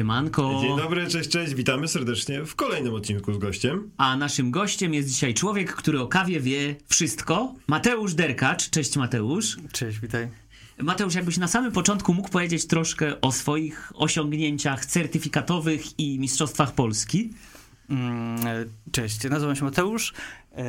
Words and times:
Siemanko. 0.00 0.58
Dzień 0.62 0.76
dobry, 0.76 1.06
cześć, 1.06 1.30
cześć. 1.30 1.54
Witamy 1.54 1.88
serdecznie 1.88 2.44
w 2.44 2.54
kolejnym 2.54 2.94
odcinku 2.94 3.32
z 3.32 3.38
gościem. 3.38 3.90
A 3.96 4.16
naszym 4.16 4.50
gościem 4.50 4.94
jest 4.94 5.08
dzisiaj 5.08 5.34
człowiek, 5.34 5.72
który 5.72 6.00
o 6.00 6.06
kawie 6.06 6.40
wie 6.40 6.76
wszystko. 6.88 7.54
Mateusz 7.66 8.14
Derkacz. 8.14 8.70
Cześć 8.70 8.96
Mateusz. 8.96 9.56
Cześć, 9.72 9.98
witaj. 9.98 10.28
Mateusz, 10.78 11.14
jakbyś 11.14 11.38
na 11.38 11.48
samym 11.48 11.72
początku 11.72 12.14
mógł 12.14 12.28
powiedzieć 12.28 12.66
troszkę 12.66 13.20
o 13.20 13.32
swoich 13.32 13.92
osiągnięciach 13.94 14.86
certyfikatowych 14.86 15.98
i 15.98 16.18
mistrzostwach 16.18 16.74
Polski. 16.74 17.30
Mm, 17.90 18.38
Cześć, 18.92 19.24
nazywam 19.30 19.56
się 19.56 19.64
Mateusz. 19.64 20.12
E, 20.56 20.64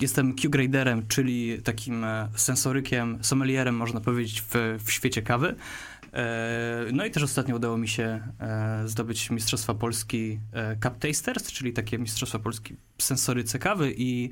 Jestem 0.00 0.34
Q-graderem, 0.34 1.08
czyli 1.08 1.62
takim 1.62 2.04
e, 2.04 2.28
sensorykiem, 2.36 3.18
sommelierem, 3.22 3.76
można 3.76 4.00
powiedzieć, 4.00 4.42
w, 4.50 4.78
w 4.84 4.92
świecie 4.92 5.22
kawy. 5.22 5.54
E, 6.16 6.86
No 6.92 7.04
i 7.04 7.10
też 7.10 7.22
ostatnio 7.22 7.56
udało 7.56 7.78
mi 7.78 7.88
się 7.88 8.20
e, 8.40 8.82
zdobyć 8.88 9.30
Mistrzostwa 9.30 9.74
Polski 9.74 10.40
e, 10.52 10.76
Cup 10.76 10.98
Tasters, 10.98 11.52
czyli 11.52 11.72
takie 11.72 11.98
Mistrzostwa 11.98 12.38
Polski 12.38 12.76
sensoryce 12.98 13.58
kawy 13.58 13.94
i 13.96 14.30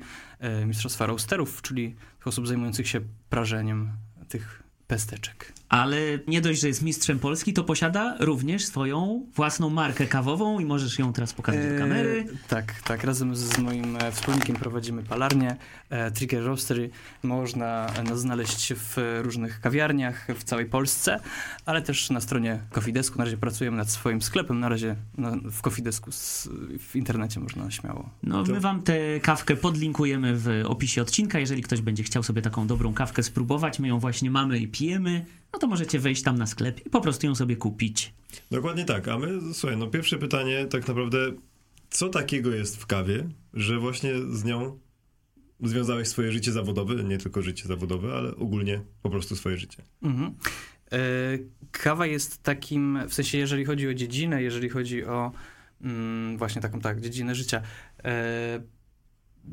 Mistrzostwa 0.65 1.05
Roasterów, 1.05 1.61
czyli 1.61 1.95
osób 2.25 2.47
zajmujących 2.47 2.87
się 2.87 3.01
prażeniem 3.29 3.91
tych 4.29 4.63
pesteczek. 4.87 5.53
Ale 5.75 5.97
nie 6.27 6.41
dość, 6.41 6.61
że 6.61 6.67
jest 6.67 6.81
mistrzem 6.81 7.19
Polski, 7.19 7.53
to 7.53 7.63
posiada 7.63 8.15
również 8.19 8.65
swoją 8.65 9.25
własną 9.35 9.69
markę 9.69 10.05
kawową 10.07 10.59
i 10.59 10.65
możesz 10.65 10.99
ją 10.99 11.13
teraz 11.13 11.33
pokazać 11.33 11.61
do 11.73 11.77
kamery. 11.79 12.25
E, 12.33 12.47
tak, 12.47 12.81
tak. 12.81 13.03
Razem 13.03 13.35
z 13.35 13.57
moim 13.57 13.95
e, 13.95 14.11
wspólnikiem 14.11 14.55
prowadzimy 14.55 15.03
palarnię 15.03 15.55
e, 15.89 16.11
Trigger 16.11 16.43
Roastery. 16.43 16.89
Można 17.23 17.87
nas 18.09 18.19
znaleźć 18.19 18.73
w 18.73 19.19
różnych 19.23 19.59
kawiarniach 19.61 20.27
w 20.39 20.43
całej 20.43 20.65
Polsce, 20.65 21.19
ale 21.65 21.81
też 21.81 22.09
na 22.09 22.21
stronie 22.21 22.59
Coffeedesku. 22.71 23.17
Na 23.17 23.23
razie 23.25 23.37
pracujemy 23.37 23.77
nad 23.77 23.89
swoim 23.91 24.21
sklepem. 24.21 24.59
Na 24.59 24.69
razie 24.69 24.95
na, 25.17 25.31
w 25.51 25.61
Coffeedesku 25.61 26.09
s- 26.09 26.49
w 26.79 26.95
internecie 26.95 27.39
można 27.39 27.71
śmiało. 27.71 28.09
No, 28.23 28.43
my 28.43 28.59
wam 28.59 28.81
tę 28.81 28.97
kawkę 29.21 29.55
podlinkujemy 29.55 30.33
w 30.35 30.63
opisie 30.65 31.01
odcinka. 31.01 31.39
Jeżeli 31.39 31.61
ktoś 31.63 31.81
będzie 31.81 32.03
chciał 32.03 32.23
sobie 32.23 32.41
taką 32.41 32.67
dobrą 32.67 32.93
kawkę 32.93 33.23
spróbować, 33.23 33.79
my 33.79 33.87
ją 33.87 33.99
właśnie 33.99 34.31
mamy 34.31 34.59
i 34.59 34.67
pijemy, 34.67 35.25
no 35.55 35.59
to 35.59 35.67
możecie 35.67 35.99
wejść 35.99 36.23
tam 36.23 36.37
na 36.37 36.47
sklep 36.47 36.85
i 36.85 36.89
po 36.89 37.01
prostu 37.01 37.27
ją 37.27 37.35
sobie 37.35 37.55
kupić. 37.55 38.13
Dokładnie 38.51 38.85
tak, 38.85 39.07
a 39.07 39.17
my, 39.17 39.53
słuchaj, 39.53 39.77
no 39.77 39.87
pierwsze 39.87 40.17
pytanie 40.17 40.65
tak 40.65 40.87
naprawdę, 40.87 41.17
co 41.89 42.09
takiego 42.09 42.51
jest 42.51 42.77
w 42.77 42.85
kawie, 42.85 43.29
że 43.53 43.79
właśnie 43.79 44.11
z 44.31 44.43
nią 44.43 44.79
związałeś 45.63 46.07
swoje 46.07 46.31
życie 46.31 46.51
zawodowe, 46.51 47.03
nie 47.03 47.17
tylko 47.17 47.41
życie 47.41 47.67
zawodowe, 47.67 48.13
ale 48.13 48.35
ogólnie 48.35 48.81
po 49.01 49.09
prostu 49.09 49.35
swoje 49.35 49.57
życie. 49.57 49.83
Mhm. 50.03 50.35
E, 50.91 50.97
Kawa 51.71 52.05
jest 52.05 52.43
takim, 52.43 52.99
w 53.09 53.13
sensie 53.13 53.37
jeżeli 53.37 53.65
chodzi 53.65 53.87
o 53.87 53.93
dziedzinę, 53.93 54.43
jeżeli 54.43 54.69
chodzi 54.69 55.05
o 55.05 55.31
mm, 55.81 56.37
właśnie 56.37 56.61
taką 56.61 56.81
tak, 56.81 57.01
dziedzinę 57.01 57.35
życia, 57.35 57.61
e, 58.03 58.61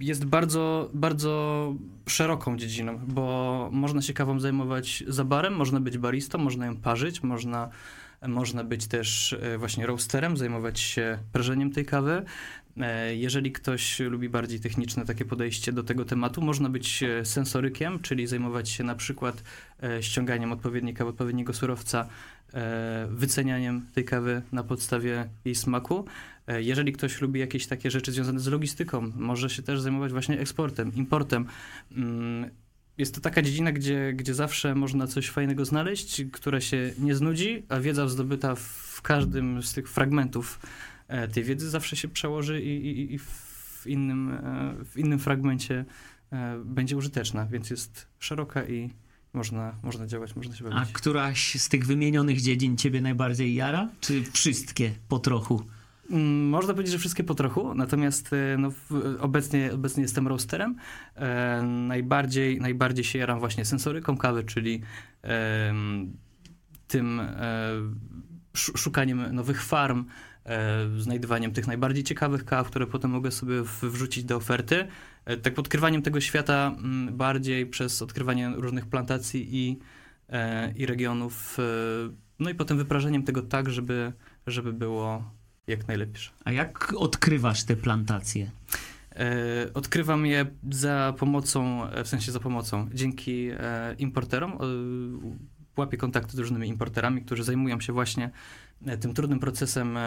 jest 0.00 0.24
bardzo, 0.24 0.90
bardzo 0.94 1.74
szeroką 2.08 2.56
dziedziną, 2.56 2.98
bo 3.06 3.68
można 3.72 4.02
się 4.02 4.12
kawą 4.12 4.40
zajmować 4.40 5.04
za 5.06 5.24
barem, 5.24 5.54
można 5.54 5.80
być 5.80 5.98
baristą, 5.98 6.38
można 6.38 6.66
ją 6.66 6.76
parzyć, 6.76 7.22
można, 7.22 7.68
można 8.28 8.64
być 8.64 8.86
też 8.86 9.32
e, 9.32 9.58
właśnie 9.58 9.86
roasterem, 9.86 10.36
zajmować 10.36 10.80
się 10.80 11.18
prażeniem 11.32 11.70
tej 11.70 11.84
kawy. 11.84 12.22
E, 12.76 13.16
Jeżeli 13.16 13.52
ktoś 13.52 14.00
lubi 14.00 14.28
bardziej 14.28 14.60
techniczne 14.60 15.04
takie 15.04 15.24
podejście 15.24 15.72
do 15.72 15.82
tego 15.82 16.04
tematu, 16.04 16.42
można 16.42 16.68
być 16.68 17.02
e, 17.02 17.24
sensorykiem, 17.24 17.98
czyli 18.00 18.26
zajmować 18.26 18.68
się 18.68 18.84
na 18.84 18.94
przykład 18.94 19.42
ściąganiem 20.00 20.52
odpowiedniej 20.52 20.94
kawy, 20.94 21.10
odpowiedniego 21.10 21.52
surowca, 21.52 22.08
wycenianiem 23.08 23.86
tej 23.94 24.04
kawy 24.04 24.42
na 24.52 24.62
podstawie 24.62 25.28
jej 25.44 25.54
smaku. 25.54 26.04
E, 26.46 26.62
Jeżeli 26.62 26.92
ktoś 26.92 27.20
lubi 27.20 27.40
jakieś 27.40 27.66
takie 27.66 27.90
rzeczy 27.90 28.12
związane 28.12 28.40
z 28.40 28.46
logistyką, 28.46 29.12
może 29.16 29.50
się 29.50 29.62
też 29.62 29.80
zajmować 29.80 30.12
właśnie 30.12 30.38
eksportem, 30.38 30.94
importem. 30.94 31.46
Mm, 31.96 32.50
Jest 32.98 33.14
to 33.14 33.20
taka 33.20 33.42
dziedzina, 33.42 33.72
gdzie, 33.72 34.12
gdzie 34.12 34.34
zawsze 34.34 34.74
można 34.74 35.06
coś 35.06 35.30
fajnego 35.30 35.64
znaleźć, 35.64 36.22
która 36.32 36.60
się 36.60 36.92
nie 36.98 37.14
znudzi, 37.14 37.62
a 37.68 37.80
wiedza 37.80 38.08
zdobyta 38.08 38.54
w 38.54 39.00
każdym 39.02 39.62
z 39.62 39.72
tych 39.72 39.88
fragmentów 39.90 40.60
e, 41.08 41.28
tej 41.28 41.44
wiedzy 41.44 41.70
zawsze 41.70 41.96
się 41.96 42.08
przełoży 42.08 42.62
i, 42.62 42.86
i, 42.86 43.14
i 43.14 43.18
w, 43.18 43.82
innym, 43.86 44.30
e, 44.30 44.74
w 44.84 44.96
innym 44.98 45.18
fragmencie 45.18 45.84
będzie 46.64 46.96
użyteczna, 46.96 47.46
więc 47.46 47.70
jest 47.70 48.06
szeroka 48.18 48.64
i 48.64 48.90
można, 49.32 49.74
można 49.82 50.06
działać, 50.06 50.36
można 50.36 50.56
się 50.56 50.66
A 50.66 50.70
bawić. 50.70 50.92
któraś 50.92 51.54
z 51.60 51.68
tych 51.68 51.86
wymienionych 51.86 52.40
dziedzin 52.40 52.76
ciebie 52.76 53.00
najbardziej 53.00 53.54
jara? 53.54 53.88
Czy 54.00 54.22
wszystkie 54.32 54.90
po 55.08 55.18
trochu? 55.18 55.62
Mm, 56.10 56.48
Można 56.48 56.72
powiedzieć, 56.74 56.92
że 56.92 56.98
wszystkie 56.98 57.24
po 57.24 57.34
trochu, 57.34 57.74
natomiast 57.74 58.32
e, 58.32 58.56
no, 58.58 58.72
obecnie, 59.20 59.72
obecnie 59.72 60.02
jestem 60.02 60.28
roasterem. 60.28 60.76
E, 61.16 61.62
najbardziej, 61.62 62.60
najbardziej 62.60 63.04
się 63.04 63.18
jaram 63.18 63.38
właśnie 63.38 63.64
sensoryką 63.64 64.16
kawy, 64.16 64.44
czyli 64.44 64.82
em, 65.22 66.16
tym 66.88 67.20
e, 67.20 67.26
sz- 68.54 68.78
szukaniem 68.80 69.34
nowych 69.34 69.62
farm, 69.64 70.04
e, 70.46 70.88
znajdywaniem 70.98 71.52
tych 71.52 71.66
najbardziej 71.66 72.04
ciekawych 72.04 72.44
kaw, 72.44 72.66
które 72.66 72.86
potem 72.86 73.10
mogę 73.10 73.30
sobie 73.30 73.62
wrzucić 73.82 74.24
do 74.24 74.36
oferty. 74.36 74.86
E, 75.24 75.36
tak 75.36 75.58
odkrywaniem 75.58 76.02
tego 76.02 76.20
świata 76.20 76.74
mm, 76.78 77.16
bardziej 77.16 77.66
przez 77.66 78.02
odkrywanie 78.02 78.52
różnych 78.56 78.86
plantacji 78.86 79.48
i, 79.56 79.78
e, 80.28 80.72
i 80.72 80.86
regionów. 80.86 81.56
e, 81.58 81.62
No 82.38 82.50
i 82.50 82.54
potem 82.54 82.78
wyprażeniem 82.78 83.22
tego 83.22 83.42
tak, 83.42 83.70
żeby, 83.70 84.12
żeby 84.46 84.72
było 84.72 85.24
jak 85.66 85.88
najlepsze. 85.88 86.30
A 86.44 86.52
jak 86.52 86.94
odkrywasz 86.96 87.64
te 87.64 87.76
plantacje? 87.76 88.50
E, 89.16 89.74
odkrywam 89.74 90.26
je 90.26 90.46
za 90.70 91.14
pomocą, 91.18 91.88
e, 91.90 92.04
w 92.04 92.08
sensie 92.08 92.32
za 92.32 92.40
pomocą, 92.40 92.88
dzięki 92.94 93.48
e, 93.50 93.94
importerom. 93.98 94.52
E, 94.52 94.56
łapię 95.76 95.96
kontakty 95.96 96.36
z 96.36 96.38
różnymi 96.38 96.68
importerami, 96.68 97.22
którzy 97.22 97.44
zajmują 97.44 97.80
się 97.80 97.92
właśnie 97.92 98.30
tym 99.00 99.14
trudnym 99.14 99.38
procesem 99.38 99.98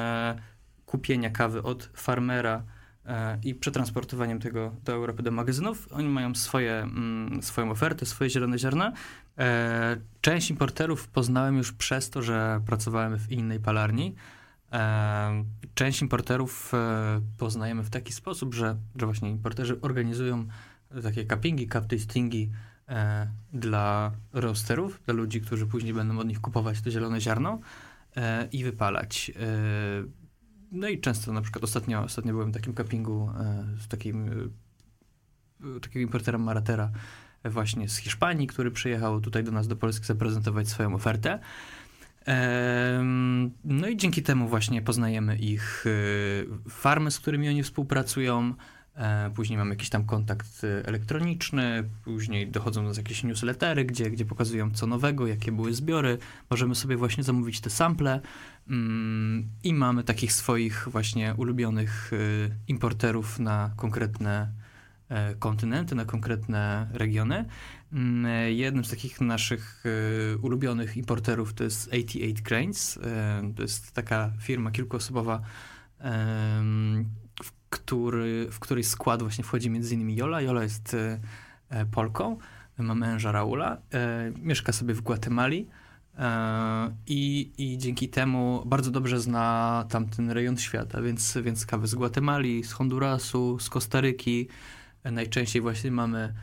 kupienia 0.86 1.30
kawy 1.30 1.64
od 1.64 1.90
farmera 1.94 2.64
i 3.44 3.56
przetransportowaniem 3.56 4.40
tego 4.40 4.76
do 4.84 4.94
Europy, 4.94 5.24
do 5.24 5.32
magazynów. 5.32 5.88
Oni 5.92 6.10
mają 6.10 6.36
swoje, 6.36 6.74
mm, 6.74 7.44
swoją 7.44 7.72
ofertę, 7.72 8.06
swoje 8.06 8.30
zielone 8.30 8.60
ziarna. 8.60 8.94
Część 10.22 10.50
importerów 10.50 11.08
poznałem 11.08 11.58
już 11.58 11.72
przez 11.72 12.10
to, 12.10 12.22
że 12.22 12.62
pracowałem 12.66 13.20
w 13.20 13.32
innej 13.32 13.60
palarni. 13.60 14.16
E, 14.76 15.44
Część 15.74 16.02
importerów 16.02 16.74
e, 16.74 17.22
poznajemy 17.38 17.84
w 17.84 17.90
taki 17.90 18.14
sposób, 18.14 18.54
że, 18.54 18.78
że 18.96 19.06
właśnie 19.06 19.30
importerzy 19.30 19.82
organizują 19.82 20.48
takie 21.04 21.26
cuppingi, 21.26 21.68
cup 21.68 21.86
tastingi 21.86 22.52
e, 22.90 23.28
dla 23.54 24.12
roasterów, 24.34 25.02
dla 25.06 25.14
ludzi, 25.14 25.42
którzy 25.42 25.68
później 25.68 25.94
będą 25.94 26.20
od 26.20 26.28
nich 26.28 26.42
kupować 26.42 26.82
to 26.82 26.92
zielone 26.92 27.22
ziarno 27.22 27.60
i 28.52 28.64
wypalać. 28.64 29.32
No 30.72 30.88
i 30.88 31.00
często 31.00 31.34
na 31.34 31.42
przykład 31.42 31.64
ostatnio, 31.64 32.04
ostatnio 32.04 32.34
byłem 32.34 32.52
w 32.52 32.54
takim 32.54 32.76
cuppingu 32.76 33.30
z 33.80 33.88
takim 33.88 34.30
takiego 35.82 36.00
importera 36.00 36.38
Maratera 36.38 36.92
właśnie 37.46 37.90
z 37.90 37.98
Hiszpanii, 37.98 38.48
który 38.48 38.72
przyjechał 38.72 39.22
tutaj 39.22 39.44
do 39.44 39.52
nas 39.52 39.68
do 39.68 39.76
Polski 39.76 40.06
zaprezentować 40.06 40.68
swoją 40.68 40.96
ofertę. 40.96 41.40
No 43.64 43.88
i 43.88 43.98
dzięki 43.98 44.24
temu 44.24 44.48
właśnie 44.48 44.82
poznajemy 44.82 45.38
ich 45.38 45.86
y, 45.86 46.48
farmy, 46.70 47.12
z 47.12 47.20
którymi 47.20 47.50
oni 47.50 47.64
współpracują. 47.64 48.54
E, 48.96 49.32
Później 49.36 49.58
mamy 49.58 49.70
jakiś 49.70 49.90
tam 49.90 50.06
kontakt 50.06 50.62
elektroniczny, 50.86 51.84
później 52.04 52.48
dochodzą 52.48 52.82
do 52.82 52.88
nas 52.88 52.98
jakieś 52.98 53.24
newslettery, 53.24 53.86
gdzie, 53.86 54.12
gdzie 54.12 54.26
pokazują 54.26 54.72
co 54.72 54.88
nowego, 54.88 55.28
jakie 55.28 55.52
były 55.52 55.74
zbiory. 55.74 56.18
Możemy 56.50 56.76
sobie 56.76 56.98
właśnie 56.98 57.24
zamówić 57.24 57.62
te 57.62 57.70
sample 57.70 58.22
mm, 58.70 59.50
i 59.64 59.74
mamy 59.74 60.04
takich 60.04 60.34
swoich 60.34 60.88
właśnie 60.92 61.34
ulubionych 61.38 62.14
y, 62.14 62.52
importerów 62.68 63.40
na 63.40 63.72
konkretne 63.76 64.52
e, 65.10 65.36
kontynenty, 65.36 65.96
na 65.96 66.06
konkretne 66.06 66.88
regiony. 66.94 67.46
Mm, 67.94 68.26
e, 68.26 68.52
Jednym 68.52 68.86
z 68.86 68.90
takich 68.90 69.22
naszych 69.22 69.84
e, 69.86 70.38
ulubionych 70.38 70.98
importerów 70.98 71.54
to 71.54 71.64
jest 71.64 71.88
88 71.88 72.44
Grains. 72.44 72.98
E, 72.98 73.54
To 73.56 73.62
jest 73.62 73.92
taka 73.92 74.32
firma 74.40 74.72
kilkuosobowa, 74.72 75.42
w, 77.44 77.52
który, 77.70 78.48
w 78.52 78.60
której 78.60 78.84
skład 78.84 79.22
właśnie 79.22 79.44
wchodzi 79.44 79.70
między 79.70 79.96
innymi 79.96 80.16
Jola. 80.16 80.42
Jola 80.42 80.64
jest 80.64 80.96
Polką, 81.92 82.38
ma 82.78 82.96
męża 82.96 83.32
Raula, 83.32 83.78
mieszka 84.42 84.72
sobie 84.72 84.94
w 84.94 85.02
Gwatemali. 85.02 85.68
I, 87.08 87.52
I 87.58 87.78
dzięki 87.78 88.10
temu 88.10 88.64
bardzo 88.66 88.92
dobrze 88.92 89.20
zna 89.20 89.86
tamten 89.90 90.30
rejon 90.32 90.58
świata, 90.58 91.02
więc, 91.02 91.38
więc 91.44 91.66
kawy 91.66 91.88
z 91.88 91.96
Gwatemali, 91.96 92.64
z 92.64 92.72
Hondurasu, 92.72 93.60
z 93.60 93.70
Kostaryki. 93.70 94.48
Najczęściej 95.04 95.62
właśnie 95.62 95.92
mamy 95.92 96.34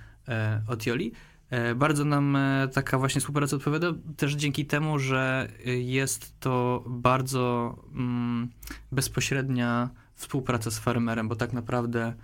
od 0.69 0.87
Joli. 0.87 1.13
E, 1.53 1.75
Bardzo 1.75 2.05
nam 2.05 2.37
e, 2.37 2.69
taka 2.69 2.99
właśnie 2.99 3.21
współpraca 3.21 3.57
odpowiada, 3.57 3.87
też 4.17 4.35
dzięki 4.35 4.67
temu, 4.67 4.99
że 4.99 5.49
e, 5.67 5.71
jest 5.71 6.41
to 6.41 6.85
bardzo 6.87 7.77
mm, 7.95 8.49
bezpośrednia 8.93 9.91
współpraca 10.15 10.71
z 10.71 10.79
farmerem, 10.79 11.29
bo 11.29 11.37
tak 11.37 11.53
naprawdę 11.53 12.15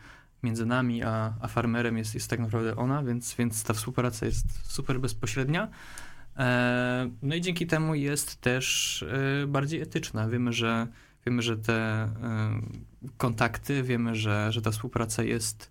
między 0.42 0.66
nami 0.66 1.02
a, 1.02 1.34
a 1.40 1.48
farmerem 1.48 1.98
jest, 1.98 2.14
jest 2.14 2.30
tak 2.30 2.40
naprawdę 2.40 2.76
ona, 2.76 3.02
więc, 3.02 3.34
więc 3.34 3.64
ta 3.64 3.75
współpraca 3.75 4.26
jest 4.26 4.72
super 4.72 5.00
bezpośrednia. 5.00 5.69
No 7.22 7.34
i 7.34 7.40
dzięki 7.40 7.66
temu 7.66 7.94
jest 7.94 8.40
też 8.40 9.04
bardziej 9.48 9.80
etyczna. 9.80 10.28
Wiemy, 10.28 10.52
że, 10.52 10.86
wiemy, 11.26 11.42
że 11.42 11.56
te 11.56 12.08
kontakty, 13.16 13.82
wiemy, 13.82 14.14
że, 14.14 14.52
że 14.52 14.62
ta 14.62 14.70
współpraca 14.70 15.22
jest, 15.22 15.70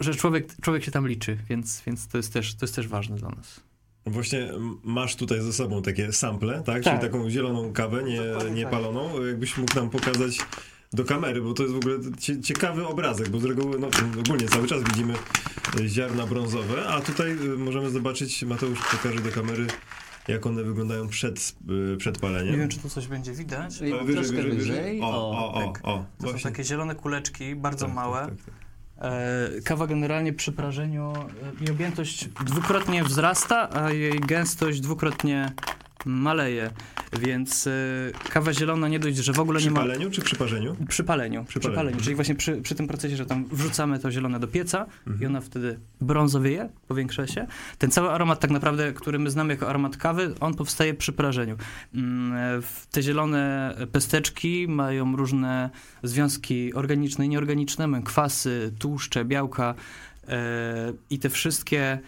że 0.00 0.14
człowiek, 0.14 0.56
człowiek 0.62 0.84
się 0.84 0.90
tam 0.90 1.08
liczy, 1.08 1.38
więc, 1.48 1.82
więc 1.86 2.08
to, 2.08 2.16
jest 2.16 2.32
też, 2.32 2.54
to 2.54 2.64
jest 2.64 2.74
też 2.74 2.88
ważne 2.88 3.16
dla 3.16 3.28
nas. 3.28 3.60
Właśnie 4.06 4.38
m, 4.52 4.78
masz 4.84 5.16
tutaj 5.16 5.40
ze 5.40 5.52
sobą 5.52 5.82
takie 5.82 6.12
sample, 6.12 6.54
tak? 6.54 6.64
Tak. 6.64 6.82
Czyli 6.82 6.98
taką 6.98 7.30
zieloną 7.30 7.72
kawę, 7.72 8.02
nie, 8.02 8.20
nie 8.54 8.62
tak. 8.62 8.72
paloną. 8.72 9.24
Jakbyś 9.24 9.56
mógł 9.56 9.74
nam 9.74 9.90
pokazać 9.90 10.38
do 10.92 11.04
kamery, 11.04 11.42
bo 11.42 11.52
to 11.54 11.62
jest 11.62 11.74
w 11.74 11.78
ogóle 11.78 11.98
cie, 12.18 12.40
ciekawy 12.40 12.86
obrazek, 12.86 13.28
bo 13.28 13.40
z 13.40 13.44
reguły, 13.44 13.78
no 13.78 13.88
ogólnie 14.20 14.48
cały 14.48 14.66
czas 14.66 14.82
widzimy 14.84 15.14
y, 15.80 15.88
ziarna 15.88 16.26
brązowe, 16.26 16.86
a 16.88 17.00
tutaj 17.00 17.32
y, 17.32 17.58
możemy 17.58 17.90
zobaczyć, 17.90 18.42
Mateusz 18.42 18.78
pokaże 18.90 19.20
do 19.20 19.30
kamery, 19.30 19.66
jak 20.28 20.46
one 20.46 20.62
wyglądają 20.64 21.08
przed, 21.08 21.54
y, 21.94 21.96
przed 21.96 22.18
paleniem. 22.18 22.52
Nie 22.52 22.58
wiem, 22.58 22.68
czy 22.68 22.78
tu 22.78 22.88
coś 22.88 23.06
będzie 23.06 23.32
widać. 23.32 23.78
Wyżej, 23.78 24.14
troszkę 24.14 24.36
wyżej, 24.36 24.52
wyżej. 24.52 25.00
O, 25.00 25.30
o, 25.30 25.54
o, 25.54 25.72
tak. 25.72 25.80
o. 25.82 26.04
To 26.18 26.32
są 26.32 26.38
takie 26.38 26.64
zielone 26.64 26.94
kuleczki, 26.94 27.56
bardzo 27.56 27.86
Tak, 27.86 27.94
małe. 27.94 28.20
tak, 28.20 28.36
tak, 28.36 28.44
tak. 28.44 28.54
E, 28.54 28.65
Kawa 29.64 29.86
generalnie 29.86 30.32
przy 30.32 30.52
prażeniu, 30.52 31.12
e, 31.12 31.60
jej 31.60 31.70
objętość 31.70 32.28
dwukrotnie 32.28 33.04
wzrasta, 33.04 33.68
a 33.82 33.90
jej 33.90 34.20
gęstość 34.20 34.80
dwukrotnie 34.80 35.52
maleje. 36.04 36.70
Więc 37.20 37.66
e, 37.66 37.70
kawa 38.30 38.52
zielona 38.52 38.88
nie 38.88 38.98
dość, 38.98 39.16
że 39.16 39.32
w 39.32 39.40
ogóle 39.40 39.58
Przy 39.58 39.68
nie 39.68 39.74
ma... 39.74 39.80
paleniu 39.80 40.10
czy 40.10 40.20
przy 40.20 40.36
parzeniu? 40.36 40.76
Przy 40.88 41.04
paleniu, 41.04 41.44
przy 41.44 41.60
paleniu. 41.60 41.76
paleniu, 41.76 42.00
czyli 42.00 42.14
właśnie 42.14 42.34
przy, 42.34 42.56
przy 42.56 42.74
tym 42.74 42.86
procesie, 42.88 43.16
że 43.16 43.26
tam 43.26 43.44
wrzucamy 43.46 43.98
to 43.98 44.10
zielone 44.10 44.40
do 44.40 44.46
pieca 44.48 44.86
Mhm. 45.06 45.22
i 45.22 45.26
ona 45.26 45.40
wtedy 45.40 45.78
brązowieje, 46.00 46.68
powiększa 46.88 47.26
się. 47.26 47.46
Ten 47.78 47.90
cały 47.90 48.10
aromat 48.10 48.40
tak 48.40 48.50
naprawdę, 48.50 48.92
który 48.92 49.18
my 49.18 49.30
znamy 49.30 49.52
jako 49.54 49.68
aromat 49.68 49.96
kawy, 49.96 50.34
on 50.40 50.54
powstaje 50.54 50.94
przy 50.94 51.12
prażeniu. 51.12 51.56
Mm, 51.94 52.62
Te 52.90 53.02
zielone 53.02 53.74
pesteczki 53.92 54.66
mają 54.68 55.16
różne 55.16 55.70
związki 56.02 56.74
organiczne 56.74 57.26
i 57.26 57.28
nieorganiczne, 57.28 58.02
kwasy, 58.04 58.72
tłuszcze, 58.78 59.24
białka 59.24 59.74
e, 60.28 60.92
i 61.10 61.18
te 61.18 61.30
wszystkie 61.30 61.98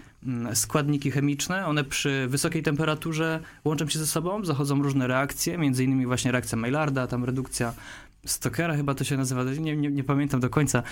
składniki 0.55 1.11
chemiczne, 1.11 1.67
one 1.67 1.85
przy 1.85 2.27
wysokiej 2.29 2.63
temperaturze 2.63 3.41
łączą 3.65 3.89
się 3.89 3.99
ze 3.99 4.07
sobą, 4.07 4.45
zachodzą 4.45 4.83
różne 4.83 5.07
reakcje, 5.07 5.59
między 5.59 5.85
innymi 5.85 6.07
właśnie 6.07 6.33
reakcja 6.33 6.59
Maillarda, 6.59 7.07
tam 7.07 7.25
redukcja 7.25 7.75
Stokera 8.27 8.77
chyba 8.77 8.95
to 8.95 9.05
się 9.05 9.17
nazywa, 9.17 9.45
nie, 9.45 9.77
nie, 9.77 9.91
nie 9.91 10.05
pamiętam 10.05 10.41
do 10.41 10.51
końca. 10.51 10.83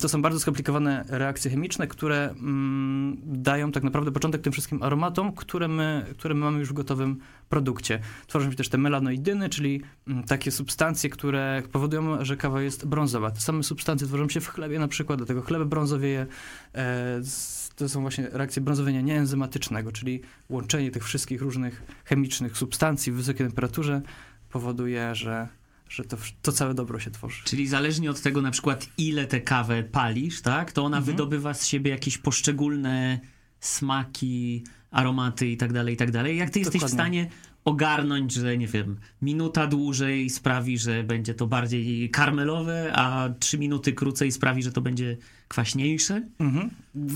To 0.00 0.08
są 0.08 0.22
bardzo 0.22 0.40
skomplikowane 0.40 1.04
reakcje 1.08 1.50
chemiczne, 1.50 1.86
które 1.86 2.30
mm, 2.30 3.16
dają 3.24 3.72
tak 3.72 3.82
naprawdę 3.82 4.12
początek 4.12 4.42
tym 4.42 4.52
wszystkim 4.52 4.82
aromatom, 4.82 5.32
które 5.32 5.68
my, 5.68 6.06
które 6.18 6.34
my 6.34 6.40
mamy 6.40 6.58
już 6.58 6.68
w 6.68 6.72
gotowym 6.72 7.18
produkcie. 7.48 8.00
Tworzą 8.26 8.50
się 8.50 8.56
też 8.56 8.68
te 8.68 8.78
melanoidyny, 8.78 9.48
czyli 9.48 9.82
mm, 10.08 10.24
takie 10.24 10.50
substancje, 10.50 11.10
które 11.10 11.62
powodują, 11.72 12.24
że 12.24 12.36
kawa 12.36 12.62
jest 12.62 12.86
brązowa. 12.86 13.30
Te 13.30 13.40
same 13.40 13.62
substancje 13.62 14.06
tworzą 14.06 14.28
się 14.28 14.40
w 14.40 14.48
chlebie 14.48 14.78
na 14.78 14.88
przykład, 14.88 15.18
do 15.18 15.26
tego 15.26 15.42
chleb 15.42 15.64
brązowieje. 15.64 16.26
E, 16.74 17.18
z- 17.22 17.63
To 17.76 17.88
są 17.88 18.00
właśnie 18.00 18.28
reakcje 18.32 18.62
brązowienia 18.62 19.00
nieenzymatycznego, 19.00 19.92
czyli 19.92 20.20
łączenie 20.48 20.90
tych 20.90 21.04
wszystkich 21.04 21.42
różnych 21.42 21.82
chemicznych 22.04 22.56
substancji 22.56 23.12
w 23.12 23.16
wysokiej 23.16 23.46
temperaturze 23.46 24.02
powoduje, 24.50 25.14
że, 25.14 25.48
że 25.88 26.04
to, 26.04 26.16
to 26.42 26.52
całe 26.52 26.74
dobro 26.74 26.98
się 27.00 27.10
tworzy. 27.10 27.42
Czyli 27.44 27.66
zależnie 27.68 28.10
od 28.10 28.20
tego 28.20 28.42
na 28.42 28.50
przykład 28.50 28.86
ile 28.98 29.26
tę 29.26 29.40
kawę 29.40 29.82
palisz, 29.82 30.40
tak, 30.42 30.72
to 30.72 30.84
ona 30.84 30.96
Mhm. 30.96 31.16
wydobywa 31.16 31.54
z 31.54 31.66
siebie 31.66 31.90
jakieś 31.90 32.18
poszczególne 32.18 33.20
smaki, 33.60 34.64
aromaty 34.90 35.46
i 35.48 35.56
tak 35.56 35.72
dalej, 35.72 35.94
i 35.94 35.96
tak 35.96 36.10
dalej. 36.10 36.36
Jak 36.36 36.50
ty 36.50 36.58
jesteś 36.58 36.80
w 36.80 36.84
Dokładnie. 36.84 36.96
stanie 36.96 37.28
ogarnąć, 37.64 38.32
że 38.32 38.56
nie 38.58 38.66
wiem, 38.66 38.96
minuta 39.22 39.66
dłużej 39.66 40.30
sprawi, 40.30 40.78
że 40.78 41.04
będzie 41.04 41.34
to 41.34 41.46
bardziej 41.46 42.10
karmelowe, 42.10 42.92
a 42.94 43.28
trzy 43.40 43.58
minuty 43.58 43.92
krócej 43.92 44.32
sprawi, 44.32 44.62
że 44.62 44.72
to 44.72 44.80
będzie 44.80 45.16
kwaśniejsze? 45.48 46.22
Mhm. 46.38 46.70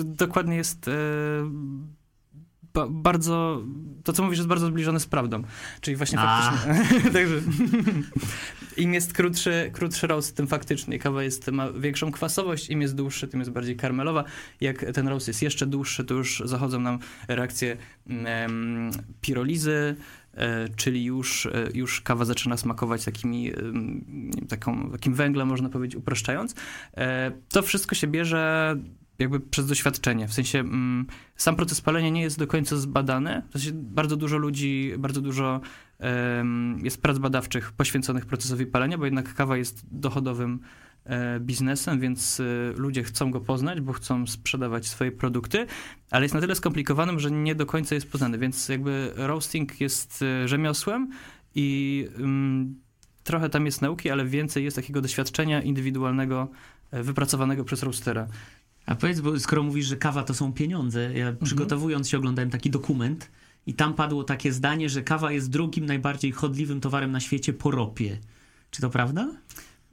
Dokładnie 0.04 0.56
jest 0.56 0.88
e, 0.88 0.92
ba, 2.75 2.86
bardzo, 2.90 3.62
to 4.04 4.12
co 4.12 4.22
mówisz 4.22 4.38
jest 4.38 4.48
bardzo 4.48 4.66
zbliżone 4.66 5.00
z 5.00 5.06
prawdą, 5.06 5.42
czyli 5.80 5.96
właśnie 5.96 6.19
A. 6.20 6.50
faktycznie, 6.50 7.10
także 7.20 7.40
im 8.76 8.94
jest 8.94 9.12
krótszy, 9.12 9.70
krótszy 9.72 10.06
roast, 10.06 10.36
tym 10.36 10.46
faktycznie 10.46 10.98
kawa 10.98 11.22
jest, 11.22 11.50
ma 11.50 11.72
większą 11.72 12.12
kwasowość, 12.12 12.70
im 12.70 12.82
jest 12.82 12.94
dłuższy, 12.94 13.28
tym 13.28 13.40
jest 13.40 13.52
bardziej 13.52 13.76
karmelowa, 13.76 14.25
jak 14.60 14.84
ten 14.94 15.08
roast 15.08 15.28
jest 15.28 15.42
jeszcze 15.42 15.66
dłuższy, 15.66 16.04
to 16.04 16.14
już 16.14 16.42
zachodzą 16.44 16.80
nam 16.80 16.98
reakcje 17.28 17.76
em, 18.06 18.90
pirolizy, 19.20 19.96
czyli 20.76 21.05
już, 21.05 21.46
e, 21.46 21.69
już 21.75 22.00
kawa 22.00 22.25
zaczyna 22.25 22.56
smakować 22.56 23.05
takimi, 23.05 23.52
taką, 24.49 24.90
takim 24.90 25.14
węglem, 25.14 25.49
można 25.49 25.69
powiedzieć, 25.69 25.96
upraszczając. 25.96 26.55
E, 26.96 27.32
To 27.49 27.62
wszystko 27.62 27.94
się 27.94 28.06
bierze 28.06 28.76
jakby 29.19 29.40
przez 29.40 29.67
doświadczenie. 29.67 30.29
W 30.29 30.32
sensie 30.32 30.58
mm, 30.58 31.06
sam 31.37 31.56
proces 31.56 31.81
palenia 31.81 32.08
nie 32.08 32.23
jest 32.23 32.38
do 32.38 32.46
końca 32.46 32.76
zbadany. 32.76 33.43
W 33.49 33.52
sensie 33.52 33.70
bardzo 33.75 34.17
dużo 34.17 34.38
ludzi, 34.38 34.93
bardzo 34.99 35.20
dużo 35.20 35.61
jest 36.82 37.02
prac 37.02 37.19
badawczych 37.19 37.73
poświęconych 37.73 38.26
procesowi 38.26 38.67
palenia, 38.67 38.99
bo 38.99 39.05
jednak 39.05 39.35
kawa 39.35 39.56
jest 39.56 39.87
dochodowym 39.90 40.61
e, 40.62 40.88
biznesem, 41.40 42.00
więc 42.00 42.40
e, 42.40 42.44
ludzie 42.76 43.05
chcą 43.05 43.31
go 43.31 43.40
poznać, 43.40 43.81
bo 43.81 43.93
chcą 43.93 44.26
sprzedawać 44.26 44.87
swoje 44.88 45.12
produkty, 45.12 45.66
ale 46.10 46.25
jest 46.25 46.34
na 46.34 46.40
tyle 46.40 46.55
skomplikowanym, 46.55 47.20
że 47.20 47.31
nie 47.31 47.55
do 47.55 47.66
końca 47.66 47.94
jest 47.94 48.10
poznany, 48.10 48.38
więc 48.38 48.69
jakby 48.69 49.12
roasting 49.16 49.81
jest 49.81 50.22
e, 50.22 50.49
rzemiosłem 50.49 51.10
i 51.55 52.08
mm, 52.16 52.75
trochę 53.25 53.49
tam 53.49 53.66
jest 53.66 53.82
nauki, 53.82 54.10
ale 54.10 54.25
więcej 54.25 54.64
jest 54.64 54.76
takiego 54.76 55.00
doświadczenia 55.00 55.62
indywidualnego, 55.62 56.49
e, 56.90 57.02
wypracowanego 57.02 57.64
przez 57.64 57.82
roastera. 57.82 58.26
A 58.87 58.94
powiedz, 58.94 59.20
bo 59.20 59.40
skoro 59.40 59.62
mówisz, 59.62 59.87
że 59.87 59.96
kawa 59.96 60.22
to 60.22 60.34
są 60.34 60.52
pieniądze, 60.52 61.12
ja 61.14 61.32
przygotowując 61.32 62.09
się 62.09 62.18
oglądałem 62.18 62.50
taki 62.50 62.71
dokument 62.71 63.30
i 63.66 63.75
tam 63.75 63.94
padło 63.94 64.25
takie 64.25 64.52
zdanie, 64.52 64.88
że 64.88 65.02
kawa 65.02 65.32
jest 65.32 65.50
drugim 65.50 65.87
najbardziej 65.87 66.32
chodliwym 66.32 66.80
towarem 66.80 67.12
na 67.12 67.21
świecie 67.21 67.52
po 67.52 67.71
ropie. 67.71 68.18
Czy 68.71 68.82
to 68.82 68.90
prawda? 68.90 69.28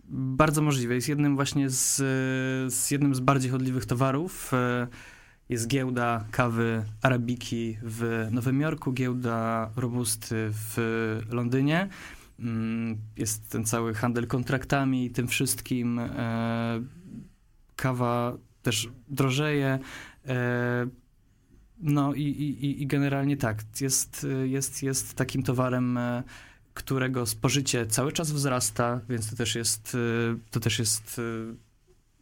Bardzo 0.09 0.61
możliwe. 0.61 0.95
Jest 0.95 1.09
jednym 1.09 1.35
właśnie 1.35 1.69
z, 1.69 1.95
z 2.73 2.91
jednym 2.91 3.15
z 3.15 3.19
bardziej 3.19 3.51
chodliwych 3.51 3.85
towarów. 3.85 4.53
E, 4.53 4.87
Jest 5.49 5.67
giełda 5.67 6.25
kawy 6.31 6.83
Arabiki 7.01 7.77
w 7.83 8.27
Nowym 8.31 8.61
Jorku, 8.61 8.93
giełda 8.93 9.69
Robusty 9.75 10.35
w 10.51 10.77
Londynie. 11.31 11.89
Mm, 12.39 12.97
Jest 13.17 13.49
ten 13.49 13.65
cały 13.65 13.93
handel 13.93 14.27
kontraktami 14.27 15.05
i 15.05 15.11
tym 15.11 15.27
wszystkim. 15.27 15.99
E, 15.99 16.81
Kawa 17.75 18.37
też 18.61 18.89
drożeje. 19.07 19.79
E, 20.27 20.87
No 21.77 22.13
i, 22.13 22.21
i, 22.21 22.81
i- 22.81 22.87
generalnie 22.87 23.37
tak, 23.37 23.63
jest, 23.81 24.27
jest, 24.43 24.83
jest 24.83 25.13
takim 25.13 25.43
towarem, 25.43 25.99
którego 26.75 27.25
spożycie 27.25 27.85
cały 27.87 28.11
czas 28.11 28.31
wzrasta, 28.31 29.01
więc 29.09 29.29
to 29.29 29.35
też 29.35 29.55
jest, 29.55 29.95
e, 29.95 30.37
to 30.51 30.59
też 30.59 30.79
jest 30.79 31.19
e, 31.19 31.55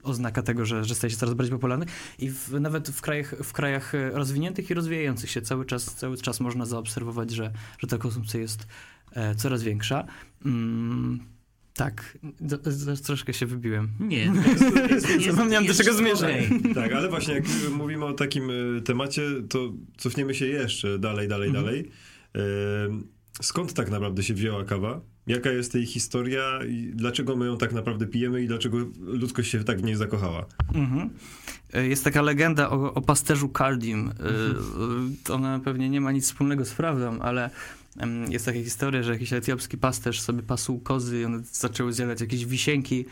oznaka 0.04 0.42
tego, 0.44 0.66
że, 0.66 0.84
że 0.84 0.96
staje 0.96 1.12
się 1.12 1.18
coraz 1.18 1.34
bardziej 1.36 1.52
popularny 1.56 1.86
i 2.20 2.30
w, 2.30 2.52
nawet 2.62 2.90
w 2.90 3.02
krajach, 3.02 3.36
w 3.44 3.54
krajach 3.54 3.96
e, 3.96 4.10
rozwiniętych 4.10 4.70
i 4.70 4.74
rozwijających 4.74 5.32
się 5.32 5.42
cały 5.42 5.66
czas, 5.66 5.96
cały 5.96 6.18
czas 6.18 6.40
można 6.40 6.66
zaobserwować, 6.66 7.32
że, 7.32 7.52
że 7.80 7.88
ta 7.88 7.98
konsumpcja 7.98 8.40
jest 8.40 8.68
e, 9.12 9.36
coraz 9.36 9.64
większa. 9.64 10.06
Mm, 10.46 11.20
tak, 11.74 12.18
z- 12.42 12.74
z- 12.74 13.02
troszkę 13.02 13.34
się 13.34 13.46
wybiłem. 13.46 13.90
Nie. 14.00 14.34
Zapomniałem, 15.32 15.68
do 15.68 15.74
czego 15.74 15.94
zmierzam. 15.94 16.30
okej. 16.30 16.74
Tak, 16.76 16.94
ale 16.94 17.10
właśnie 17.10 17.34
jak 17.34 17.44
mówimy 17.72 18.06
o 18.06 18.14
takim 18.14 18.50
y, 18.78 18.82
temacie, 18.82 19.22
to 19.50 19.74
cofniemy 19.98 20.36
się 20.36 20.46
jeszcze 20.48 21.00
dalej, 21.00 21.28
dalej, 21.28 21.48
Mhm. 21.50 21.66
dalej. 21.66 21.92
Skąd 23.42 23.74
tak 23.74 23.90
naprawdę 23.92 24.24
się 24.24 24.34
wzięła 24.34 24.64
kawa? 24.64 25.02
Jaka 25.28 25.52
jest 25.52 25.76
jej 25.76 25.86
historia 25.86 26.60
i 26.70 26.92
dlaczego 26.96 27.36
my 27.36 27.46
ją 27.46 27.58
tak 27.58 27.74
naprawdę 27.74 28.08
pijemy 28.08 28.42
i 28.42 28.48
dlaczego 28.48 28.78
ludzkość 29.00 29.52
się 29.52 29.64
tak 29.64 29.80
w 29.82 29.84
niej 29.84 29.96
zakochała? 29.96 30.46
Mhm. 30.74 31.10
E, 31.74 31.88
Jest 31.88 32.04
taka 32.04 32.22
legenda 32.22 32.70
o, 32.70 32.94
o 32.94 33.02
pasterzu 33.02 33.50
Cardim. 33.58 34.08
E, 34.10 35.32
e, 35.32 35.34
Ona 35.34 35.60
pewnie 35.60 35.90
nie 35.90 36.02
ma 36.02 36.12
nic 36.12 36.26
wspólnego 36.26 36.66
z 36.66 36.74
prawdą, 36.74 37.20
ale 37.20 37.50
jest 38.30 38.46
taka 38.46 38.58
historia, 38.60 39.04
że 39.04 39.14
jakiś 39.14 39.34
etiopski 39.34 39.78
pasterz 39.78 40.22
sobie 40.22 40.44
pasł 40.44 40.80
kozy 40.80 41.22
i 41.22 41.26
one 41.26 41.40
zaczęły 41.44 41.94
zjadać 41.94 42.22
jakieś 42.22 42.46
wisienki 42.46 43.06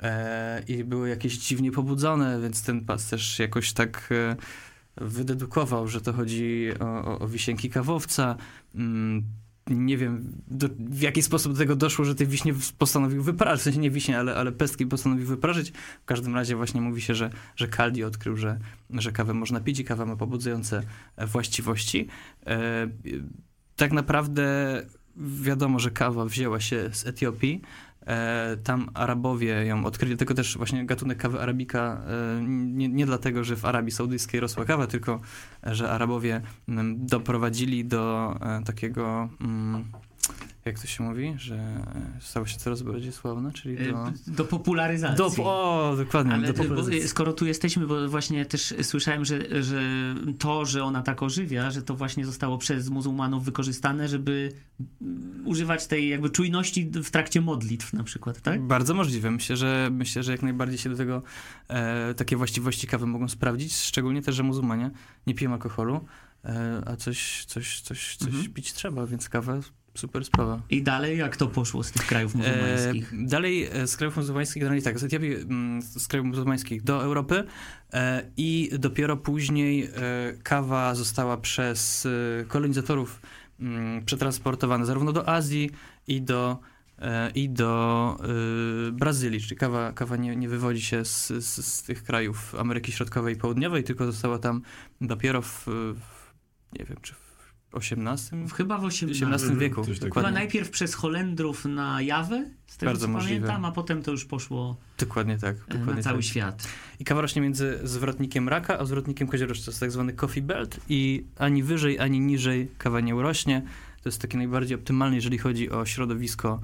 e, 0.00 0.62
i 0.68 0.84
były 0.84 1.08
jakieś 1.08 1.38
dziwnie 1.38 1.72
pobudzone, 1.72 2.40
więc 2.42 2.62
ten 2.62 2.84
pasterz 2.84 3.38
jakoś 3.38 3.72
tak 3.72 4.08
wydedukował, 4.96 5.88
że 5.88 6.00
to 6.00 6.12
chodzi 6.12 6.68
o, 6.80 7.04
o, 7.04 7.18
o 7.18 7.28
wisienki 7.28 7.70
kawowca. 7.70 8.36
Nie 9.70 9.96
wiem, 9.96 10.32
do, 10.48 10.68
w 10.78 11.00
jaki 11.00 11.22
sposób 11.22 11.52
do 11.52 11.58
tego 11.58 11.76
doszło, 11.76 12.04
że 12.04 12.14
tych 12.14 12.28
wiśnie 12.28 12.54
postanowił 12.78 13.22
wyprażyć, 13.22 13.60
w 13.60 13.64
sensie 13.64 13.78
nie 13.78 13.90
wiśnie, 13.90 14.18
ale, 14.18 14.34
ale 14.34 14.52
pestki 14.52 14.86
postanowił 14.86 15.26
wyprażyć. 15.26 15.72
W 16.02 16.04
każdym 16.04 16.34
razie 16.34 16.56
właśnie 16.56 16.80
mówi 16.80 17.02
się, 17.02 17.14
że, 17.14 17.30
że 17.56 17.68
Caldi 17.68 18.04
odkrył, 18.04 18.36
że, 18.36 18.58
że 18.90 19.12
kawę 19.12 19.34
można 19.34 19.60
pić 19.60 19.78
i 19.78 19.84
kawa 19.84 20.06
ma 20.06 20.16
pobudzające 20.16 20.82
właściwości. 21.26 22.08
E, 22.46 22.88
tak 23.76 23.92
naprawdę 23.92 24.46
wiadomo, 25.16 25.78
że 25.78 25.90
kawa 25.90 26.24
wzięła 26.24 26.60
się 26.60 26.90
z 26.92 27.06
Etiopii, 27.06 27.62
tam 28.64 28.90
Arabowie 28.94 29.64
ją 29.66 29.84
odkryli, 29.84 30.16
tylko 30.16 30.34
też 30.34 30.56
właśnie 30.56 30.86
gatunek 30.86 31.18
kawy 31.18 31.40
arabika 31.40 32.02
e, 32.06 32.42
nie, 32.48 32.88
nie 32.88 33.06
dlatego, 33.06 33.44
że 33.44 33.56
w 33.56 33.64
Arabii 33.64 33.90
Saudyjskiej 33.90 34.40
rosła 34.40 34.64
kawa, 34.64 34.86
tylko 34.86 35.20
że 35.62 35.90
Arabowie 35.90 36.40
mm, 36.68 37.06
doprowadzili 37.06 37.84
do 37.84 38.34
e, 38.40 38.62
takiego 38.64 39.28
mm, 39.40 39.84
jak 40.68 40.78
to 40.78 40.86
się 40.86 41.04
mówi, 41.04 41.34
że 41.38 41.84
stało 42.20 42.46
się 42.46 42.58
coraz 42.58 42.82
bardziej 42.82 43.12
sławne, 43.12 43.52
czyli 43.52 43.76
e, 43.78 43.92
do... 43.92 44.12
Do 44.26 44.44
popularyzacji. 44.44 45.16
Do, 45.16 45.44
o, 45.44 45.94
dokładnie, 45.96 46.34
Ale 46.34 46.46
do 46.46 46.54
popularyzacji. 46.54 47.08
skoro 47.08 47.32
tu 47.32 47.46
jesteśmy, 47.46 47.86
bo 47.86 48.08
właśnie 48.08 48.46
też 48.46 48.74
słyszałem, 48.82 49.24
że, 49.24 49.62
że 49.62 49.82
to, 50.38 50.64
że 50.64 50.84
ona 50.84 51.02
tak 51.02 51.22
ożywia, 51.22 51.70
że 51.70 51.82
to 51.82 51.94
właśnie 51.94 52.26
zostało 52.26 52.58
przez 52.58 52.88
muzułmanów 52.88 53.44
wykorzystane, 53.44 54.08
żeby 54.08 54.52
używać 55.44 55.86
tej 55.86 56.08
jakby 56.08 56.30
czujności 56.30 56.90
w 56.94 57.10
trakcie 57.10 57.40
modlitw 57.40 57.92
na 57.92 58.04
przykład, 58.04 58.40
tak? 58.40 58.62
Bardzo 58.62 58.94
możliwe. 58.94 59.30
Myślę, 59.30 59.56
że 59.56 59.88
myślę, 59.92 60.22
że 60.22 60.32
jak 60.32 60.42
najbardziej 60.42 60.78
się 60.78 60.90
do 60.90 60.96
tego 60.96 61.22
e, 61.68 62.14
takie 62.14 62.36
właściwości 62.36 62.86
kawy 62.86 63.06
mogą 63.06 63.28
sprawdzić, 63.28 63.76
szczególnie 63.76 64.22
też, 64.22 64.34
że 64.34 64.42
muzułmanie 64.42 64.90
nie 65.26 65.34
piją 65.34 65.52
alkoholu, 65.52 66.04
e, 66.44 66.82
a 66.86 66.96
coś, 66.96 67.44
coś, 67.44 67.80
coś, 67.80 68.16
coś 68.16 68.28
mhm. 68.28 68.52
pić 68.52 68.72
trzeba, 68.72 69.06
więc 69.06 69.28
kawę 69.28 69.60
super 69.98 70.24
sprawa. 70.24 70.62
I 70.70 70.82
dalej 70.82 71.18
jak 71.18 71.36
to 71.36 71.46
poszło 71.46 71.82
z 71.82 71.92
tych 71.92 72.06
krajów 72.06 72.34
muzułmańskich? 72.34 73.12
E, 73.12 73.16
dalej 73.16 73.64
e, 73.64 73.86
z 73.86 73.96
krajów 73.96 74.16
muzułmańskich, 74.16 74.62
generalnie 74.62 74.82
tak, 74.82 74.98
z 74.98 75.04
Etiopii, 75.04 75.34
mm, 75.34 75.82
z 75.82 76.08
krajów 76.08 76.26
muzułmańskich 76.26 76.82
do 76.82 77.02
Europy 77.02 77.44
e, 77.92 78.30
i 78.36 78.70
dopiero 78.78 79.16
później 79.16 79.84
e, 79.84 79.90
kawa 80.42 80.94
została 80.94 81.36
przez 81.36 82.06
e, 82.06 82.44
kolonizatorów 82.44 83.20
mm, 83.60 84.04
przetransportowana 84.04 84.84
zarówno 84.84 85.12
do 85.12 85.28
Azji 85.28 85.70
i 86.06 86.22
do 86.22 86.58
e, 86.98 87.30
i 87.30 87.50
do 87.50 88.16
Brazylii, 88.92 89.40
czyli 89.40 89.56
kawa, 89.56 89.92
kawa 89.92 90.16
nie, 90.16 90.36
nie 90.36 90.48
wywodzi 90.48 90.82
się 90.82 91.04
z, 91.04 91.28
z, 91.28 91.66
z, 91.66 91.82
tych 91.82 92.02
krajów 92.02 92.54
Ameryki 92.54 92.92
Środkowej 92.92 93.34
i 93.34 93.38
Południowej, 93.38 93.84
tylko 93.84 94.06
została 94.06 94.38
tam 94.38 94.62
dopiero 95.00 95.42
w, 95.42 95.64
w 95.66 96.18
nie 96.78 96.84
wiem, 96.84 96.96
czy 97.02 97.14
w 97.14 97.27
XVIII? 97.72 98.48
Chyba 98.54 98.78
w 98.78 98.84
XVIII, 98.84 99.24
XVIII 99.34 99.56
wieku. 99.56 99.82
Chyba 100.14 100.30
najpierw 100.30 100.70
przez 100.70 100.94
Holendrów 100.94 101.64
na 101.64 102.02
Jawę, 102.02 102.50
z 102.66 102.76
tego 102.76 102.90
Bardzo 102.90 103.06
co 103.06 103.12
możliwe. 103.12 103.40
pamiętam, 103.40 103.64
a 103.64 103.72
potem 103.72 104.02
to 104.02 104.10
już 104.10 104.24
poszło 104.24 104.76
dokładnie 104.98 105.38
tak, 105.38 105.56
e, 105.56 105.60
dokładnie 105.60 105.94
na 105.94 106.02
cały 106.02 106.16
tak. 106.16 106.24
świat. 106.24 106.68
I 107.00 107.04
kawa 107.04 107.20
rośnie 107.20 107.42
między 107.42 107.78
zwrotnikiem 107.84 108.48
raka, 108.48 108.78
a 108.78 108.84
zwrotnikiem 108.84 109.28
koziorożca. 109.28 109.64
To 109.64 109.70
jest 109.70 109.80
tak 109.80 109.90
zwany 109.90 110.12
coffee 110.12 110.42
belt 110.42 110.80
i 110.88 111.24
ani 111.36 111.62
wyżej, 111.62 111.98
ani 111.98 112.20
niżej 112.20 112.68
kawa 112.78 113.00
nie 113.00 113.16
urośnie. 113.16 113.62
To 114.02 114.08
jest 114.08 114.20
taki 114.20 114.36
najbardziej 114.36 114.74
optymalny, 114.74 115.16
jeżeli 115.16 115.38
chodzi 115.38 115.70
o 115.70 115.86
środowisko, 115.86 116.60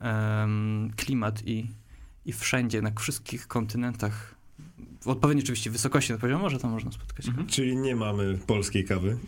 um, 0.00 0.90
klimat 0.96 1.42
i, 1.46 1.70
i 2.24 2.32
wszędzie, 2.32 2.82
na 2.82 2.90
wszystkich 2.90 3.46
kontynentach 3.46 4.38
w 5.00 5.08
odpowiedniej 5.08 5.44
oczywiście 5.44 5.70
wysokości 5.70 6.12
na 6.12 6.18
poziomie 6.18 6.42
morza 6.42 6.58
tam 6.58 6.70
można 6.70 6.92
spotkać. 6.92 7.28
Mhm. 7.28 7.46
Czyli 7.46 7.76
nie 7.76 7.96
mamy 7.96 8.38
polskiej 8.46 8.84
kawy. 8.84 9.18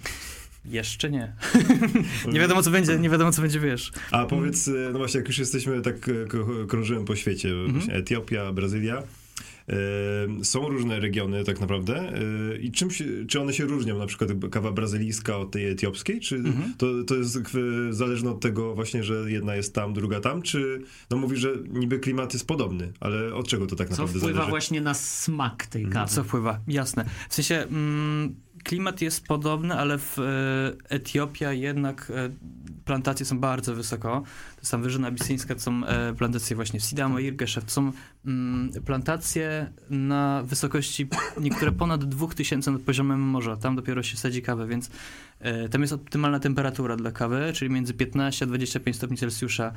Jeszcze 0.65 1.11
nie. 1.11 1.33
nie 2.33 2.41
wiadomo, 2.41 2.63
co 2.63 2.71
będzie, 2.71 2.99
nie 2.99 3.11
wiadomo, 3.11 3.33
co 3.33 3.43
będzie, 3.43 3.61
wiesz. 3.61 3.93
A 4.11 4.27
powiedz, 4.27 4.69
e, 4.69 4.91
no 4.93 4.99
właśnie, 4.99 5.19
jak 5.19 5.29
już 5.29 5.39
jesteśmy, 5.39 5.83
tak 5.83 6.09
e, 6.09 6.67
krążyłem 6.67 7.05
po 7.05 7.17
świecie, 7.17 7.49
mhm. 7.49 7.73
właśnie 7.73 7.95
Etiopia, 7.95 8.53
Brazylia, 8.53 9.03
są 10.43 10.69
różne 10.69 11.01
regiony 11.01 11.45
tak 11.45 11.61
naprawdę 11.61 12.13
e, 12.53 12.59
i 12.59 12.73
czym 12.73 12.91
się, 12.91 13.05
czy 13.29 13.41
one 13.41 13.53
się 13.53 13.65
różnią, 13.65 13.99
na 13.99 14.07
przykład 14.07 14.31
kawa 14.51 14.73
brazylijska 14.73 15.37
od 15.37 15.51
tej 15.51 15.69
etiopskiej, 15.69 16.21
czy 16.21 16.37
mhm. 16.37 16.75
to, 16.79 16.87
to 17.07 17.15
jest 17.15 17.39
zależne 17.91 18.31
od 18.31 18.41
tego 18.41 18.75
właśnie, 18.75 19.05
że 19.05 19.31
jedna 19.31 19.57
jest 19.57 19.75
tam, 19.75 19.93
druga 19.93 20.21
tam, 20.21 20.43
czy 20.43 20.83
no 21.11 21.17
mówi, 21.17 21.37
że 21.37 21.53
niby 21.69 21.99
klimat 21.99 22.33
jest 22.33 22.47
podobny, 22.47 22.93
ale 23.01 23.35
od 23.35 23.49
czego 23.49 23.67
to 23.67 23.77
tak 23.77 23.91
naprawdę 23.91 24.13
zależy? 24.13 24.27
Co 24.27 24.33
wpływa 24.33 24.51
właśnie 24.51 24.81
na 24.81 24.95
smak 24.95 25.67
tej 25.67 25.83
mhm. 25.83 26.03
kawy? 26.03 26.15
Co 26.15 26.25
wpływa, 26.25 26.61
jasne. 26.69 27.05
W 27.29 27.35
sensie... 27.35 27.55
Mm 27.55 28.35
klimat 28.65 29.01
jest 29.01 29.27
podobny, 29.27 29.75
ale 29.75 29.99
w 29.99 30.19
e, 30.19 30.95
Etiopia 30.95 31.53
jednak 31.53 32.13
e, 32.15 32.31
plantacje 32.91 33.27
są 33.27 33.39
bardzo 33.39 33.75
wysoko. 33.75 34.23
To 34.55 34.61
jest 34.61 34.71
tam 34.71 34.83
Wyżyna 34.83 35.09
Abisyńska, 35.09 35.55
to 35.55 35.61
są 35.61 35.85
e, 35.85 36.15
plantacje 36.15 36.57
właśnie 36.57 36.81
w 36.81 36.83
Sidamo, 36.83 37.19
Irgeszew. 37.19 37.65
To 37.65 37.71
są 37.71 37.93
mm, 38.27 38.71
plantacje 38.85 39.73
na 39.91 40.43
wysokości 40.47 41.09
niektóre 41.41 41.73
ponad 41.73 42.05
2000 42.05 42.71
nad 42.71 42.83
poziomem 42.83 43.21
morza. 43.21 43.57
Tam 43.57 43.77
dopiero 43.77 44.03
się 44.03 44.17
sadzi 44.17 44.43
kawę, 44.43 44.67
więc 44.67 44.91
E, 45.41 45.69
tam 45.69 45.81
jest 45.81 45.93
optymalna 45.93 46.41
temperatura 46.41 46.97
dla 46.97 47.13
kawy, 47.13 47.53
czyli 47.55 47.71
między 47.71 47.95
15 47.95 48.45
a 48.45 48.49
25 48.49 48.97
stopni 48.97 49.17
Celsjusza 49.17 49.73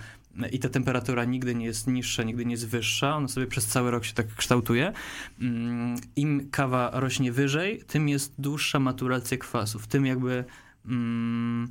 i 0.52 0.60
ta 0.60 0.70
temperatura 0.70 1.26
nigdy 1.26 1.56
nie 1.56 1.66
jest 1.66 1.88
niższa, 1.88 2.24
nigdy 2.24 2.46
nie 2.46 2.52
jest 2.52 2.68
wyższa. 2.68 3.16
Ona 3.16 3.28
sobie 3.28 3.48
przez 3.48 3.68
cały 3.68 3.92
rok 3.92 4.06
się 4.06 4.14
tak 4.14 4.36
kształtuje. 4.36 4.94
Mm, 5.42 5.96
Im 6.16 6.50
kawa 6.52 6.92
rośnie 6.94 7.32
wyżej, 7.32 7.84
tym 7.88 8.10
jest 8.10 8.34
dłuższa 8.38 8.80
maturacja 8.80 9.38
kwasów. 9.38 9.88
Tym 9.88 10.06
jakby... 10.06 10.44
Mm, 10.86 11.70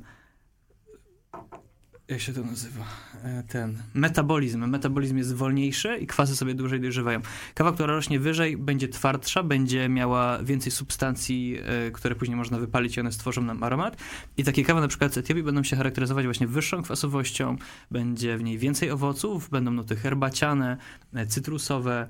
jak 2.07 2.21
się 2.21 2.33
to 2.33 2.41
nazywa? 2.41 2.83
E, 3.23 3.43
ten 3.43 3.77
metabolizm. 3.93 4.67
Metabolizm 4.67 5.17
jest 5.17 5.35
wolniejszy 5.35 5.97
i 5.97 6.07
kwasy 6.07 6.35
sobie 6.35 6.53
dłużej 6.53 6.81
dojrzewają. 6.81 7.19
Kawa, 7.53 7.71
która 7.71 7.93
rośnie 7.93 8.19
wyżej, 8.19 8.57
będzie 8.57 8.87
twardsza, 8.87 9.43
będzie 9.43 9.89
miała 9.89 10.43
więcej 10.43 10.71
substancji, 10.71 11.57
e, 11.87 11.91
które 11.91 12.15
później 12.15 12.37
można 12.37 12.59
wypalić 12.59 12.97
i 12.97 12.99
one 12.99 13.11
stworzą 13.11 13.41
nam 13.41 13.63
aromat. 13.63 13.97
I 14.37 14.43
takie 14.43 14.63
kawy 14.63 14.81
na 14.81 14.87
przykład 14.87 15.13
z 15.13 15.17
Etiopii 15.17 15.43
będą 15.43 15.63
się 15.63 15.75
charakteryzować 15.75 16.25
właśnie 16.25 16.47
wyższą 16.47 16.83
kwasowością, 16.83 17.55
będzie 17.91 18.37
w 18.37 18.43
niej 18.43 18.57
więcej 18.57 18.91
owoców, 18.91 19.49
będą 19.49 19.71
nuty 19.71 19.95
herbaciane, 19.95 20.77
e, 21.13 21.25
cytrusowe, 21.27 22.07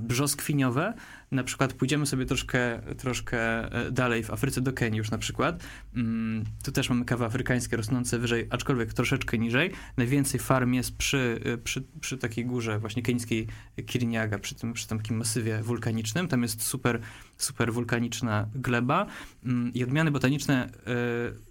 brzoskwiniowe. 0.00 0.94
Na 1.30 1.44
przykład 1.44 1.72
pójdziemy 1.72 2.06
sobie 2.06 2.26
troszkę, 2.26 2.80
troszkę 2.98 3.38
e, 3.72 3.90
dalej 3.90 4.22
w 4.22 4.30
Afryce 4.30 4.60
do 4.60 4.72
Kenii 4.72 4.98
już 4.98 5.10
na 5.10 5.18
przykład. 5.18 5.62
Mm, 5.96 6.44
tu 6.64 6.72
też 6.72 6.88
mamy 6.88 7.04
kawy 7.04 7.24
afrykańskie 7.24 7.76
rosnące 7.76 8.18
wyżej, 8.18 8.46
aczkolwiek 8.50 8.94
troszeczkę 8.94 9.38
niżej. 9.38 9.70
Najwięcej 9.96 10.40
farm 10.40 10.72
jest 10.72 10.96
przy, 10.96 11.40
e, 11.44 11.58
przy, 11.58 11.82
przy 12.00 12.18
takiej 12.18 12.46
górze 12.46 12.78
właśnie 12.78 13.02
keńskiej 13.02 13.46
Kirinyaga, 13.86 14.38
przy 14.38 14.54
tym, 14.54 14.72
przy 14.72 14.88
tym 14.88 14.98
takim 14.98 15.16
masywie 15.16 15.62
wulkanicznym. 15.62 16.28
Tam 16.28 16.42
jest 16.42 16.62
super, 16.62 17.00
super 17.36 17.72
wulkaniczna 17.72 18.48
gleba 18.54 19.06
mm, 19.44 19.74
i 19.74 19.84
odmiany 19.84 20.10
botaniczne 20.10 20.70
e, 20.86 21.49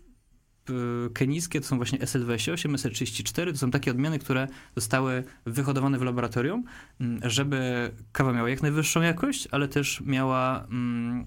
kenijskie 1.14 1.62
to 1.62 1.68
są 1.68 1.78
właśnie 1.78 2.00
SL28, 2.00 2.76
SL34, 2.76 3.52
to 3.52 3.58
są 3.58 3.72
takie 3.72 3.92
odmiany, 3.92 4.20
które 4.20 4.48
zostały 4.76 5.24
wyhodowane 5.46 6.00
w 6.00 6.02
laboratorium, 6.02 6.64
mm, 7.00 7.30
żeby 7.30 7.92
kawa 8.12 8.34
miała 8.34 8.50
jak 8.50 8.62
najwyższą 8.62 9.02
jakość, 9.02 9.48
ale 9.52 9.68
też 9.68 10.02
miała 10.02 10.64
mm, 10.72 11.26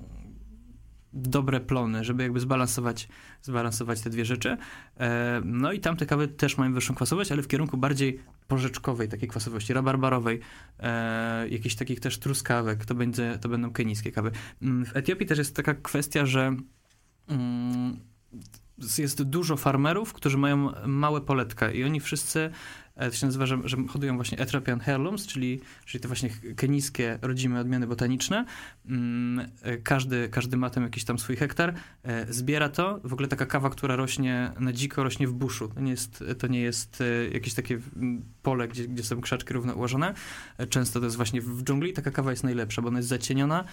dobre 1.12 1.60
plony, 1.60 2.04
żeby 2.04 2.22
jakby 2.22 2.40
zbalansować, 2.40 3.08
zbalansować 3.42 4.00
te 4.00 4.10
dwie 4.10 4.24
rzeczy. 4.24 4.56
E, 5.00 5.42
no 5.44 5.72
i 5.72 5.80
tamte 5.80 6.06
kawy 6.06 6.28
też 6.28 6.58
mają 6.58 6.74
wyższą 6.74 6.94
kwasowość, 6.94 7.32
ale 7.32 7.42
w 7.42 7.48
kierunku 7.48 7.76
bardziej 7.76 8.20
porzeczkowej 8.48 9.08
takiej 9.08 9.28
kwasowości, 9.28 9.72
rabarbarowej, 9.72 10.40
e, 10.78 11.48
jakichś 11.48 11.74
takich 11.74 12.00
też 12.00 12.18
truskawek, 12.18 12.84
to, 12.84 12.94
będzie, 12.94 13.38
to 13.40 13.48
będą 13.48 13.72
kenijskie 13.72 14.12
kawy. 14.12 14.30
Mm, 14.62 14.86
w 14.86 14.96
Etiopii 14.96 15.26
też 15.26 15.38
jest 15.38 15.56
taka 15.56 15.74
kwestia, 15.74 16.26
że 16.26 16.56
jest 18.98 19.22
dużo 19.22 19.56
farmerów, 19.56 20.12
którzy 20.12 20.38
mają 20.38 20.72
małe 20.86 21.20
poletka 21.20 21.70
i 21.70 21.84
oni 21.84 22.00
wszyscy 22.00 22.50
to 22.96 23.12
się 23.12 23.26
nazywa, 23.26 23.46
że, 23.46 23.58
że 23.64 23.76
hodują 23.88 24.16
właśnie 24.16 24.38
Ethiopian 24.38 24.80
Heirlooms, 24.80 25.26
czyli, 25.26 25.60
czyli 25.84 26.02
te 26.02 26.08
właśnie 26.08 26.30
kenijskie 26.56 27.18
rodzime 27.22 27.60
odmiany 27.60 27.86
botaniczne. 27.86 28.44
Mm, 28.86 29.50
e, 29.62 29.76
każdy, 29.76 30.28
każdy 30.28 30.56
ma 30.56 30.70
tam 30.70 30.82
jakiś 30.82 31.04
tam 31.04 31.18
swój 31.18 31.36
hektar, 31.36 31.74
e, 32.02 32.32
zbiera 32.32 32.68
to. 32.68 33.00
W 33.04 33.12
ogóle 33.12 33.28
taka 33.28 33.46
kawa, 33.46 33.70
która 33.70 33.96
rośnie 33.96 34.52
na 34.60 34.72
dziko, 34.72 35.04
rośnie 35.04 35.28
w 35.28 35.32
buszu. 35.32 35.68
To 35.68 35.80
nie 35.80 35.90
jest, 35.90 36.24
to 36.38 36.46
nie 36.46 36.60
jest 36.60 37.02
jakieś 37.32 37.54
takie 37.54 37.78
pole, 38.42 38.68
gdzie, 38.68 38.88
gdzie 38.88 39.02
są 39.02 39.20
krzaczki 39.20 39.54
równo 39.54 39.74
ułożone. 39.74 40.14
Często 40.68 41.00
to 41.00 41.06
jest 41.06 41.16
właśnie 41.16 41.40
w 41.40 41.62
dżungli. 41.62 41.92
Taka 41.92 42.10
kawa 42.10 42.30
jest 42.30 42.44
najlepsza, 42.44 42.82
bo 42.82 42.88
ona 42.88 42.98
jest 42.98 43.08
zacieniona. 43.08 43.64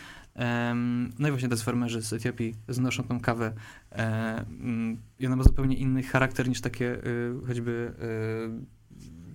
No 1.19 1.27
i 1.27 1.31
właśnie 1.31 1.49
te 1.49 1.55
farmerzy 1.55 2.01
z 2.01 2.13
Etiopii 2.13 2.55
znoszą 2.67 3.03
tą 3.03 3.19
kawę 3.19 3.53
mm, 3.91 4.97
i 5.19 5.27
ona 5.27 5.35
ma 5.35 5.43
zupełnie 5.43 5.75
inny 5.75 6.03
charakter 6.03 6.49
niż 6.49 6.61
takie 6.61 7.01
choćby 7.47 7.93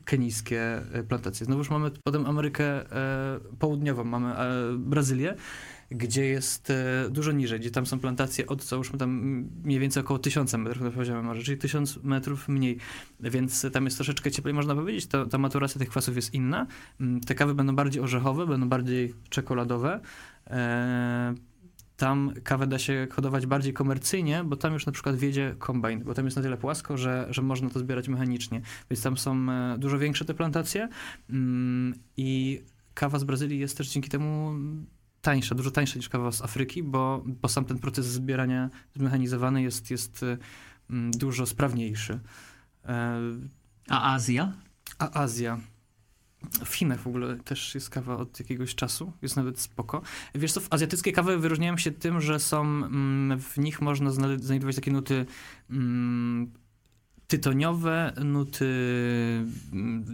kenijskie 0.05 0.83
e, 0.93 1.03
plantacje. 1.03 1.47
Znowuż 1.47 1.71
mamy 1.71 1.91
potem 2.05 2.27
Amerykę 2.27 2.65
e, 2.65 3.41
Południową, 3.59 4.05
mamy 4.05 4.37
e, 4.37 4.79
Brazylię 4.79 5.35
gdzie 5.91 6.25
jest 6.25 6.73
dużo 7.11 7.33
niżej, 7.33 7.61
gdzie 7.61 7.71
tam 7.71 7.87
są 7.87 8.01
plantacje 8.01 8.47
od, 8.47 8.65
załóżmy 8.65 8.99
tam 8.99 9.11
mniej 9.65 9.79
więcej 9.79 10.03
około 10.03 10.19
1000 10.19 10.55
metrów 10.55 10.83
na 10.83 10.91
poziomie 10.91 11.23
morza, 11.23 11.43
czyli 11.43 11.59
1000 11.59 12.03
metrów 12.03 12.49
mniej, 12.49 12.79
więc 13.21 13.67
tam 13.73 13.85
jest 13.85 13.97
troszeczkę 13.97 14.31
cieplej, 14.31 14.55
można 14.55 14.75
powiedzieć, 14.75 15.07
ta, 15.07 15.27
ta 15.27 15.39
maturacja 15.39 15.79
tych 15.79 15.89
kwasów 15.89 16.17
jest 16.17 16.35
inna. 16.35 16.67
Mm, 17.01 17.21
te 17.21 17.35
kawy 17.35 17.55
będą 17.55 17.77
bardziej 17.77 18.03
orzechowe, 18.03 18.47
będą 18.47 18.69
bardziej 18.69 19.15
czekoladowe. 19.31 20.01
Tam 21.97 22.33
kawę 22.45 22.67
da 22.67 22.79
się 22.79 23.07
hodować 23.11 23.47
bardziej 23.47 23.73
komercyjnie, 23.73 24.45
bo 24.45 24.57
tam 24.57 24.73
już 24.73 24.87
na 24.87 24.93
przykład 24.93 25.17
wiedzie 25.17 25.55
kombajn, 25.59 26.05
bo 26.05 26.15
tam 26.15 26.25
jest 26.25 26.37
na 26.37 26.43
tyle 26.43 26.57
płasko, 26.57 26.97
że, 26.97 27.27
że 27.31 27.43
można 27.43 27.71
to 27.71 27.79
zbierać 27.79 28.09
mechanicznie. 28.09 28.61
Więc 28.91 29.03
tam 29.03 29.17
są 29.17 29.51
e, 29.51 29.79
dużo 29.79 29.99
większe 29.99 30.25
te 30.25 30.35
plantacje 30.35 30.89
mm, 31.31 31.95
i 32.17 32.61
kawa 32.95 33.19
z 33.19 33.25
Brazylii 33.25 33.59
jest 33.59 33.77
też 33.77 33.89
dzięki 33.89 34.09
temu 34.11 34.55
tańsza, 35.21 35.55
dużo 35.55 35.71
tańsza 35.71 35.97
niż 35.97 36.09
kawa 36.09 36.33
z 36.33 36.43
Afryki, 36.43 36.83
bo, 36.83 37.23
bo 37.27 37.49
sam 37.49 37.65
ten 37.65 37.79
proces 37.79 38.07
zbierania 38.07 38.71
zmechanizowany 38.97 39.63
jest, 39.63 39.91
jest 39.91 40.23
e, 40.23 40.39
mm, 40.91 41.11
dużo 41.11 41.47
sprawniejszy. 41.47 42.21
E, 42.85 43.21
A 43.89 44.15
Azja? 44.15 44.53
A 44.99 45.21
Azja. 45.23 45.61
W 46.65 46.75
Chinach 46.75 47.01
w 47.01 47.07
ogóle 47.07 47.37
też 47.37 47.75
jest 47.75 47.91
kawa 47.91 48.17
od 48.17 48.41
jakiegoś 48.41 48.75
czasu, 48.75 49.13
jest 49.23 49.37
nawet 49.37 49.61
spoko. 49.61 50.03
Wiesz 50.35 50.53
co, 50.53 50.61
azjatyckie 50.71 51.13
kawy 51.13 51.39
wyróżniają 51.39 51.77
się 51.77 51.91
tym, 51.91 52.21
że 52.21 52.41
są, 52.41 52.63
mm, 52.63 53.41
w 53.41 53.59
nich 53.59 53.81
można 53.81 54.11
znajdować 54.11 54.77
takie 54.77 54.91
nuty 54.91 55.27
mm, 55.71 56.53
tytoniowe, 57.27 58.13
nuty 58.25 58.67
mm, 59.73 60.05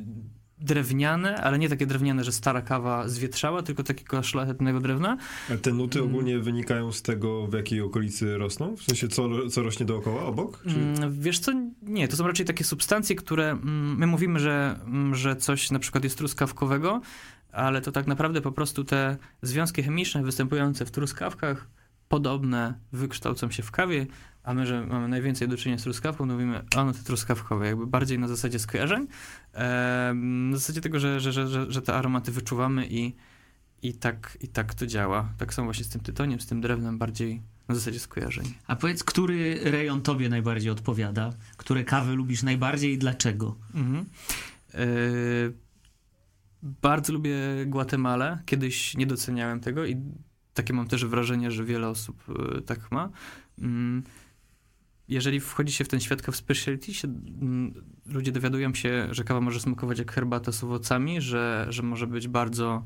drewniane, 0.61 1.37
ale 1.37 1.59
nie 1.59 1.69
takie 1.69 1.87
drewniane, 1.87 2.25
że 2.25 2.33
stara 2.33 2.62
kawa 2.62 3.09
zwietrzała, 3.09 3.62
tylko 3.62 3.83
takiego 3.83 4.23
szlachetnego 4.23 4.81
drewna. 4.81 5.17
A 5.55 5.57
te 5.57 5.73
nuty 5.73 5.99
mm. 5.99 6.11
ogólnie 6.11 6.38
wynikają 6.38 6.93
z 6.93 7.02
tego, 7.02 7.47
w 7.47 7.52
jakiej 7.52 7.81
okolicy 7.81 8.38
rosną? 8.38 8.76
W 8.76 8.83
sensie, 8.83 9.09
co, 9.09 9.49
co 9.49 9.62
rośnie 9.62 9.87
dookoła, 9.87 10.23
obok? 10.23 10.62
Czy... 10.69 10.76
Mm, 10.76 11.21
wiesz 11.21 11.38
co, 11.38 11.52
nie, 11.83 12.09
to 12.09 12.17
są 12.17 12.26
raczej 12.26 12.47
takie 12.47 12.64
substancje, 12.64 13.17
które 13.17 13.50
mm, 13.50 13.99
my 13.99 14.07
mówimy, 14.07 14.38
że, 14.38 14.81
że 15.12 15.37
coś 15.37 15.71
na 15.71 15.79
przykład 15.79 16.05
jest 16.05 16.19
truskawkowego, 16.19 17.00
ale 17.52 17.81
to 17.81 17.93
tak 17.93 18.07
naprawdę 18.07 18.40
po 18.40 18.52
prostu 18.52 18.85
te 18.85 19.17
związki 19.43 19.83
chemiczne 19.83 20.23
występujące 20.23 20.87
w 20.87 20.90
truskawkach 20.90 21.67
podobne 22.11 22.75
wykształcą 22.93 23.50
się 23.50 23.62
w 23.62 23.71
kawie, 23.71 24.07
a 24.43 24.55
my, 24.55 24.67
że 24.67 24.87
mamy 24.87 25.09
najwięcej 25.09 25.49
do 25.49 25.57
czynienia 25.57 25.79
z 25.79 25.83
truskawką, 25.83 26.29
to 26.29 26.33
mówimy, 26.33 26.64
a 26.76 26.85
no 26.85 26.93
te 26.93 26.99
truskawkowe, 26.99 27.67
jakby 27.67 27.87
bardziej 27.87 28.19
na 28.19 28.29
zasadzie 28.29 28.59
skojarzeń, 28.59 29.07
na 30.50 30.57
zasadzie 30.57 30.81
tego, 30.81 31.00
że, 31.00 31.21
że, 31.21 31.33
że, 31.33 31.73
że 31.73 31.83
te 31.83 31.95
aromaty 31.95 32.33
wyczuwamy 32.33 32.87
i, 32.90 33.17
i, 33.83 33.95
tak, 33.95 34.38
i 34.40 34.49
tak 34.49 34.75
to 34.75 34.87
działa. 34.87 35.29
Tak 35.38 35.55
samo 35.55 35.64
właśnie 35.64 35.85
z 35.85 35.88
tym 35.88 36.00
tytoniem, 36.00 36.40
z 36.40 36.47
tym 36.47 36.61
drewnem, 36.61 36.99
bardziej 36.99 37.43
na 37.69 37.75
zasadzie 37.75 37.99
skojarzeń. 37.99 38.45
A 38.67 38.76
powiedz, 38.76 39.05
który 39.05 39.61
rejon 39.71 40.02
tobie 40.02 40.29
najbardziej 40.29 40.71
odpowiada? 40.71 41.33
Które 41.57 41.85
kawy 41.85 42.14
lubisz 42.14 42.43
najbardziej 42.43 42.93
i 42.93 42.99
dlaczego? 42.99 43.57
Mhm. 43.75 44.07
E, 44.75 44.79
bardzo 46.62 47.12
lubię 47.12 47.37
Guatemalę. 47.67 48.43
Kiedyś 48.47 48.97
nie 48.97 49.07
doceniałem 49.07 49.61
tego 49.61 49.87
i 49.87 49.97
takie 50.54 50.73
mam 50.73 50.87
też 50.87 51.07
wrażenie, 51.07 51.50
że 51.50 51.64
wiele 51.64 51.88
osób 51.88 52.25
e, 52.28 52.61
tak 52.61 52.92
ma. 52.92 53.11
Mm, 53.59 54.02
jeżeli 55.09 55.40
wchodzi 55.40 55.73
się 55.73 55.85
w 55.85 55.88
ten 55.88 56.00
świat 56.00 56.23
w 56.23 56.37
speciality, 56.37 56.95
się, 56.95 57.09
mm, 57.09 57.75
ludzie 58.07 58.33
dowiadują 58.33 58.75
się, 58.75 59.09
że 59.11 59.25
kawa 59.25 59.40
może 59.40 59.61
smakować 59.61 59.99
jak 59.99 60.12
herbata 60.12 60.52
z 60.52 60.64
owocami, 60.64 61.21
że, 61.21 61.66
że 61.69 61.83
może 61.83 62.07
być 62.07 62.28
bardzo 62.28 62.85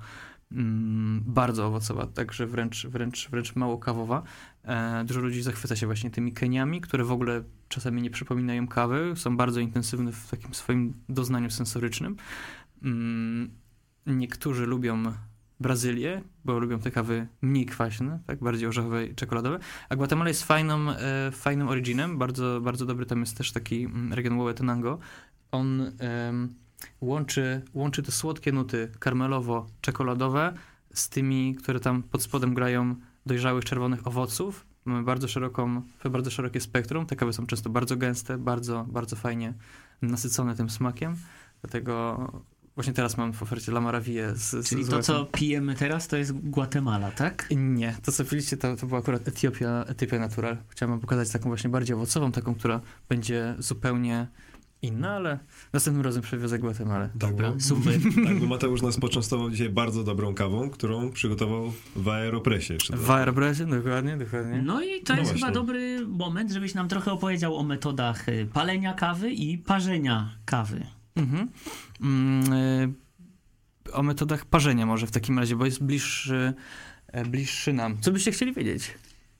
mm, 0.52 1.22
bardzo 1.26 1.66
owocowa, 1.66 2.06
także 2.06 2.46
wręcz, 2.46 2.86
wręcz, 2.86 3.28
wręcz 3.30 3.56
mało 3.56 3.78
kawowa. 3.78 4.22
E, 4.64 5.04
dużo 5.04 5.20
ludzi 5.20 5.42
zachwyca 5.42 5.76
się 5.76 5.86
właśnie 5.86 6.10
tymi 6.10 6.32
keniami, 6.32 6.80
które 6.80 7.04
w 7.04 7.12
ogóle 7.12 7.42
czasami 7.68 8.02
nie 8.02 8.10
przypominają 8.10 8.68
kawy, 8.68 9.12
są 9.16 9.36
bardzo 9.36 9.60
intensywne 9.60 10.12
w 10.12 10.30
takim 10.30 10.54
swoim 10.54 10.94
doznaniu 11.08 11.50
sensorycznym. 11.50 12.16
Niektórzy 14.06 14.66
lubią 14.66 15.02
Brazylię, 15.60 16.22
bo 16.44 16.58
lubią 16.58 16.78
te 16.78 16.90
kawy 16.90 17.26
mniej 17.42 17.66
kwaśne, 17.66 18.18
tak, 18.26 18.38
bardziej 18.38 18.68
orzechowe 18.68 19.06
i 19.06 19.14
czekoladowe. 19.14 19.58
A 19.88 19.96
Guatemala 19.96 20.28
jest 20.28 20.44
fajną, 20.44 20.90
e, 20.90 21.30
fajnym 21.30 21.68
originem, 21.68 22.18
bardzo, 22.18 22.60
bardzo 22.60 22.86
dobry, 22.86 23.06
tam 23.06 23.20
jest 23.20 23.36
też 23.36 23.52
taki 23.52 23.84
mm, 23.84 24.12
region 24.12 24.34
Huehuetenango. 24.34 24.98
On 25.52 25.80
e, 25.80 26.32
łączy, 27.00 27.62
łączy 27.74 28.02
te 28.02 28.12
słodkie 28.12 28.52
nuty 28.52 28.92
karmelowo-czekoladowe 29.00 30.52
z 30.94 31.08
tymi, 31.08 31.54
które 31.54 31.80
tam 31.80 32.02
pod 32.02 32.22
spodem 32.22 32.54
grają 32.54 32.96
dojrzałych 33.26 33.64
czerwonych 33.64 34.06
owoców. 34.06 34.66
Mamy 34.84 35.02
bardzo 35.02 35.28
szeroką, 35.28 35.82
bardzo 36.10 36.30
szerokie 36.30 36.60
spektrum. 36.60 37.06
Te 37.06 37.16
kawy 37.16 37.32
są 37.32 37.46
często 37.46 37.70
bardzo 37.70 37.96
gęste, 37.96 38.38
bardzo, 38.38 38.86
bardzo 38.88 39.16
fajnie 39.16 39.54
nasycone 40.02 40.56
tym 40.56 40.70
smakiem. 40.70 41.16
Dlatego 41.62 42.28
Właśnie 42.74 42.92
teraz 42.92 43.16
mam 43.16 43.32
w 43.32 43.42
ofercie 43.42 43.72
La 43.72 43.80
Maravilla. 43.80 44.34
Z, 44.34 44.68
Czyli 44.68 44.84
z 44.84 44.88
to, 44.88 45.02
co 45.02 45.24
pijemy 45.24 45.74
teraz, 45.74 46.08
to 46.08 46.16
jest 46.16 46.32
Guatemala, 46.32 47.10
tak? 47.10 47.48
Nie, 47.56 47.96
to 48.02 48.12
co 48.12 48.24
piliście, 48.24 48.56
to, 48.56 48.76
to 48.76 48.86
była 48.86 49.00
akurat 49.00 49.28
Etiopia, 49.28 49.84
Etiopia 49.88 50.18
Natural. 50.18 50.56
Chciałem 50.68 51.00
pokazać 51.00 51.30
taką 51.30 51.48
właśnie 51.48 51.70
bardziej 51.70 51.96
owocową, 51.96 52.32
taką, 52.32 52.54
która 52.54 52.80
będzie 53.08 53.54
zupełnie 53.58 54.26
inna, 54.82 55.10
ale 55.10 55.38
następnym 55.72 56.04
razem 56.04 56.22
przewiozę 56.22 56.58
Guatemalę. 56.58 57.10
Dobra, 57.14 57.52
tak, 57.52 57.62
super. 57.62 57.94
Tak, 58.26 58.38
bo 58.38 58.46
Mateusz 58.46 58.82
nas 58.82 59.00
poczęstował 59.00 59.50
dzisiaj 59.50 59.70
bardzo 59.70 60.04
dobrą 60.04 60.34
kawą, 60.34 60.70
którą 60.70 61.10
przygotował 61.12 61.72
w 61.96 62.08
Aeropresie. 62.08 62.76
W 62.92 63.10
Aeropresie, 63.10 63.66
dokładnie, 63.66 64.16
dokładnie. 64.16 64.62
No 64.62 64.82
i 64.82 65.02
to 65.02 65.12
no 65.12 65.18
jest 65.18 65.32
właśnie. 65.32 65.46
chyba 65.46 65.50
dobry 65.50 66.06
moment, 66.06 66.50
żebyś 66.50 66.74
nam 66.74 66.88
trochę 66.88 67.12
opowiedział 67.12 67.56
o 67.56 67.62
metodach 67.62 68.28
y, 68.28 68.48
palenia 68.52 68.94
kawy 68.94 69.30
i 69.30 69.58
parzenia 69.58 70.30
kawy. 70.44 70.86
Mhm. 71.16 71.48
Mm, 72.00 72.52
y, 72.52 73.92
o 73.92 74.02
metodach 74.02 74.44
parzenia 74.44 74.86
może 74.86 75.06
w 75.06 75.10
takim 75.10 75.38
razie, 75.38 75.56
bo 75.56 75.64
jest 75.64 75.82
bliższy, 75.82 76.54
e, 77.06 77.24
bliższy 77.24 77.72
nam. 77.72 78.00
Co 78.00 78.12
byście 78.12 78.32
chcieli 78.32 78.52
wiedzieć? 78.52 78.94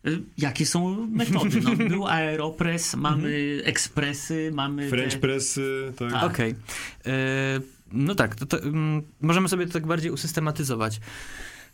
Y, 0.06 0.22
jakie 0.38 0.66
są 0.66 1.06
metody? 1.06 1.60
No, 1.60 1.76
był 1.76 2.06
Aeropress, 2.16 2.94
mamy 2.94 3.28
mhm. 3.28 3.68
ekspresy, 3.68 4.50
mamy... 4.54 4.88
French 4.88 5.12
te... 5.12 5.18
pressy, 5.18 5.92
tak. 5.98 6.12
tak. 6.12 6.24
Okej. 6.24 6.54
Okay. 7.00 7.74
No 7.92 8.14
tak, 8.14 8.34
to, 8.34 8.46
to, 8.46 8.58
um, 8.58 9.02
możemy 9.20 9.48
sobie 9.48 9.66
to 9.66 9.72
tak 9.72 9.86
bardziej 9.86 10.10
usystematyzować. 10.10 11.00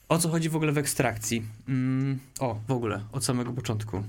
O 0.08 0.18
co 0.18 0.28
chodzi 0.28 0.48
w 0.48 0.56
ogóle 0.56 0.72
w 0.72 0.78
ekstrakcji? 0.78 1.42
Um, 1.68 2.18
o, 2.40 2.60
w 2.68 2.70
ogóle, 2.72 3.00
od 3.12 3.24
samego 3.24 3.52
początku. 3.52 4.02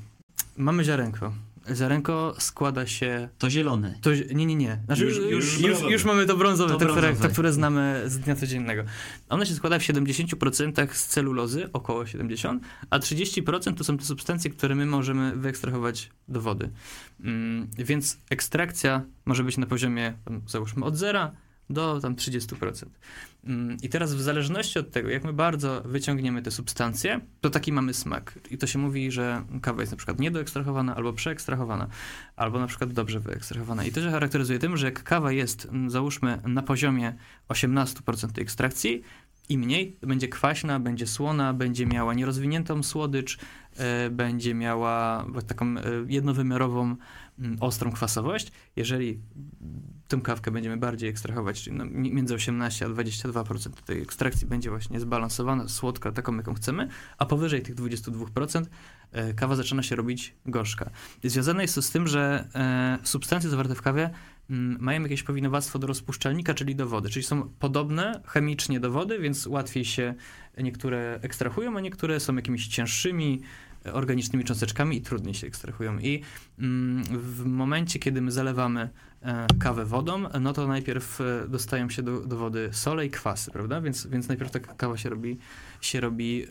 Mamy 0.58 0.84
ziarenko. 0.84 1.34
Ziarenko 1.74 2.36
składa 2.40 2.88
się... 2.88 3.30
To 3.38 3.50
zielone. 3.50 3.96
To, 4.02 4.10
nie, 4.34 4.46
nie, 4.46 4.56
nie. 4.56 4.80
Znaczy, 4.86 5.06
już, 5.06 5.18
już, 5.18 5.60
już, 5.60 5.82
już 5.82 6.04
mamy 6.04 6.26
to 6.26 6.38
brązowe, 6.38 6.74
to, 6.74 6.80
to, 6.80 6.86
brązowe. 6.86 7.14
Które, 7.14 7.28
to, 7.28 7.34
które 7.34 7.54
znamy 7.54 8.04
z 8.06 8.20
dnia 8.20 8.36
codziennego. 8.36 8.84
Ono 9.30 9.46
się 9.46 9.54
składa 9.54 9.80
w 9.80 9.82
70% 9.82 10.94
z 10.94 11.06
celulozy, 11.06 11.70
około 11.74 12.04
70%, 12.04 12.60
a 12.90 13.00
30% 13.00 13.74
to 13.76 13.84
są 13.84 13.98
te 13.98 14.06
substancje, 14.06 14.52
które 14.52 14.76
my 14.76 14.86
możemy 14.86 15.36
wyekstrahować 15.36 16.10
do 16.28 16.42
wody. 16.42 16.70
Mm, 17.24 17.68
więc 17.78 18.18
ekstrakcja 18.30 19.02
może 19.26 19.44
być 19.44 19.58
na 19.58 19.66
poziomie, 19.66 20.14
załóżmy, 20.48 20.86
od 20.86 20.98
zera 20.98 21.32
do 21.70 22.00
tam 22.02 22.16
30%. 22.16 22.86
Mm, 23.44 23.78
I 23.82 23.90
teraz 23.90 24.14
w 24.14 24.22
zależności 24.22 24.80
od 24.80 24.92
tego, 24.92 25.10
jak 25.10 25.24
my 25.24 25.34
bardzo 25.34 25.82
wyciągniemy 25.86 26.42
te 26.42 26.52
substancje, 26.52 27.20
to 27.42 27.50
taki 27.50 27.72
mamy 27.74 27.94
smak. 27.94 28.40
I 28.52 28.58
to 28.58 28.68
się 28.68 28.80
mówi, 28.80 29.12
że 29.12 29.46
kawa 29.62 29.82
jest 29.82 29.92
na 29.92 29.98
przykład 29.98 30.20
niedoekstrahowana 30.20 30.96
albo 30.96 31.14
przeekstrahowana, 31.14 31.88
albo 32.36 32.60
na 32.60 32.68
przykład 32.68 32.94
dobrze 32.94 33.20
wyekstrahowana. 33.20 33.86
I 33.86 33.92
to 33.92 34.02
się 34.02 34.12
charakteryzuje 34.12 34.60
tym, 34.60 34.78
że 34.78 34.86
jak 34.86 35.04
kawa 35.04 35.32
jest, 35.32 35.66
mm, 35.66 35.90
załóżmy, 35.90 36.42
na 36.48 36.62
poziomie 36.62 37.14
18% 37.48 38.42
ekstrakcji, 38.42 39.04
i 39.50 39.58
mniej, 39.58 39.98
będzie 40.02 40.28
kwaśna, 40.28 40.80
będzie 40.80 41.08
słona, 41.08 41.54
będzie 41.54 41.86
miała 41.86 42.14
nierozwiniętą 42.14 42.84
słodycz, 42.84 43.40
e, 43.78 44.10
będzie 44.10 44.54
miała 44.54 45.26
taką 45.48 45.78
e, 45.78 45.82
jednowymiarową, 46.08 46.96
mm, 47.40 47.58
ostrą 47.60 47.92
kwasowość. 47.92 48.52
Jeżeli 48.76 49.20
tę 50.12 50.22
kawkę 50.22 50.52
będziemy 50.52 50.78
bardziej 50.78 51.10
ekstrahować, 51.10 51.62
czyli 51.64 51.78
no, 51.78 51.86
między 51.86 52.34
18 52.34 52.86
a 52.86 52.90
22% 52.90 53.70
tej 53.70 54.02
ekstrakcji 54.02 54.48
będzie 54.48 54.70
właśnie 54.70 55.00
zbalansowana, 55.00 55.68
słodka, 55.68 56.12
taką 56.12 56.38
jaką 56.38 56.54
chcemy, 56.54 56.88
a 57.18 57.26
powyżej 57.26 57.62
tych 57.62 57.76
22% 57.76 58.66
e, 59.12 59.34
kawa 59.34 59.56
zaczyna 59.56 59.84
się 59.84 59.96
robić 59.96 60.36
gorzka. 60.46 60.90
Związane 61.24 61.62
jest 61.62 61.76
to 61.76 61.82
z 61.82 61.92
tym, 61.92 62.08
że 62.08 62.48
substancje 63.04 63.50
zawarte 63.50 63.76
w 63.76 63.82
kawie 63.82 64.10
Mm, 64.52 64.78
mają 64.80 65.02
jakieś 65.02 65.24
powinowactwo 65.24 65.80
do 65.80 65.88
rozpuszczalnika, 65.88 66.54
czyli 66.54 66.76
do 66.76 66.88
wody, 66.88 67.10
czyli 67.10 67.24
są 67.24 67.50
podobne 67.60 68.22
chemicznie 68.26 68.80
do 68.80 68.92
wody, 68.92 69.20
więc 69.20 69.48
łatwiej 69.48 69.86
się 69.86 70.14
niektóre 70.58 71.20
ekstrahują, 71.22 71.78
a 71.78 71.82
niektóre 71.82 72.20
są 72.20 72.36
jakimiś 72.36 72.68
cięższymi, 72.68 73.42
organicznymi 73.94 74.46
cząsteczkami 74.46 74.98
i 74.98 75.02
trudniej 75.02 75.34
się 75.34 75.48
ekstrahują. 75.48 76.00
I 76.00 76.22
mm, 76.60 77.04
w 77.04 77.46
momencie, 77.46 78.00
kiedy 78.00 78.22
my 78.22 78.32
zalewamy 78.32 78.90
e, 79.22 79.48
kawę 79.60 79.86
wodą, 79.86 80.24
no 80.42 80.54
to 80.54 80.68
najpierw 80.68 81.22
e, 81.22 81.48
dostają 81.48 81.90
się 81.90 82.04
do, 82.04 82.20
do 82.20 82.38
wody 82.38 82.70
sole 82.72 83.06
i 83.06 83.10
kwasy, 83.10 83.52
prawda? 83.52 83.82
Więc, 83.82 84.08
więc 84.08 84.28
najpierw 84.28 84.52
ta 84.52 84.60
kawa 84.60 84.98
się 84.98 85.10
robi, 85.10 85.38
się 85.82 86.00
robi 86.00 86.44
e, 86.44 86.48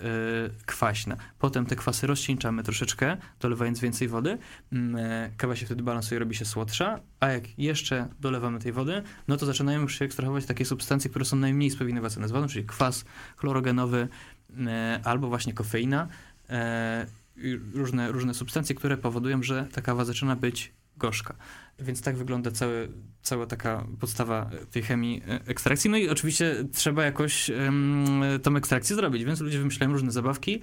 kwaśna. 0.66 1.16
Potem 1.38 1.66
te 1.66 1.76
kwasy 1.76 2.06
rozcieńczamy 2.06 2.62
troszeczkę, 2.62 3.16
dolewając 3.40 3.80
więcej 3.80 4.08
wody. 4.08 4.38
Mm, 4.72 4.96
kawa 5.36 5.56
się 5.56 5.66
wtedy 5.66 5.82
balansuje, 5.82 6.18
robi 6.18 6.34
się 6.34 6.44
słodsza, 6.44 7.00
a 7.20 7.28
jak 7.28 7.58
jeszcze 7.58 8.08
dolewamy 8.20 8.58
tej 8.58 8.72
wody, 8.72 9.02
no 9.28 9.36
to 9.36 9.46
zaczynają 9.46 9.80
już 9.80 9.98
się 9.98 10.04
ekstrahować 10.04 10.46
takie 10.46 10.64
substancje, 10.64 11.10
które 11.10 11.24
są 11.24 11.36
najmniej 11.36 11.70
spowinowane 11.70 12.28
z 12.28 12.32
wodą, 12.32 12.48
czyli 12.48 12.66
kwas 12.66 13.04
chlorogenowy 13.36 14.08
albo 15.04 15.28
właśnie 15.28 15.52
kofeina. 15.52 16.08
E, 17.40 17.78
różne, 17.78 18.12
różne 18.12 18.34
substancje, 18.34 18.74
które 18.74 18.96
powodują, 18.96 19.42
że 19.42 19.68
ta 19.72 19.80
kawa 19.80 20.04
zaczyna 20.04 20.36
być 20.36 20.72
gorzka. 20.96 21.34
Więc 21.78 22.02
tak 22.02 22.16
wygląda 22.16 22.50
cały, 22.50 22.88
cała 23.22 23.46
taka 23.46 23.86
podstawa 24.00 24.50
tej 24.70 24.82
chemii 24.82 25.22
e, 25.28 25.40
ekstrakcji. 25.46 25.90
No 25.90 25.96
i 25.96 26.08
oczywiście 26.08 26.64
trzeba 26.72 27.04
jakoś 27.04 27.50
um, 27.50 28.22
tą 28.42 28.56
ekstrakcję 28.56 28.96
zrobić, 28.96 29.24
więc 29.24 29.40
ludzie 29.40 29.58
wymyślają 29.58 29.92
różne 29.92 30.10
zabawki. 30.12 30.60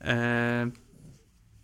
E, 0.00 0.70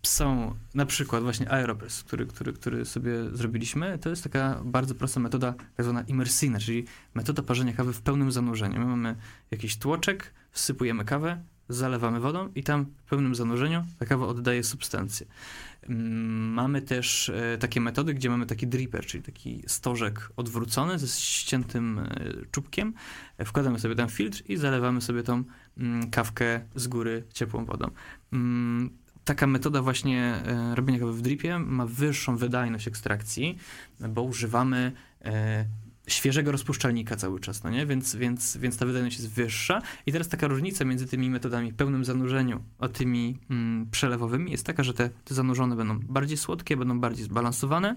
są 0.03 0.55
na 0.73 0.85
przykład 0.85 1.23
właśnie 1.23 1.51
Aeropress, 1.51 2.03
który, 2.03 2.25
który, 2.25 2.53
który 2.53 2.85
sobie 2.85 3.11
zrobiliśmy. 3.33 3.97
To 3.97 4.09
jest 4.09 4.23
taka 4.23 4.61
bardzo 4.65 4.95
prosta 4.95 5.19
metoda, 5.19 5.53
tak 5.53 5.83
zwana 5.83 6.01
imersyjna, 6.01 6.59
czyli 6.59 6.85
metoda 7.13 7.43
parzenia 7.43 7.73
kawy 7.73 7.93
w 7.93 8.01
pełnym 8.01 8.31
zanurzeniu. 8.31 8.79
My 8.79 8.85
mamy 8.85 9.15
jakiś 9.51 9.77
tłoczek, 9.77 10.33
wsypujemy 10.51 11.05
kawę, 11.05 11.43
zalewamy 11.69 12.19
wodą 12.19 12.49
i 12.55 12.63
tam 12.63 12.85
w 12.85 13.09
pełnym 13.09 13.35
zanurzeniu 13.35 13.85
ta 13.99 14.05
kawa 14.05 14.27
oddaje 14.27 14.63
substancję. 14.63 15.25
Mm, 15.89 16.53
mamy 16.53 16.81
też 16.81 17.29
e, 17.29 17.57
takie 17.57 17.81
metody, 17.81 18.13
gdzie 18.13 18.29
mamy 18.29 18.45
taki 18.45 18.67
dripper, 18.67 19.05
czyli 19.05 19.23
taki 19.23 19.63
stożek 19.67 20.31
odwrócony 20.35 20.99
ze 20.99 21.07
ściętym 21.07 21.99
e, 21.99 22.05
czubkiem. 22.51 22.93
E, 23.37 23.45
wkładamy 23.45 23.79
sobie 23.79 23.95
tam 23.95 24.09
filtr 24.09 24.43
i 24.47 24.57
zalewamy 24.57 25.01
sobie 25.01 25.23
tą 25.23 25.43
mm, 25.77 26.09
kawkę 26.09 26.61
z 26.75 26.87
góry 26.87 27.23
ciepłą 27.33 27.65
wodą. 27.65 27.89
Mm, 28.33 28.89
taka 29.23 29.47
metoda 29.47 29.81
właśnie 29.81 30.43
robienia 30.75 30.99
kawy 30.99 31.13
w 31.13 31.21
dripie 31.21 31.59
ma 31.59 31.85
wyższą 31.85 32.37
wydajność 32.37 32.87
ekstrakcji, 32.87 33.57
bo 33.99 34.21
używamy 34.21 34.91
świeżego 36.07 36.51
rozpuszczalnika 36.51 37.15
cały 37.15 37.39
czas, 37.39 37.63
no 37.63 37.69
nie? 37.69 37.85
Więc, 37.85 38.15
więc, 38.15 38.57
więc 38.57 38.77
ta 38.77 38.85
wydajność 38.85 39.17
jest 39.17 39.31
wyższa. 39.31 39.81
I 40.05 40.11
teraz 40.11 40.27
taka 40.27 40.47
różnica 40.47 40.85
między 40.85 41.07
tymi 41.07 41.29
metodami 41.29 41.73
pełnym 41.73 42.05
zanurzeniu, 42.05 42.63
a 42.79 42.87
tymi 42.87 43.39
mm, 43.49 43.87
przelewowymi 43.91 44.51
jest 44.51 44.65
taka, 44.65 44.83
że 44.83 44.93
te, 44.93 45.09
te 45.09 45.33
zanurzone 45.35 45.75
będą 45.75 45.99
bardziej 45.99 46.37
słodkie, 46.37 46.77
będą 46.77 46.99
bardziej 46.99 47.25
zbalansowane. 47.25 47.95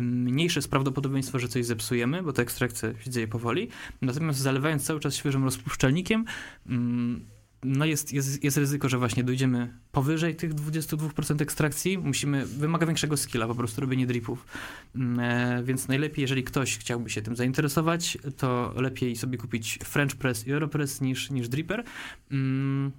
Mniejsze 0.00 0.58
jest 0.58 0.70
prawdopodobieństwo, 0.70 1.38
że 1.38 1.48
coś 1.48 1.66
zepsujemy, 1.66 2.22
bo 2.22 2.32
ta 2.32 2.42
ekstrakcja 2.42 2.88
się 3.00 3.10
dzieje 3.10 3.28
powoli. 3.28 3.68
Natomiast 4.02 4.38
zalewając 4.38 4.84
cały 4.84 5.00
czas 5.00 5.14
świeżym 5.14 5.44
rozpuszczalnikiem, 5.44 6.24
mm, 6.66 7.26
no 7.62 7.84
jest, 7.84 8.12
jest, 8.12 8.44
jest 8.44 8.56
ryzyko, 8.56 8.88
że 8.88 8.98
właśnie 8.98 9.24
dojdziemy 9.24 9.74
powyżej 9.92 10.36
tych 10.36 10.54
22% 10.54 11.42
ekstrakcji. 11.42 11.98
Musimy, 11.98 12.46
wymaga 12.46 12.86
większego 12.86 13.16
skilla 13.16 13.46
po 13.46 13.54
prostu 13.54 13.80
robienie 13.80 14.06
dripów. 14.06 14.46
Mm, 14.94 15.20
e, 15.20 15.62
więc 15.62 15.88
najlepiej, 15.88 16.22
jeżeli 16.22 16.44
ktoś 16.44 16.78
chciałby 16.78 17.10
się 17.10 17.22
tym 17.22 17.36
zainteresować, 17.36 18.18
to 18.36 18.74
lepiej 18.76 19.16
sobie 19.16 19.38
kupić 19.38 19.78
French 19.84 20.16
Press 20.16 20.46
i 20.46 20.52
Europress 20.52 21.00
niż, 21.00 21.30
niż 21.30 21.48
dripper. 21.48 21.84
Mm, 22.30 22.92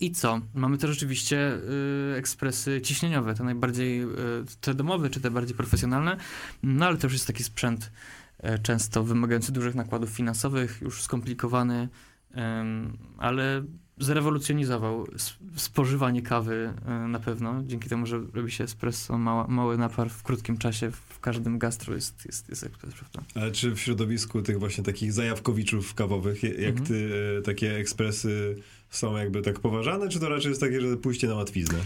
i 0.00 0.12
co? 0.12 0.40
Mamy 0.54 0.78
też 0.78 0.96
oczywiście 0.96 1.54
y, 2.12 2.16
ekspresy 2.16 2.80
ciśnieniowe, 2.80 3.34
te 3.34 3.44
najbardziej, 3.44 4.02
y, 4.02 4.06
te 4.60 4.74
domowe, 4.74 5.10
czy 5.10 5.20
te 5.20 5.30
bardziej 5.30 5.56
profesjonalne, 5.56 6.16
no 6.62 6.86
ale 6.86 6.96
to 6.96 7.06
już 7.06 7.12
jest 7.12 7.26
taki 7.26 7.44
sprzęt 7.44 7.92
y, 8.44 8.58
często 8.58 9.04
wymagający 9.04 9.52
dużych 9.52 9.74
nakładów 9.74 10.10
finansowych, 10.10 10.80
już 10.82 11.02
skomplikowany, 11.02 11.88
ale 13.18 13.62
zrewolucjonizował 14.00 15.06
spożywanie 15.56 16.22
kawy 16.22 16.74
e, 16.86 17.08
na 17.08 17.20
pewno, 17.20 17.62
dzięki 17.66 17.88
temu, 17.88 18.06
że 18.06 18.20
robi 18.34 18.50
się 18.50 18.64
espresso, 18.64 19.18
mała, 19.18 19.46
mały 19.46 19.78
napar 19.78 20.10
w 20.10 20.22
krótkim 20.22 20.58
czasie, 20.58 20.90
w 20.90 21.20
każdym 21.20 21.58
gastro 21.58 21.94
jest, 21.94 22.26
jest, 22.26 22.48
jest 22.48 22.64
ekspres, 22.64 22.94
prawda? 22.94 23.20
Ale 23.34 23.52
czy 23.52 23.74
w 23.74 23.80
środowisku 23.80 24.42
tych 24.42 24.58
właśnie 24.58 24.84
takich 24.84 25.12
zajawkowiczów 25.12 25.94
kawowych, 25.94 26.42
jak 26.42 26.78
mhm. 26.78 26.86
ty, 26.86 27.10
e, 27.38 27.42
takie 27.42 27.76
ekspresy 27.76 28.56
są 28.90 29.16
jakby 29.16 29.42
tak 29.42 29.60
poważane, 29.60 30.08
czy 30.08 30.20
to 30.20 30.28
raczej 30.28 30.48
jest 30.48 30.60
takie, 30.60 30.80
że 30.80 30.96
pójście 30.96 31.26
na 31.26 31.34
łatwiznę? 31.34 31.78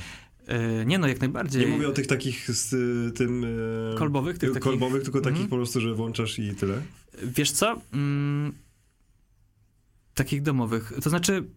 E, 0.47 0.85
nie 0.85 0.99
no, 0.99 1.09
jak 1.09 1.21
najbardziej. 1.21 1.67
Nie 1.67 1.73
mówię 1.73 1.89
o 1.89 1.93
tych 1.93 2.07
takich 2.07 2.51
z 2.51 2.71
tym... 3.17 3.47
kolbowych? 3.99 4.39
Tych 4.39 4.59
kolbowych, 4.59 4.93
takich... 4.93 5.05
tylko 5.05 5.21
takich 5.21 5.39
mm. 5.39 5.51
po 5.51 5.57
prostu, 5.57 5.81
że 5.81 5.95
włączasz 5.95 6.39
i 6.39 6.55
tyle? 6.55 6.83
Wiesz 7.23 7.51
co? 7.51 7.81
Mm 7.93 8.53
takich 10.15 10.43
domowych. 10.43 10.93
To 11.03 11.11
znaczy, 11.11 11.51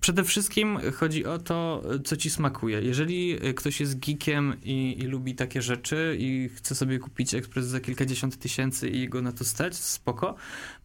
Przede 0.00 0.24
wszystkim 0.24 0.78
chodzi 0.94 1.26
o 1.26 1.38
to, 1.38 1.82
co 2.04 2.16
ci 2.16 2.30
smakuje. 2.30 2.82
Jeżeli 2.82 3.38
ktoś 3.56 3.80
jest 3.80 3.98
geekiem 3.98 4.54
i, 4.62 4.96
i, 4.98 5.02
lubi 5.02 5.34
takie 5.34 5.62
rzeczy 5.62 6.16
i 6.18 6.50
chce 6.56 6.74
sobie 6.74 6.98
kupić 6.98 7.34
ekspres 7.34 7.66
za 7.66 7.80
kilkadziesiąt 7.80 8.38
tysięcy 8.38 8.88
i 8.88 9.08
go 9.08 9.22
na 9.22 9.32
to 9.32 9.44
stać, 9.44 9.76
spoko. 9.76 10.34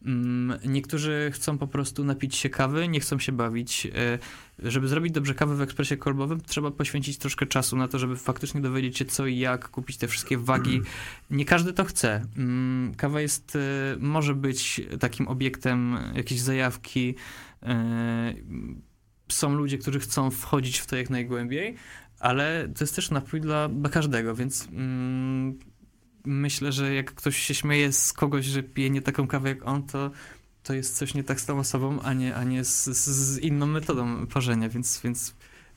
Mm, 0.06 0.60
niektórzy 0.66 1.32
chcą 1.34 1.58
po 1.58 1.68
prostu 1.68 2.04
napić 2.04 2.36
się 2.36 2.50
kawy, 2.50 2.88
nie 2.88 3.00
chcą 3.00 3.20
się 3.20 3.32
bawić. 3.32 3.86
E, 3.86 4.20
żeby 4.60 4.88
zrobić 4.88 5.14
dobrze 5.14 5.36
kawę 5.36 5.56
w 5.56 5.62
ekspresie 5.62 5.98
kolbowym, 5.98 6.42
trzeba 6.42 6.72
poświęcić 6.72 7.18
troszkę 7.18 7.46
czasu 7.46 7.78
na 7.78 7.88
to, 7.88 8.00
żeby 8.00 8.16
faktycznie 8.16 8.62
dowiedzieć 8.62 8.98
się 8.98 9.06
co 9.06 9.28
i 9.28 9.38
jak, 9.38 9.70
kupić 9.70 9.98
te 9.98 10.08
wszystkie 10.08 10.38
wagi. 10.38 10.82
Nie 11.30 11.46
każdy 11.46 11.74
to 11.74 11.84
chce. 11.84 12.26
Mm, 12.38 12.94
kawa 12.96 13.22
jest, 13.22 13.56
e, 13.56 13.60
może 14.00 14.36
być 14.36 14.82
takim 15.00 15.28
obiektem 15.28 15.98
jakiejś 16.16 16.42
zajawki, 16.42 17.16
e, 17.64 18.34
są 19.30 19.54
ludzie, 19.54 19.78
którzy 19.78 20.00
chcą 20.00 20.32
wchodzić 20.32 20.80
w 20.80 20.86
to 20.86 20.96
jak 20.96 21.10
najgłębiej, 21.10 21.76
ale 22.20 22.70
to 22.78 22.84
jest 22.84 22.96
też 22.96 23.12
napój 23.12 23.42
dla, 23.42 23.70
każdego, 23.92 24.36
więc 24.36 24.68
mm, 24.72 25.60
myślę, 26.26 26.72
że 26.72 26.94
jak 26.94 27.14
ktoś 27.14 27.38
się 27.38 27.54
śmieje 27.54 27.92
z 27.92 28.14
kogoś, 28.14 28.46
że 28.46 28.64
pije 28.64 28.90
nie 28.90 29.02
taką 29.02 29.28
kawę 29.28 29.50
jak 29.50 29.68
on, 29.68 29.84
to, 29.84 30.12
to 30.64 30.74
jest 30.74 30.98
coś 30.98 31.14
nie 31.14 31.24
tak 31.24 31.42
z 31.42 31.46
tą 31.46 31.60
osobą, 31.60 32.02
a 32.02 32.14
nie, 32.14 32.36
a 32.36 32.44
nie 32.44 32.64
z, 32.64 32.86
z 32.86 33.38
inną 33.38 33.66
metodą 33.66 34.28
parzenia, 34.28 34.70
więc, 34.70 35.02
więc 35.04 35.36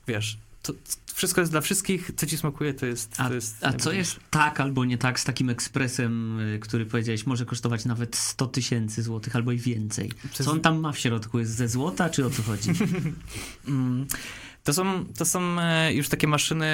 wiesz, 0.09 0.39
to, 0.63 0.73
wszystko 1.15 1.41
jest 1.41 1.53
dla 1.53 1.61
wszystkich, 1.61 2.11
co 2.17 2.27
ci 2.27 2.37
smakuje, 2.37 2.75
to 2.75 2.87
jest. 2.87 3.15
A, 3.21 3.29
to 3.29 3.35
jest 3.35 3.65
a 3.65 3.73
co 3.73 3.93
jest 3.93 4.21
tak 4.31 4.61
albo 4.61 4.85
nie 4.85 4.99
tak 4.99 5.21
z 5.21 5.25
takim 5.25 5.51
ekspresem, 5.51 6.41
y, 6.41 6.59
który 6.59 6.87
powiedziałeś, 6.87 7.27
może 7.27 7.47
kosztować 7.47 7.85
nawet 7.85 8.17
100 8.17 8.47
tysięcy 8.47 9.03
złotych 9.03 9.37
albo 9.37 9.53
i 9.53 9.59
więcej? 9.59 10.11
Przez... 10.31 10.47
Co 10.47 10.53
on 10.53 10.61
tam 10.61 10.81
ma 10.81 10.93
w 10.93 10.99
środku? 10.99 11.39
Jest 11.39 11.53
ze 11.53 11.69
złota, 11.69 12.11
czy 12.11 12.27
o 12.27 12.31
co 12.31 12.43
chodzi? 12.43 12.71
Mm, 13.69 14.07
to, 14.65 14.73
są, 14.73 15.05
to 15.19 15.25
są 15.25 15.61
e, 15.61 15.95
już 15.95 16.09
takie 16.09 16.27
maszyny 16.27 16.67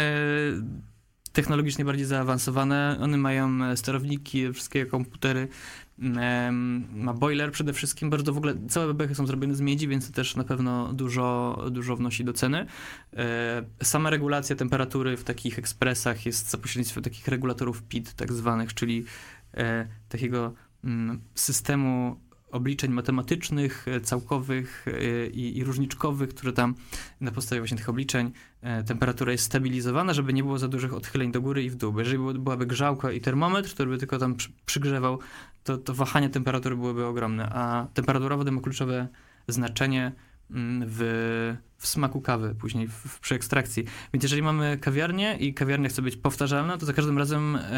technologicznie 1.32 1.84
bardziej 1.84 2.06
zaawansowane. 2.06 2.98
One 3.00 3.16
mają 3.16 3.64
e, 3.64 3.76
sterowniki, 3.76 4.52
wszystkie 4.52 4.86
komputery 4.86 5.48
ma 5.98 7.14
boiler 7.14 7.52
przede 7.52 7.72
wszystkim, 7.72 8.10
bardzo 8.10 8.32
w 8.32 8.38
ogóle 8.38 8.54
całe 8.68 8.86
bebechy 8.86 9.14
są 9.14 9.26
zrobione 9.26 9.54
z 9.54 9.60
miedzi, 9.60 9.88
więc 9.88 10.06
to 10.06 10.12
też 10.12 10.36
na 10.36 10.44
pewno 10.44 10.92
dużo, 10.92 11.58
dużo 11.70 11.96
wnosi 11.96 12.24
do 12.24 12.32
ceny. 12.32 12.66
E, 13.16 13.64
sama 13.82 14.10
regulacja 14.10 14.56
temperatury 14.56 15.16
w 15.16 15.24
takich 15.24 15.58
ekspresach 15.58 16.26
jest 16.26 16.50
za 16.50 16.58
pośrednictwem 16.58 17.04
takich 17.04 17.28
regulatorów 17.28 17.82
PID 17.82 18.14
tak 18.14 18.32
zwanych, 18.32 18.74
czyli 18.74 19.04
e, 19.54 19.88
takiego 20.08 20.54
mm, 20.84 21.20
systemu 21.34 22.20
obliczeń 22.50 22.90
matematycznych, 22.90 23.88
e, 23.88 24.00
całkowych 24.00 24.86
i, 25.32 25.58
i, 25.58 25.64
różniczkowych, 25.64 26.28
które 26.28 26.52
tam 26.52 26.74
na 27.20 27.30
podstawie 27.30 27.60
właśnie 27.60 27.76
tych 27.76 27.88
obliczeń 27.88 28.32
temperatura 28.86 29.32
jest 29.32 29.44
stabilizowana, 29.44 30.12
żeby 30.12 30.32
nie 30.32 30.42
było 30.42 30.58
za 30.58 30.68
dużych 30.68 30.94
odchyleń 30.94 31.32
do 31.32 31.40
góry 31.40 31.64
i 31.64 31.70
w 31.70 31.76
dół. 31.76 31.98
Jeżeli 31.98 32.18
byłaby 32.18 32.66
grzałka 32.66 33.12
i 33.12 33.20
termometr, 33.20 33.70
który 33.70 33.90
by 33.90 33.98
tylko 33.98 34.18
tam 34.18 34.36
przygrzewał, 34.66 35.18
to, 35.68 35.78
to 35.78 35.94
wahanie 35.94 36.30
temperatury 36.30 36.76
byłoby 36.76 37.06
ogromne, 37.06 37.48
a 37.52 37.86
temperatura 37.94 38.36
wody 38.36 38.50
ma 38.50 38.60
kluczowe 38.60 39.08
znaczenie 39.48 40.12
mm, 40.50 40.84
w 40.88 41.02
w 41.78 41.86
smaku 41.86 42.20
kawy 42.20 42.54
później 42.54 42.88
w, 42.88 42.92
w, 42.92 43.20
przy 43.20 43.34
ekstrakcji. 43.34 43.84
Więc 44.12 44.22
jeżeli 44.22 44.42
mamy 44.42 44.78
kawiarnię 44.80 45.36
i 45.40 45.54
kawiarnia 45.54 45.88
chce 45.88 46.02
być 46.02 46.16
powtarzalna, 46.16 46.78
to 46.78 46.86
za 46.86 46.92
każdym 46.92 47.18
razem 47.18 47.56
e, 47.56 47.70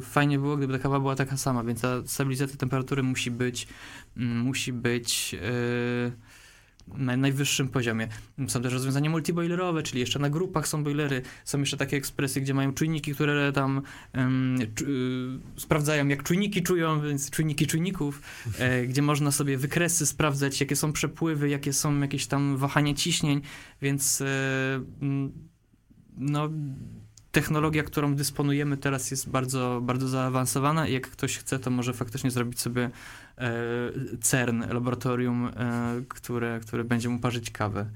fajnie 0.00 0.38
było, 0.38 0.56
gdyby 0.56 0.72
ta 0.72 0.78
kawa 0.78 1.00
była 1.00 1.16
taka 1.16 1.36
sama, 1.36 1.64
więc 1.64 1.80
ta 1.80 1.88
stabilizacja 2.06 2.56
temperatury 2.56 3.02
musi 3.02 3.30
być, 3.30 3.68
m, 4.16 4.38
musi 4.38 4.72
być 4.72 5.34
e, 5.34 6.12
na 6.88 7.16
najwyższym 7.16 7.68
poziomie. 7.68 8.08
Są 8.48 8.62
też 8.62 8.72
rozwiązania 8.72 9.10
multiboilerowe, 9.10 9.82
czyli 9.82 10.00
jeszcze 10.00 10.18
na 10.18 10.30
grupach 10.30 10.68
są 10.68 10.84
boilery. 10.84 11.22
Są 11.44 11.60
jeszcze 11.60 11.76
takie 11.76 11.96
ekspresy, 11.96 12.40
gdzie 12.40 12.54
mają 12.54 12.72
czujniki, 12.72 13.14
które 13.14 13.52
tam 13.52 13.82
um, 14.14 14.58
czu, 14.74 14.84
y, 14.84 15.60
sprawdzają, 15.60 16.08
jak 16.08 16.22
czujniki 16.22 16.62
czują, 16.62 17.00
więc 17.00 17.30
czujniki 17.30 17.66
czujników, 17.66 18.22
e, 18.58 18.82
gdzie 18.88 19.02
można 19.02 19.30
sobie 19.30 19.58
wykresy 19.58 20.06
sprawdzać, 20.06 20.60
jakie 20.60 20.76
są 20.76 20.92
przepływy, 20.92 21.48
jakie 21.48 21.72
są 21.72 22.00
jakieś 22.00 22.26
tam 22.26 22.56
wahania 22.56 22.94
ciśnień, 22.94 23.40
więc 23.82 24.20
e, 24.20 24.26
no, 26.16 26.50
technologia, 27.34 27.82
którą 27.82 28.14
dysponujemy 28.14 28.76
teraz 28.76 29.10
jest 29.10 29.30
bardzo, 29.30 29.80
bardzo 29.82 30.08
zaawansowana 30.08 30.88
i 30.88 30.92
jak 30.92 31.10
ktoś 31.10 31.38
chce, 31.38 31.58
to 31.58 31.70
może 31.70 31.92
faktycznie 31.92 32.30
zrobić 32.30 32.60
sobie 32.60 32.90
e, 33.38 33.50
CERN, 34.20 34.62
laboratorium, 34.72 35.46
e, 35.46 35.50
które, 36.08 36.60
które 36.60 36.84
będzie 36.84 37.08
mu 37.08 37.18
parzyć 37.18 37.50
kawę. 37.50 37.86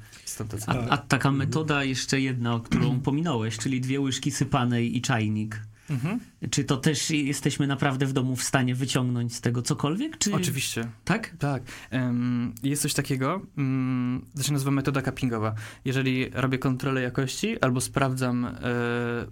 A, 0.88 0.88
a 0.88 0.98
taka 0.98 1.33
metoda 1.33 1.85
jeszcze 1.85 2.20
jedna, 2.20 2.55
o 2.55 2.61
którą 2.61 3.01
pominąłeś, 3.09 3.59
czyli 3.59 3.81
dwie 3.81 4.01
łyżki 4.01 4.31
sypanej 4.31 4.96
i 4.96 5.03
czajnik. 5.03 5.61
Mhm. 5.90 6.20
Czy 6.51 6.64
to 6.64 6.77
też 6.77 7.11
jesteśmy 7.11 7.66
naprawdę 7.66 8.07
w 8.07 8.12
domu 8.12 8.37
w 8.37 8.42
stanie 8.42 8.74
wyciągnąć 8.74 9.35
z 9.35 9.40
tego 9.40 9.62
cokolwiek? 9.62 10.18
Czy... 10.18 10.35
Oczywiście. 10.35 10.88
Tak? 11.05 11.37
Tak. 11.38 11.62
Em, 11.90 12.55
jest 12.62 12.83
coś 12.83 12.94
takiego, 12.94 13.40
mm, 13.59 14.27
to 14.37 14.42
się 14.42 14.53
nazywa 14.53 14.70
metoda 14.70 15.03
cuppingowa. 15.03 15.55
Jeżeli 15.85 16.31
robię 16.31 16.59
kontrolę 16.59 17.03
jakości 17.03 17.61
albo 17.61 17.81
sprawdzam, 17.81 18.44
e, 18.44 18.51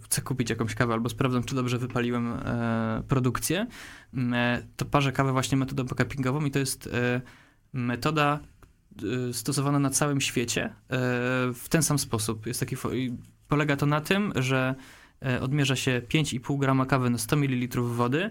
chcę 0.03 0.23
kupić 0.23 0.51
jakąś 0.51 0.75
kawę, 0.75 0.95
albo 0.95 1.09
sprawdzam, 1.09 1.45
czy 1.45 1.55
dobrze 1.55 1.79
wypaliłem 1.79 2.33
e, 2.33 3.03
produkcję, 3.09 3.66
m, 4.14 4.35
e, 4.35 4.62
to 4.77 4.85
parzę 4.85 5.12
kawę 5.12 5.33
właśnie 5.33 5.59
metodą 5.59 5.85
cuppingową 5.85 6.45
i 6.45 6.51
to 6.51 6.59
jest 6.59 6.87
e, 6.87 7.21
metoda 7.73 8.40
e, 9.29 9.33
stosowana 9.33 9.79
na 9.79 9.90
całym 9.90 10.21
świecie 10.21 10.64
e, 10.64 10.73
w 11.55 11.64
ten 11.69 11.83
sam 11.83 11.99
sposób. 11.99 12.47
Jest 12.47 12.61
taki, 12.61 12.77
polega 13.49 13.77
to 13.77 13.87
na 13.87 14.01
tym, 14.01 14.33
że 14.37 14.75
odmierza 15.41 15.77
się 15.77 16.03
5,5 16.09 16.59
grama 16.59 16.87
kawy 16.87 17.11
na 17.11 17.19
100 17.19 17.37
ml 17.37 17.81
wody 17.81 18.23
e, 18.25 18.31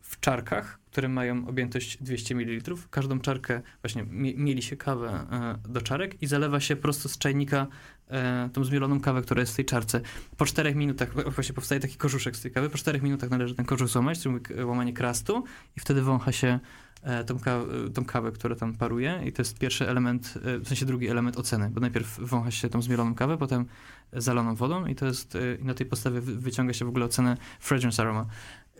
w 0.00 0.20
czarkach, 0.20 0.78
które 0.94 1.08
mają 1.08 1.48
objętość 1.48 1.98
200 2.02 2.34
ml. 2.34 2.74
Każdą 2.90 3.20
czarkę 3.20 3.62
właśnie 3.82 4.04
mie- 4.10 4.34
mieli 4.36 4.62
się 4.62 4.76
kawę 4.76 5.26
e, 5.66 5.68
do 5.72 5.80
czarek 5.80 6.22
i 6.22 6.26
zalewa 6.26 6.60
się 6.60 6.76
prosto 6.76 7.08
z 7.08 7.18
czajnika 7.18 7.66
e, 8.08 8.50
tą 8.52 8.64
zmieloną 8.64 9.00
kawę, 9.00 9.22
która 9.22 9.40
jest 9.40 9.52
w 9.52 9.56
tej 9.56 9.64
czarce. 9.64 10.00
Po 10.36 10.44
4 10.46 10.74
minutach 10.74 11.32
właśnie 11.34 11.54
powstaje 11.54 11.80
taki 11.80 11.96
korzuszek 11.96 12.36
z 12.36 12.40
tej 12.42 12.50
kawy. 12.52 12.70
Po 12.70 12.78
4 12.78 13.00
minutach 13.00 13.30
należy 13.30 13.54
ten 13.54 13.64
korzusz 13.64 13.90
złamać, 13.90 14.20
czyli 14.20 14.34
łamanie 14.64 14.92
krastu 14.92 15.44
i 15.76 15.80
wtedy 15.80 16.02
wącha 16.02 16.32
się 16.32 16.58
e, 17.02 17.24
tą, 17.24 17.38
ka- 17.38 17.64
tą 17.94 18.04
kawę, 18.04 18.32
która 18.32 18.56
tam 18.56 18.74
paruje 18.74 19.20
i 19.24 19.32
to 19.32 19.42
jest 19.42 19.58
pierwszy 19.58 19.88
element, 19.88 20.34
w 20.60 20.68
sensie 20.68 20.86
drugi 20.86 21.08
element 21.08 21.36
oceny, 21.36 21.70
bo 21.70 21.80
najpierw 21.80 22.18
wącha 22.20 22.50
się 22.50 22.68
tą 22.68 22.82
zmieloną 22.82 23.14
kawę, 23.14 23.36
potem 23.38 23.66
zalaną 24.12 24.54
wodą 24.54 24.86
i 24.86 24.94
to 24.94 25.06
jest, 25.06 25.36
i 25.60 25.64
na 25.64 25.74
tej 25.74 25.86
podstawie 25.86 26.20
wy- 26.20 26.36
wyciąga 26.36 26.72
się 26.72 26.84
w 26.84 26.88
ogóle 26.88 27.04
ocenę 27.04 27.36
fragrance 27.60 28.02
aroma. 28.02 28.26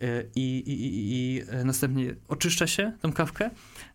E, 0.03 0.25
I, 0.35 0.59
i, 0.59 0.75
i, 0.77 1.43
e, 1.49 1.65
następnie 1.65 2.15
oczyszcza 2.29 2.67
się 2.67 2.93
tą 3.01 3.13
kawkę, 3.13 3.51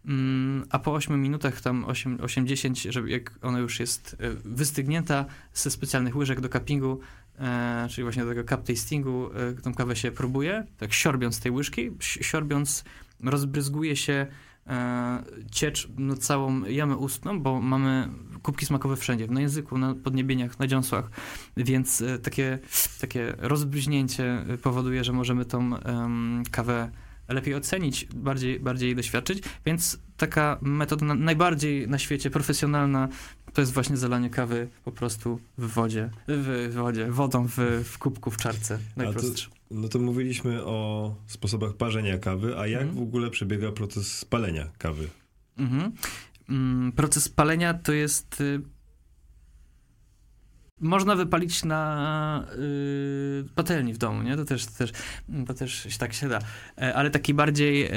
mm, 0.05 0.65
a 0.69 0.79
po 0.79 0.93
8 0.93 1.21
minutach, 1.21 1.62
tam 1.62 1.85
8, 1.85 2.17
8-10, 2.17 2.91
żeby 2.91 3.09
jak 3.09 3.31
ona 3.41 3.59
już 3.59 3.79
jest 3.79 4.15
e, 4.19 4.29
wystygnięta 4.45 5.25
ze 5.53 5.71
specjalnych 5.71 6.15
łyżek 6.15 6.41
do 6.41 6.49
cuppingu, 6.49 6.99
e, 7.39 7.88
czyli 7.89 8.03
właśnie 8.03 8.23
do 8.23 8.29
tego 8.29 8.43
cup 8.43 8.67
tastingu, 8.67 9.29
tą 9.63 9.73
kawę 9.73 9.95
się 9.95 10.12
próbuje, 10.12 10.65
tak 10.77 10.93
siorbiąc 10.93 11.39
tej 11.39 11.51
łyżki, 11.51 11.91
si- 11.99 12.23
siorbiąc 12.23 12.83
rozbryzguje 13.23 13.95
się 13.95 14.27
ciecz 15.51 15.88
na 15.97 16.15
całą 16.15 16.65
jamę 16.65 16.97
ustną, 16.97 17.39
bo 17.39 17.62
mamy 17.62 18.10
kubki 18.41 18.65
smakowe 18.65 18.95
wszędzie, 18.95 19.27
na 19.27 19.41
języku, 19.41 19.77
na 19.77 19.95
podniebieniach, 19.95 20.60
na 20.60 20.67
dziąsłach, 20.67 21.10
więc 21.58 22.01
e, 22.01 22.19
takie, 22.19 22.60
takie 23.01 23.34
rozbryźnięcie 23.38 24.45
e, 24.49 24.58
powoduje, 24.58 25.03
że 25.03 25.13
możemy 25.13 25.45
tą 25.45 25.69
kawę 26.51 26.91
lepiej 27.27 27.55
ocenić, 27.55 28.05
bardziej, 28.05 28.60
bardziej 28.60 28.95
doświadczyć, 28.95 29.43
więc 29.65 29.99
taka 30.17 30.58
metoda 30.62 31.05
na, 31.05 31.15
najbardziej 31.15 31.88
na 31.88 31.99
świecie 31.99 32.29
profesjonalna 32.29 33.08
to 33.53 33.62
jest 33.62 33.73
właśnie 33.73 33.97
zalanie 33.97 34.29
kawy 34.29 34.67
po 34.86 34.91
prostu 34.91 35.39
w 35.58 35.67
wodzie, 35.67 36.10
w, 36.27 36.69
w 36.71 36.73
wodzie, 36.73 37.12
wodą 37.12 37.47
w, 37.47 37.58
w 37.84 37.97
kubku, 37.97 38.32
w 38.32 38.38
czarce, 38.38 38.79
najprostsze. 38.97 39.59
No 39.71 39.88
to 39.88 39.99
mówiliśmy 39.99 40.63
o 40.65 41.15
sposobach 41.27 41.73
parzenia 41.73 42.17
kawy, 42.17 42.58
a 42.58 42.67
jak 42.67 42.82
Mhm. 42.82 42.99
w 42.99 43.01
ogóle 43.08 43.29
przebiega 43.29 43.71
proces 43.71 44.17
spalenia 44.17 44.65
kawy? 44.77 45.08
Mhm. 45.58 45.91
Mm, 46.49 46.91
Proces 46.91 47.29
palenia 47.29 47.73
to 47.73 47.91
jest. 47.93 48.41
Y, 48.41 48.62
można 50.82 51.15
wypalić 51.15 51.65
na 51.65 52.45
y, 52.60 53.45
patelni 53.55 53.93
w 53.93 53.97
domu, 53.97 54.23
nie? 54.23 54.36
To 54.36 54.45
też, 54.45 54.65
to 54.65 54.71
też, 54.77 54.91
to 55.47 55.53
też 55.53 55.97
tak 55.97 56.13
się 56.13 56.29
da. 56.29 56.39
E, 56.77 56.93
ale 56.95 57.10
taki 57.10 57.34
bardziej, 57.34 57.86
e, 57.86 57.91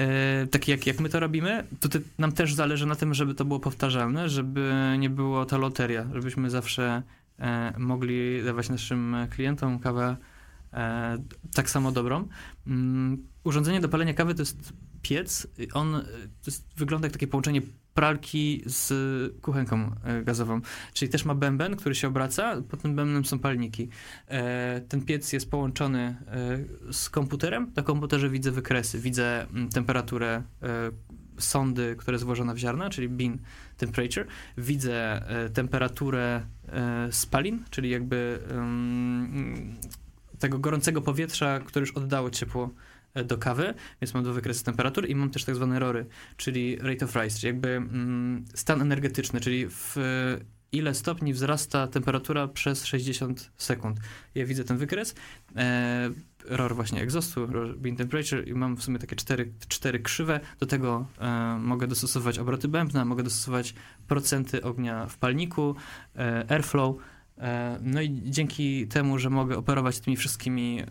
taki 0.51 0.71
jak, 0.71 0.87
jak 0.87 1.01
my 1.01 1.09
to 1.09 1.21
robimy, 1.21 1.65
to 1.81 1.89
te, 1.89 1.99
nam 2.19 2.33
też 2.33 2.55
zależy 2.55 2.87
na 2.87 2.95
tym, 2.95 3.15
żeby 3.15 3.35
to 3.35 3.45
było 3.45 3.61
powtarzalne, 3.61 4.29
żeby 4.29 4.73
nie 4.99 5.11
było 5.11 5.45
to 5.47 5.59
loteria, 5.59 6.07
żebyśmy 6.15 6.51
zawsze 6.51 7.03
e, 7.39 7.73
mogli 7.79 8.45
dawać 8.45 8.69
naszym 8.69 9.17
klientom 9.31 9.79
kawę 9.79 10.17
tak 11.55 11.71
samo 11.71 11.93
dobrą. 11.93 12.29
Mm, 12.67 13.27
urządzenie 13.45 13.81
do 13.81 13.89
palenia 13.89 14.15
kawy 14.15 14.35
to 14.35 14.43
jest 14.43 14.73
piec. 15.03 15.47
On 15.75 15.95
e, 15.95 16.05
jest, 16.47 16.67
wygląda 16.77 17.07
jak 17.07 17.13
takie 17.13 17.27
połączenie 17.27 17.63
pralki 17.95 18.63
z 18.67 18.93
kuchenką 19.41 19.91
e, 20.05 20.23
gazową. 20.23 20.61
Czyli 20.93 21.11
też 21.11 21.25
ma 21.25 21.35
bęben, 21.35 21.77
który 21.77 21.95
się 21.95 22.09
obraca, 22.09 22.63
pod 22.69 22.83
tym 22.83 22.97
bębenem 22.97 23.25
są 23.25 23.39
palniki. 23.39 23.89
E, 24.29 24.81
ten 24.81 25.05
piec 25.05 25.33
jest 25.33 25.51
połączony 25.51 26.17
e, 26.89 26.93
z 26.93 27.11
komputerem. 27.11 27.73
Na 27.77 27.83
komputerze 27.83 28.31
widzę 28.31 28.51
wykresy, 28.51 28.99
widzę 28.99 29.49
mm, 29.49 29.69
temperaturę 29.69 30.43
e, 30.63 30.91
sondy, 31.39 31.97
która 31.99 32.15
jest 32.15 32.25
włożona 32.25 32.55
w 32.55 32.59
ziarna, 32.59 32.91
czyli 32.91 33.09
bean 33.09 33.39
temperature. 33.77 34.27
Widzę 34.59 35.29
e, 35.29 35.51
temperaturę 35.51 36.43
e, 36.69 37.13
spalin, 37.13 37.65
czyli 37.71 37.91
jakby 37.91 38.39
tego 40.43 40.59
gorącego 40.59 41.03
powietrza, 41.03 41.61
które 41.61 41.81
już 41.81 41.91
oddało 41.91 42.31
ciepło 42.31 42.71
e, 43.15 43.25
do 43.25 43.39
kawy, 43.39 43.75
więc 44.01 44.15
mam 44.15 44.25
dwa 44.25 44.33
wykresy 44.33 44.65
temperatur 44.65 45.09
i 45.09 45.15
mam 45.15 45.31
też 45.31 45.45
tak 45.45 45.55
zwane 45.55 45.79
rory, 45.79 46.07
czyli 46.37 46.77
rate 46.77 47.05
of 47.05 47.17
rise, 47.17 47.39
czyli 47.39 47.47
jakby 47.47 47.69
mm, 47.69 48.45
stan 48.55 48.83
energetyczny, 48.83 49.41
czyli 49.41 49.67
w 49.69 49.97
e, 49.99 50.63
ile 50.73 50.95
stopni 50.95 51.33
wzrasta 51.33 51.87
temperatura 51.87 52.49
przez 52.49 52.85
60 52.85 53.51
sekund. 53.57 53.99
Ja 54.35 54.47
widzę 54.47 54.65
ten 54.65 54.77
wykres, 54.77 55.15
e, 55.57 56.11
ROR 56.45 56.75
właśnie 56.75 57.03
egzostu, 57.03 57.47
ROR 57.47 57.79
bean 57.79 57.97
temperature 57.97 58.49
i 58.49 58.55
mam 58.55 58.77
w 58.77 58.83
sumie 58.83 58.99
takie 58.99 59.17
cztery, 59.17 59.53
cztery 59.69 60.01
krzywe. 60.01 60.41
Do 60.61 60.67
tego 60.67 61.07
e, 61.21 61.59
mogę 61.61 61.87
dostosować 61.87 62.39
obroty 62.39 62.69
bębna, 62.69 63.05
mogę 63.05 63.23
dostosować 63.23 63.75
procenty 64.09 64.63
ognia 64.63 65.07
w 65.07 65.19
palniku, 65.19 65.75
e, 66.17 66.45
airflow. 66.49 66.97
E, 67.39 67.79
no 67.83 68.03
i 68.03 68.23
dzięki 68.25 68.87
temu, 68.89 69.19
że 69.19 69.31
mogę 69.31 69.57
operować 69.57 70.01
tymi 70.01 70.17
wszystkimi 70.17 70.81
e, 70.81 70.85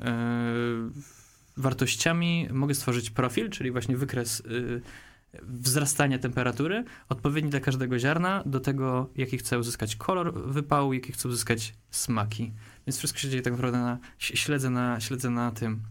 wartościami, 1.57 2.47
mogę 2.51 2.75
stworzyć 2.75 3.09
profil, 3.09 3.49
czyli 3.49 3.71
właśnie 3.71 3.97
wykres 3.97 4.43
e, 4.45 5.41
wzrastania 5.43 6.19
temperatury, 6.19 6.83
odpowiedni 7.09 7.49
dla 7.49 7.59
każdego 7.59 7.99
ziarna, 7.99 8.43
do 8.45 8.59
tego, 8.59 9.09
jaki 9.15 9.37
chcę 9.37 9.59
uzyskać 9.59 9.95
kolor 9.95 10.33
wypału, 10.33 10.93
jaki 10.93 11.11
chcę 11.11 11.29
uzyskać 11.29 11.73
smaki. 11.91 12.51
Więc 12.87 12.97
wszystko 12.97 13.19
się 13.19 13.29
dzieje 13.29 13.41
tak 13.41 13.53
naprawdę 13.53 13.77
na, 13.77 13.99
śledzę 14.17 14.69
na, 14.69 14.99
śledzę 14.99 15.29
na 15.29 15.51
tym, 15.51 15.81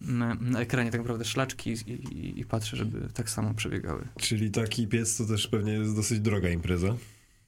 na, 0.00 0.34
na 0.34 0.60
ekranie 0.60 0.90
tak 0.90 1.00
naprawdę 1.00 1.24
szlaczki 1.24 1.70
i, 1.70 1.92
i, 1.92 2.40
i 2.40 2.44
patrzę, 2.44 2.76
żeby 2.76 3.08
tak 3.14 3.30
samo 3.30 3.54
przebiegały. 3.54 4.08
Czyli 4.18 4.50
taki 4.50 4.88
piec 4.88 5.16
to 5.16 5.26
też 5.26 5.48
pewnie 5.48 5.72
jest 5.72 5.96
dosyć 5.96 6.20
droga 6.20 6.48
impreza. 6.48 6.96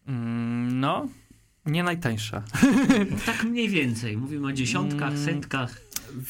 Mm, 0.07 0.81
no, 0.81 1.09
nie 1.67 1.83
najtańsza. 1.85 2.43
Tak 3.27 3.45
mniej 3.45 3.69
więcej. 3.69 4.17
Mówimy 4.17 4.47
o 4.47 4.53
dziesiątkach, 4.53 5.13
Mm. 5.13 5.25
setkach. 5.25 5.81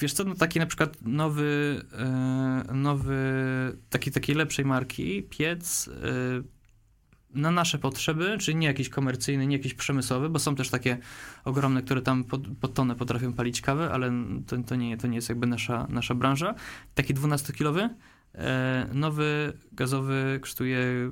Wiesz 0.01 0.13
co, 0.13 0.25
no 0.25 0.35
taki 0.35 0.59
na 0.59 0.67
przykład 0.67 0.97
nowy, 1.03 1.83
e, 1.99 2.75
nowy 2.75 3.17
taki, 3.91 4.11
takiej 4.11 4.35
lepszej 4.37 4.65
marki 4.65 5.23
piec 5.23 5.89
e, 5.89 6.43
na 7.35 7.51
nasze 7.51 7.79
potrzeby, 7.79 8.39
czyli 8.41 8.57
nie 8.57 8.67
jakiś 8.67 8.89
komercyjny, 8.89 9.47
nie 9.47 9.57
jakiś 9.57 9.75
przemysłowy, 9.75 10.29
bo 10.29 10.39
są 10.39 10.55
też 10.55 10.71
takie 10.71 10.99
ogromne, 11.45 11.83
które 11.83 12.03
tam 12.03 12.25
pod, 12.25 12.43
pod 12.61 12.75
tonę 12.75 12.95
potrafią 12.95 13.33
palić 13.33 13.61
kawę, 13.61 13.91
ale 13.93 14.13
to, 14.47 14.57
to, 14.59 14.77
nie, 14.77 14.97
to 14.97 15.07
nie 15.07 15.17
jest 15.17 15.29
jakby 15.29 15.47
nasza, 15.47 15.87
nasza 15.91 16.15
branża. 16.15 16.55
Taki 16.95 17.15
12-kilowy, 17.15 17.89
e, 18.35 18.89
nowy 18.95 19.53
gazowy 19.73 20.39
kosztuje 20.43 21.11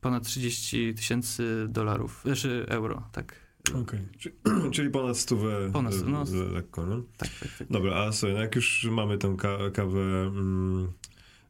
ponad 0.00 0.24
30 0.24 0.94
tysięcy 0.94 1.66
dolarów, 1.68 2.20
znaczy 2.24 2.66
euro, 2.68 3.08
tak. 3.12 3.43
Okej. 3.82 4.00
Czyli, 4.18 4.34
czyli 4.74 4.90
ponad 4.90 5.18
stówę 5.18 5.70
Ponad 5.72 5.94
stu- 5.94 6.08
no. 6.10 6.22
e, 6.22 6.52
lekko, 6.52 6.86
no? 6.86 7.02
Tak, 7.16 7.28
tak, 7.40 7.48
tak. 7.58 7.68
Dobra, 7.70 7.94
a 7.96 8.12
słuchaj, 8.12 8.34
no 8.34 8.40
jak 8.42 8.54
już 8.56 8.84
mamy 8.90 9.18
tę 9.18 9.34
ka- 9.38 9.70
kawę 9.72 10.00
mm, 10.26 10.88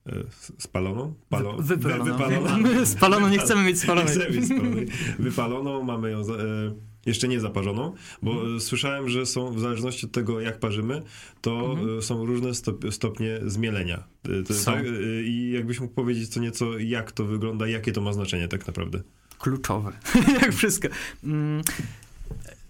e, 0.06 0.12
spaloną? 0.58 1.14
Palo- 1.30 1.56
Wy- 1.62 1.76
wypaloną. 1.76 2.04
Wy- 2.04 2.12
wypaloną. 2.12 2.86
Spaloną, 2.86 3.28
nie 3.28 3.38
chcemy 3.38 3.62
mieć 3.64 3.80
spalonej. 3.80 4.16
Nie 4.16 4.20
chcemy 4.22 4.36
mieć 4.36 4.46
spalonej. 4.46 4.86
Wypaloną, 5.18 5.82
mamy 5.82 6.10
ją 6.10 6.24
za, 6.24 6.32
e, 6.34 6.38
jeszcze 7.06 7.28
nie 7.28 7.40
zaparzoną, 7.40 7.94
bo 8.22 8.32
Mhm. 8.32 8.56
e, 8.56 8.60
słyszałem, 8.60 9.08
że 9.08 9.26
są 9.26 9.52
w 9.54 9.60
zależności 9.60 10.06
od 10.06 10.12
tego, 10.12 10.40
jak 10.40 10.58
parzymy, 10.60 11.02
to 11.40 11.72
Mhm. 11.72 12.02
są 12.02 12.26
różne 12.26 12.54
stop, 12.54 12.84
stopnie 12.90 13.40
zmielenia. 13.46 14.04
Są. 14.50 14.72
tak, 14.72 14.84
I 15.24 15.50
jakbyś 15.54 15.80
mógł 15.80 15.94
powiedzieć 15.94 16.28
co 16.28 16.40
nieco, 16.40 16.78
jak 16.78 17.12
to 17.12 17.24
wygląda, 17.24 17.66
jakie 17.68 17.92
to 17.92 18.00
ma 18.00 18.12
znaczenie 18.12 18.48
tak 18.48 18.66
naprawdę. 18.66 19.02
kluczowe. 19.38 19.92
Jak 20.42 20.52
wszystko. 20.54 20.88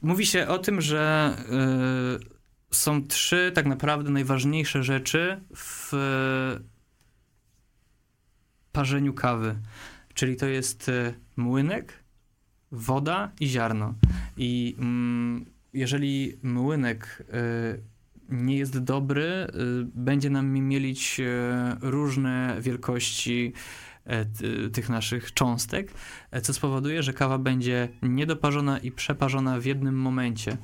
Mówi 0.04 0.26
się 0.26 0.48
o 0.48 0.58
tym, 0.58 0.80
że 0.80 1.36
y, 2.70 2.76
są 2.76 3.06
trzy 3.06 3.52
tak 3.54 3.66
naprawdę 3.66 4.10
najważniejsze 4.10 4.82
rzeczy 4.82 5.40
w 5.56 5.92
parzeniu 8.72 9.14
kawy. 9.14 9.56
Czyli 10.14 10.36
to 10.36 10.46
jest 10.46 10.88
y, 10.88 11.14
młynek, 11.36 12.04
woda 12.72 13.32
i 13.40 13.46
ziarno. 13.48 13.94
I 14.36 14.76
mm, 14.78 15.44
jeżeli 15.72 16.38
młynek 16.42 17.24
y, 17.78 17.82
nie 18.28 18.56
jest 18.56 18.78
dobry, 18.78 19.22
y, 19.24 19.46
będzie 19.94 20.30
nam 20.30 20.50
mielić 20.50 21.20
y, 21.20 21.24
różne 21.80 22.56
wielkości 22.60 23.52
tych 24.72 24.88
naszych 24.88 25.34
cząstek, 25.34 25.92
e, 26.30 26.40
co 26.40 26.54
spowoduje, 26.54 27.02
że 27.02 27.12
kawa 27.12 27.38
będzie 27.38 27.88
niedoparzona 28.02 28.78
i 28.78 28.90
przeparzona 28.90 29.60
w 29.60 29.64
jednym 29.64 29.96
momencie 29.96 30.52
e, 30.52 30.56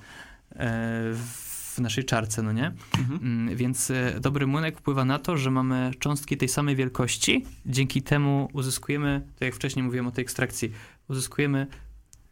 w 1.15 1.79
naszej 1.79 2.05
czarce, 2.05 2.43
no 2.43 2.53
nie? 2.53 2.73
Mhm. 2.99 3.21
Mm, 3.23 3.57
Więc 3.57 3.91
e, 3.91 4.21
dobry 4.21 4.47
młynek 4.47 4.79
wpływa 4.79 5.05
na 5.05 5.19
to, 5.19 5.37
że 5.37 5.51
mamy 5.51 5.91
cząstki 5.99 6.37
tej 6.37 6.49
samej 6.49 6.77
wielkości. 6.77 7.45
Dzięki 7.67 8.03
temu 8.03 8.49
uzyskujemy, 8.53 9.23
tak 9.39 9.47
jak 9.47 9.55
wcześniej 9.55 9.83
mówiłem 9.83 10.07
o 10.07 10.11
tej 10.11 10.23
ekstrakcji, 10.23 10.73
uzyskujemy 11.09 11.67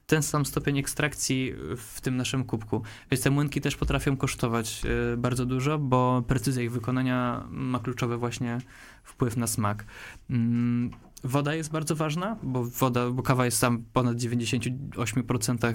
ten 0.09 0.23
sam 0.23 0.47
stopień 0.47 0.79
ekstrakcji 0.79 1.55
w 1.77 2.01
tym 2.01 2.17
naszym 2.17 2.45
kubku. 2.45 2.83
Więc 3.11 3.25
te 3.25 3.31
młynki 3.31 3.61
też 3.61 3.77
potrafią 3.77 4.17
kosztować 4.17 4.83
e, 5.13 5.17
bardzo 5.17 5.47
dużo, 5.47 5.79
bo 5.79 6.23
precyzja 6.27 6.63
ich 6.63 6.73
wykonania 6.73 7.47
ma 7.51 7.79
kluczowy 7.79 8.17
właśnie 8.17 8.59
wpływ 9.05 9.37
na 9.37 9.47
smak. 9.47 9.85
Mm, 10.31 10.91
Woda 11.25 11.55
jest 11.55 11.73
bardzo 11.73 11.97
ważna, 11.97 12.37
bo 12.43 12.65
woda, 12.65 13.11
bo 13.11 13.23
kawa 13.23 13.45
jest 13.45 13.61
tam 13.61 13.85
ponad 13.93 14.17
98% 14.17 15.67
e, 15.67 15.75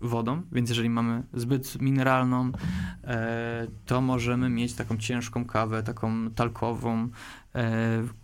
wodą, 0.00 0.42
więc 0.52 0.68
jeżeli 0.68 0.90
mamy 0.90 1.22
zbyt 1.34 1.80
mineralną, 1.80 2.52
e, 3.04 3.66
to 3.86 4.00
możemy 4.00 4.48
mieć 4.48 4.74
taką 4.74 4.96
ciężką 4.96 5.44
kawę, 5.44 5.82
taką 5.82 6.30
talkową. 6.30 7.08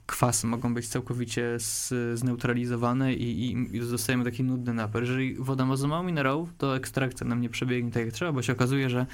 Kwasy 0.06 0.46
mogą 0.46 0.74
być 0.74 0.88
całkowicie 0.88 1.58
z, 1.58 1.94
zneutralizowane 2.18 3.14
i, 3.14 3.50
i, 3.50 3.76
i 3.76 3.80
dostajemy 3.80 4.24
taki 4.24 4.44
nudny 4.44 4.74
napar. 4.74 5.02
Jeżeli 5.02 5.34
woda 5.34 5.64
ma 5.64 5.76
za 5.76 5.88
mało 5.88 6.02
minerałów, 6.02 6.48
to 6.58 6.76
ekstrakcja 6.76 7.26
nam 7.26 7.40
nie 7.40 7.48
przebiegnie 7.48 7.90
tak 7.90 8.04
jak 8.04 8.14
trzeba, 8.14 8.32
bo 8.32 8.42
się 8.42 8.52
okazuje, 8.52 8.90
że 8.90 9.06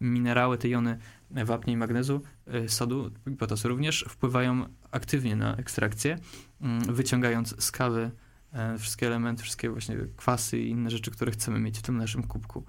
minerały, 0.00 0.58
te 0.58 0.68
jony 0.68 0.98
wapnia 1.30 1.72
i 1.72 1.76
magnezu, 1.76 2.20
e, 2.46 2.68
sodu 2.68 3.10
i 3.26 3.30
potasu 3.30 3.68
również 3.68 4.04
wpływają 4.08 4.66
aktywnie 4.90 5.36
na 5.36 5.56
ekstrakcję, 5.56 6.18
mm, 6.60 6.94
wyciągając 6.94 7.64
z 7.64 7.70
kawy 7.70 8.10
e, 8.52 8.78
wszystkie 8.78 9.06
elementy, 9.06 9.42
wszystkie 9.42 9.70
właśnie 9.70 9.96
kwasy 10.16 10.58
i 10.58 10.70
inne 10.70 10.90
rzeczy, 10.90 11.10
które 11.10 11.32
chcemy 11.32 11.60
mieć 11.60 11.78
w 11.78 11.82
tym 11.82 11.96
naszym 11.96 12.22
kubku. 12.22 12.64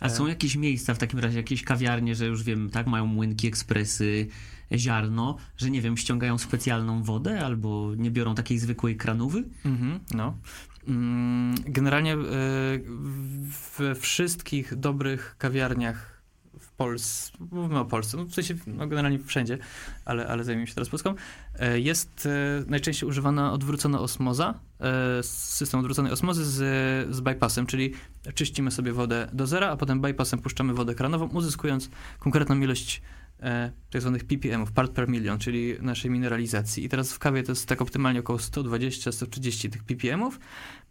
A 0.00 0.08
są 0.08 0.26
jakieś 0.26 0.56
miejsca 0.56 0.94
w 0.94 0.98
takim 0.98 1.18
razie, 1.18 1.36
jakieś 1.36 1.64
kawiarnie, 1.64 2.14
że 2.14 2.26
już 2.26 2.42
wiem, 2.42 2.70
tak, 2.70 2.86
mają 2.86 3.06
młynki, 3.06 3.46
ekspresy, 3.48 4.26
ziarno, 4.72 5.36
że 5.56 5.70
nie 5.70 5.82
wiem, 5.82 5.96
ściągają 5.96 6.38
specjalną 6.38 7.02
wodę 7.02 7.44
albo 7.46 7.92
nie 7.96 8.10
biorą 8.10 8.34
takiej 8.34 8.58
zwykłej 8.58 8.96
kranówy? 8.96 9.44
Mhm, 9.64 10.00
no. 10.14 10.36
Mm, 10.88 11.54
Generalnie 11.66 12.12
e, 12.14 12.18
we 13.78 13.94
wszystkich 13.94 14.76
dobrych 14.76 15.34
kawiarniach 15.38 16.19
Polsce, 16.80 17.32
mówimy 17.50 17.78
o 17.78 17.84
Polsce, 17.84 18.16
no 18.16 18.24
w 18.24 18.34
sensie 18.34 18.54
no 18.66 18.86
generalnie 18.86 19.18
wszędzie, 19.18 19.58
ale, 20.04 20.28
ale 20.28 20.44
zajmijmy 20.44 20.66
się 20.66 20.74
teraz 20.74 20.88
Polską, 20.88 21.14
e, 21.58 21.80
jest 21.80 22.26
e, 22.26 22.64
najczęściej 22.66 23.08
używana 23.08 23.52
odwrócona 23.52 24.00
osmoza, 24.00 24.60
e, 24.80 25.22
system 25.22 25.80
odwróconej 25.80 26.12
osmozy 26.12 26.44
z, 26.44 26.56
z 27.14 27.20
bypassem, 27.20 27.66
czyli 27.66 27.94
czyścimy 28.34 28.70
sobie 28.70 28.92
wodę 28.92 29.28
do 29.32 29.46
zera, 29.46 29.70
a 29.70 29.76
potem 29.76 30.00
bypassem 30.00 30.38
puszczamy 30.38 30.74
wodę 30.74 30.94
kranową, 30.94 31.28
uzyskując 31.28 31.90
konkretną 32.18 32.60
ilość 32.60 33.02
tak 33.90 34.02
zwanych 34.02 34.24
ppm, 34.24 34.66
part 34.66 34.92
per 34.92 35.08
million, 35.08 35.38
czyli 35.38 35.74
naszej 35.80 36.10
mineralizacji. 36.10 36.84
I 36.84 36.88
teraz 36.88 37.12
w 37.12 37.18
kawie 37.18 37.42
to 37.42 37.52
jest 37.52 37.66
tak 37.66 37.82
optymalnie 37.82 38.20
około 38.20 38.38
120-130 38.38 39.70
tych 39.70 39.84
ppm-ów. 39.84 40.40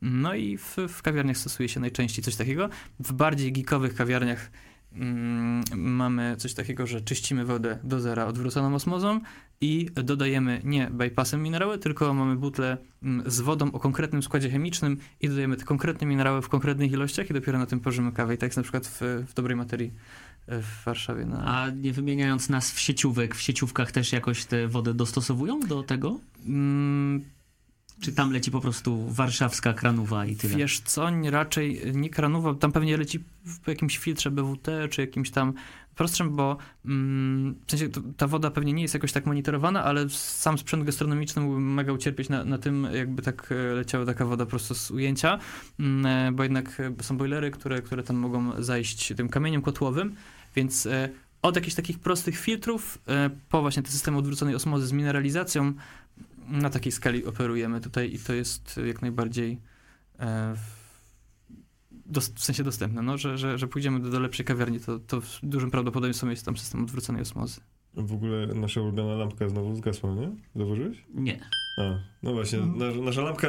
No 0.01 0.33
i 0.33 0.57
w, 0.57 0.77
w 0.89 1.01
kawiarniach 1.01 1.37
stosuje 1.37 1.69
się 1.69 1.79
najczęściej 1.79 2.23
coś 2.23 2.35
takiego. 2.35 2.69
W 2.99 3.13
bardziej 3.13 3.51
geekowych 3.51 3.95
kawiarniach 3.95 4.51
mm, 4.93 5.63
mamy 5.75 6.35
coś 6.37 6.53
takiego, 6.53 6.87
że 6.87 7.01
czyścimy 7.01 7.45
wodę 7.45 7.79
do 7.83 7.99
zera 7.99 8.25
odwróconą 8.25 8.75
osmozą 8.75 9.21
i 9.61 9.89
dodajemy 10.03 10.61
nie 10.63 10.89
bypassem 10.91 11.43
minerały, 11.43 11.77
tylko 11.77 12.13
mamy 12.13 12.35
butlę 12.35 12.77
mm, 13.03 13.31
z 13.31 13.41
wodą 13.41 13.71
o 13.71 13.79
konkretnym 13.79 14.23
składzie 14.23 14.49
chemicznym 14.49 14.97
i 15.21 15.29
dodajemy 15.29 15.57
te 15.57 15.65
konkretne 15.65 16.07
minerały 16.07 16.41
w 16.41 16.49
konkretnych 16.49 16.91
ilościach 16.91 17.29
i 17.29 17.33
dopiero 17.33 17.59
na 17.59 17.65
tym 17.65 17.79
parzymy 17.79 18.11
kawę. 18.11 18.33
I 18.33 18.37
tak 18.37 18.47
jest 18.47 18.57
na 18.57 18.63
przykład 18.63 18.87
w, 18.87 19.01
w 19.27 19.33
dobrej 19.33 19.57
materii 19.57 19.93
e, 20.47 20.61
w 20.61 20.83
Warszawie. 20.85 21.25
Na... 21.25 21.45
A 21.45 21.69
nie 21.69 21.93
wymieniając 21.93 22.49
nazw 22.49 22.79
sieciówek, 22.79 23.35
w 23.35 23.41
sieciówkach 23.41 23.91
też 23.91 24.11
jakoś 24.11 24.45
tę 24.45 24.67
wodę 24.67 24.93
dostosowują 24.93 25.59
do 25.59 25.83
tego? 25.83 26.19
Mm, 26.45 27.23
Czy 28.01 28.13
tam 28.13 28.31
leci 28.31 28.51
po 28.51 28.61
prostu 28.61 29.07
warszawska 29.09 29.73
kranowa 29.73 30.25
i 30.25 30.35
tyle? 30.35 30.55
Wiesz 30.57 30.79
co, 30.79 31.09
nie, 31.09 31.31
raczej 31.31 31.81
nie 31.93 32.09
kranowa, 32.09 32.53
tam 32.53 32.71
pewnie 32.71 32.97
leci 32.97 33.19
w 33.45 33.67
jakimś 33.67 33.97
filtrze 33.97 34.31
BWT, 34.31 34.67
czy 34.89 35.01
jakimś 35.01 35.31
tam 35.31 35.53
prostszym, 35.99 36.35
bo 36.35 36.57
mm, 36.85 37.55
w 37.67 37.71
sensie 37.71 37.89
ta 38.17 38.27
woda 38.27 38.51
pewnie 38.51 38.73
nie 38.73 38.81
jest 38.81 38.93
jakoś 38.93 39.11
tak 39.11 39.25
monitorowana, 39.25 39.83
ale 39.83 40.09
sam 40.09 40.57
sprzęt 40.57 40.83
gastronomiczny 40.83 41.41
mógłby 41.41 41.59
mega 41.59 41.93
ucierpieć 41.93 42.29
na, 42.29 42.45
na 42.45 42.57
tym, 42.57 42.87
jakby 42.93 43.21
tak 43.21 43.51
e, 43.51 43.73
leciała 43.73 44.05
taka 44.05 44.25
woda 44.25 44.45
prosto 44.45 44.75
z 44.75 44.91
ujęcia, 44.91 45.39
mm, 45.79 46.05
e, 46.05 46.31
bo 46.31 46.43
jednak 46.43 46.79
e, 46.79 47.03
są 47.03 47.17
bojlery, 47.17 47.51
które, 47.51 47.81
które 47.81 48.03
tam 48.03 48.15
mogą 48.15 48.63
zajść 48.63 49.13
tym 49.17 49.29
kamieniem 49.29 49.61
kotłowym, 49.61 50.15
więc 50.55 50.87
od 51.41 51.55
jakichś 51.55 51.75
takich 51.75 51.99
prostych 51.99 52.37
filtrów 52.37 52.97
po 53.49 53.61
właśnie 53.61 53.83
te 53.83 53.91
systemy 53.91 54.17
odwróconej 54.17 54.55
osmozy 54.55 54.87
z 54.87 54.91
mineralizacją 54.91 55.73
na 56.51 56.69
takiej 56.69 56.91
skali 56.91 57.25
operujemy 57.25 57.81
tutaj 57.81 58.13
i 58.13 58.19
to 58.19 58.33
jest 58.33 58.79
jak 58.87 59.01
najbardziej 59.01 59.59
e, 60.19 60.55
w 62.35 62.39
sensie 62.43 62.63
dostępne, 62.63 63.01
no, 63.01 63.17
że, 63.17 63.37
że, 63.37 63.57
że 63.57 63.67
pójdziemy 63.67 63.99
do, 63.99 64.09
do 64.09 64.19
lepszej 64.19 64.45
kawiarni, 64.45 64.79
to, 64.79 64.99
to 64.99 65.21
w 65.21 65.39
dużym 65.43 65.71
prawdopodobieństwem 65.71 66.29
jest 66.29 66.45
tam 66.45 66.57
system 66.57 66.83
odwróconej 66.83 67.21
osmozy. 67.21 67.61
W 67.93 68.13
ogóle 68.13 68.47
nasza 68.47 68.81
ulubiona 68.81 69.15
lampka 69.15 69.49
znowu 69.49 69.75
zgasła, 69.75 70.13
nie? 70.15 70.29
Zauważyłeś? 70.55 71.03
Nie. 71.13 71.39
A, 71.77 71.81
no 72.23 72.33
właśnie, 72.33 72.59
Mhm. 72.59 72.79
nasza, 72.79 73.01
nasza 73.01 73.21
lampka 73.21 73.47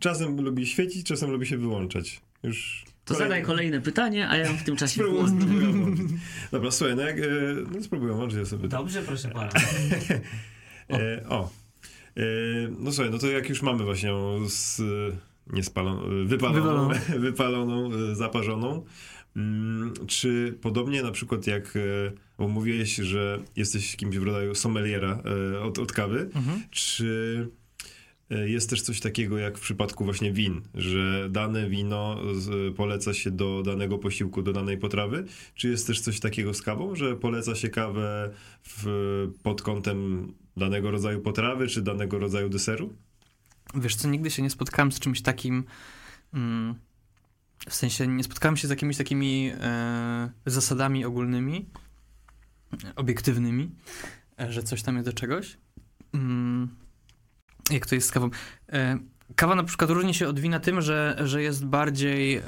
czasem 0.00 0.40
lubi 0.40 0.66
świecić, 0.66 1.06
czasem 1.06 1.30
lubi 1.30 1.46
się 1.46 1.58
wyłączać. 1.58 2.20
Już 2.42 2.84
To 3.04 3.14
zadaj 3.14 3.42
kolejne 3.42 3.80
pytanie, 3.80 4.28
a 4.28 4.36
ja 4.36 4.52
w 4.52 4.64
tym 4.64 4.76
czasie 4.76 4.94
Spróbuję. 4.94 5.26
Dobra, 6.52 6.70
słuchaj, 6.70 6.96
no 6.96 7.02
jak... 7.02 7.18
e, 7.18 7.22
No 7.74 7.82
spróbuję 7.82 8.12
włączyć 8.12 8.48
sobie. 8.48 8.68
Dobrze, 8.68 9.02
proszę 9.02 9.28
pana. 9.28 9.50
O. 10.88 10.96
E, 10.98 11.28
o. 11.28 11.50
E, 12.16 12.22
no 12.78 12.92
słuchaj, 12.92 13.10
no 13.10 13.18
to 13.18 13.26
jak 13.26 13.48
już 13.48 13.62
mamy 13.62 13.84
właśnie 13.84 14.12
z, 14.48 14.82
niespaloną, 15.52 16.26
wypaloną, 16.26 16.88
wypaloną, 17.18 17.90
e, 17.92 18.14
zaparzoną, 18.14 18.84
mm, 19.36 19.92
czy 20.06 20.58
podobnie 20.62 21.02
na 21.02 21.10
przykład 21.10 21.46
jak, 21.46 21.76
e, 21.76 21.80
bo 22.38 22.48
mówiłeś, 22.48 22.96
że 22.96 23.38
jesteś 23.56 23.96
kimś 23.96 24.18
w 24.18 24.22
rodzaju 24.22 24.54
sommeliera 24.54 25.22
od, 25.62 25.78
od 25.78 25.92
kawy, 25.92 26.30
Mhm. 26.34 26.62
czy 26.70 27.48
jest 28.30 28.70
też 28.70 28.82
coś 28.82 29.00
takiego 29.00 29.38
jak 29.38 29.58
w 29.58 29.60
przypadku 29.60 30.04
właśnie 30.04 30.32
win, 30.32 30.60
że 30.74 31.28
dane 31.30 31.68
wino 31.68 32.20
poleca 32.76 33.14
się 33.14 33.30
do 33.30 33.62
danego 33.62 33.98
posiłku, 33.98 34.42
do 34.42 34.52
danej 34.52 34.78
potrawy? 34.78 35.24
Czy 35.54 35.68
jest 35.68 35.86
też 35.86 36.00
coś 36.00 36.20
takiego 36.20 36.54
z 36.54 36.62
kawą, 36.62 36.94
że 36.94 37.16
poleca 37.16 37.54
się 37.54 37.68
kawę 37.68 38.30
w, 38.62 39.32
pod 39.42 39.62
kątem 39.62 40.32
danego 40.56 40.90
rodzaju 40.90 41.20
potrawy, 41.20 41.66
czy 41.66 41.82
danego 41.82 42.18
rodzaju 42.18 42.48
deseru? 42.48 42.94
Wiesz 43.74 43.96
co, 43.96 44.08
nigdy 44.08 44.30
się 44.30 44.42
nie 44.42 44.50
spotkałem 44.50 44.92
z 44.92 45.00
czymś 45.00 45.22
takim, 45.22 45.64
mm, 46.34 46.74
w 47.68 47.74
sensie 47.74 48.06
nie 48.06 48.24
spotkałem 48.24 48.56
się 48.56 48.66
z 48.66 48.70
jakimiś 48.70 48.96
takimi 48.96 49.52
e, 49.60 50.30
zasadami 50.46 51.04
ogólnymi, 51.04 51.66
obiektywnymi, 52.96 53.70
e, 54.40 54.52
że 54.52 54.62
coś 54.62 54.82
tam 54.82 54.94
jest 54.94 55.08
do 55.08 55.12
czegoś. 55.12 55.56
Mm, 56.14 56.53
jak 57.70 57.86
to 57.86 57.94
jest 57.94 58.08
z 58.08 58.12
kawą? 58.12 58.30
E, 58.72 58.98
kawa 59.36 59.54
na 59.54 59.64
przykład 59.64 59.90
różni 59.90 60.14
się 60.14 60.28
od 60.28 60.40
wina 60.40 60.60
tym, 60.60 60.82
że, 60.82 61.16
że 61.24 61.42
jest 61.42 61.66
bardziej 61.66 62.42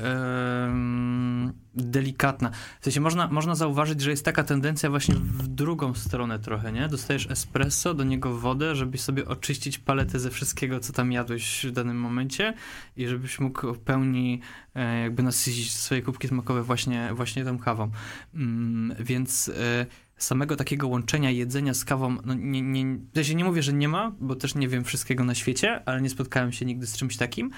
delikatna. 1.74 2.50
W 2.80 2.84
sensie 2.84 3.00
można, 3.00 3.28
można 3.28 3.54
zauważyć, 3.54 4.00
że 4.00 4.10
jest 4.10 4.24
taka 4.24 4.44
tendencja 4.44 4.90
właśnie 4.90 5.14
w 5.14 5.48
drugą 5.48 5.94
stronę 5.94 6.38
trochę, 6.38 6.72
nie? 6.72 6.88
Dostajesz 6.88 7.30
espresso, 7.30 7.94
do 7.94 8.04
niego 8.04 8.38
wodę, 8.38 8.74
żeby 8.74 8.98
sobie 8.98 9.28
oczyścić 9.28 9.78
paletę 9.78 10.18
ze 10.18 10.30
wszystkiego, 10.30 10.80
co 10.80 10.92
tam 10.92 11.12
jadłeś 11.12 11.66
w 11.66 11.70
danym 11.70 12.00
momencie 12.00 12.54
i 12.96 13.08
żebyś 13.08 13.40
mógł 13.40 13.74
w 13.74 13.78
pełni 13.78 14.40
e, 14.74 15.00
jakby 15.00 15.22
nasycić 15.22 15.72
swoje 15.72 16.02
kubki 16.02 16.28
smakowe 16.28 16.62
właśnie, 16.62 17.10
właśnie 17.14 17.44
tą 17.44 17.58
kawą. 17.58 17.90
Mm, 18.34 18.96
więc 19.00 19.48
e, 19.48 19.86
samego 20.16 20.56
takiego 20.56 20.88
łączenia 20.88 21.30
jedzenia 21.30 21.74
z 21.74 21.84
kawą, 21.84 22.16
no 22.24 22.34
nie, 22.34 22.62
nie, 22.62 22.84
nie 23.34 23.44
mówię, 23.44 23.62
że 23.62 23.72
nie 23.72 23.88
ma, 23.88 24.12
bo 24.20 24.36
też 24.36 24.54
nie 24.54 24.68
wiem 24.68 24.84
wszystkiego 24.84 25.24
na 25.24 25.34
świecie, 25.34 25.82
ale 25.88 26.02
nie 26.02 26.10
spotkałem 26.10 26.52
się 26.52 26.64
nigdy 26.64 26.86
z 26.86 26.96
czymś 26.96 27.16
takim. 27.16 27.50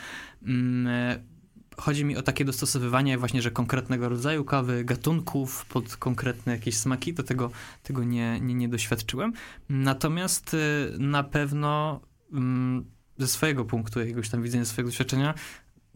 Mm, 0.43 0.87
e, 0.87 1.39
chodzi 1.79 2.05
mi 2.05 2.17
o 2.17 2.23
takie 2.23 2.45
dostosowywanie 2.45 3.19
właśnie, 3.19 3.43
że 3.43 3.51
konkretnego 3.51 4.09
rodzaju 4.09 4.45
kawy, 4.45 4.85
gatunków 4.85 5.67
pod 5.67 5.97
konkretne 5.97 6.53
jakieś 6.53 6.77
smaki, 6.77 7.15
to 7.15 7.23
tego, 7.23 7.51
tego 7.83 8.05
nie, 8.05 8.41
nie, 8.41 8.55
nie 8.55 8.69
doświadczyłem. 8.69 9.33
Natomiast 9.69 10.55
y, 10.55 10.59
na 10.99 11.25
pewno 11.25 12.01
mm, 12.33 12.85
ze 13.19 13.29
swojego 13.29 13.65
punktu, 13.65 14.01
jakiegoś 14.01 14.29
tam 14.29 14.43
widzenia, 14.43 14.65
swojego 14.65 14.91
doświadczenia, 14.91 15.35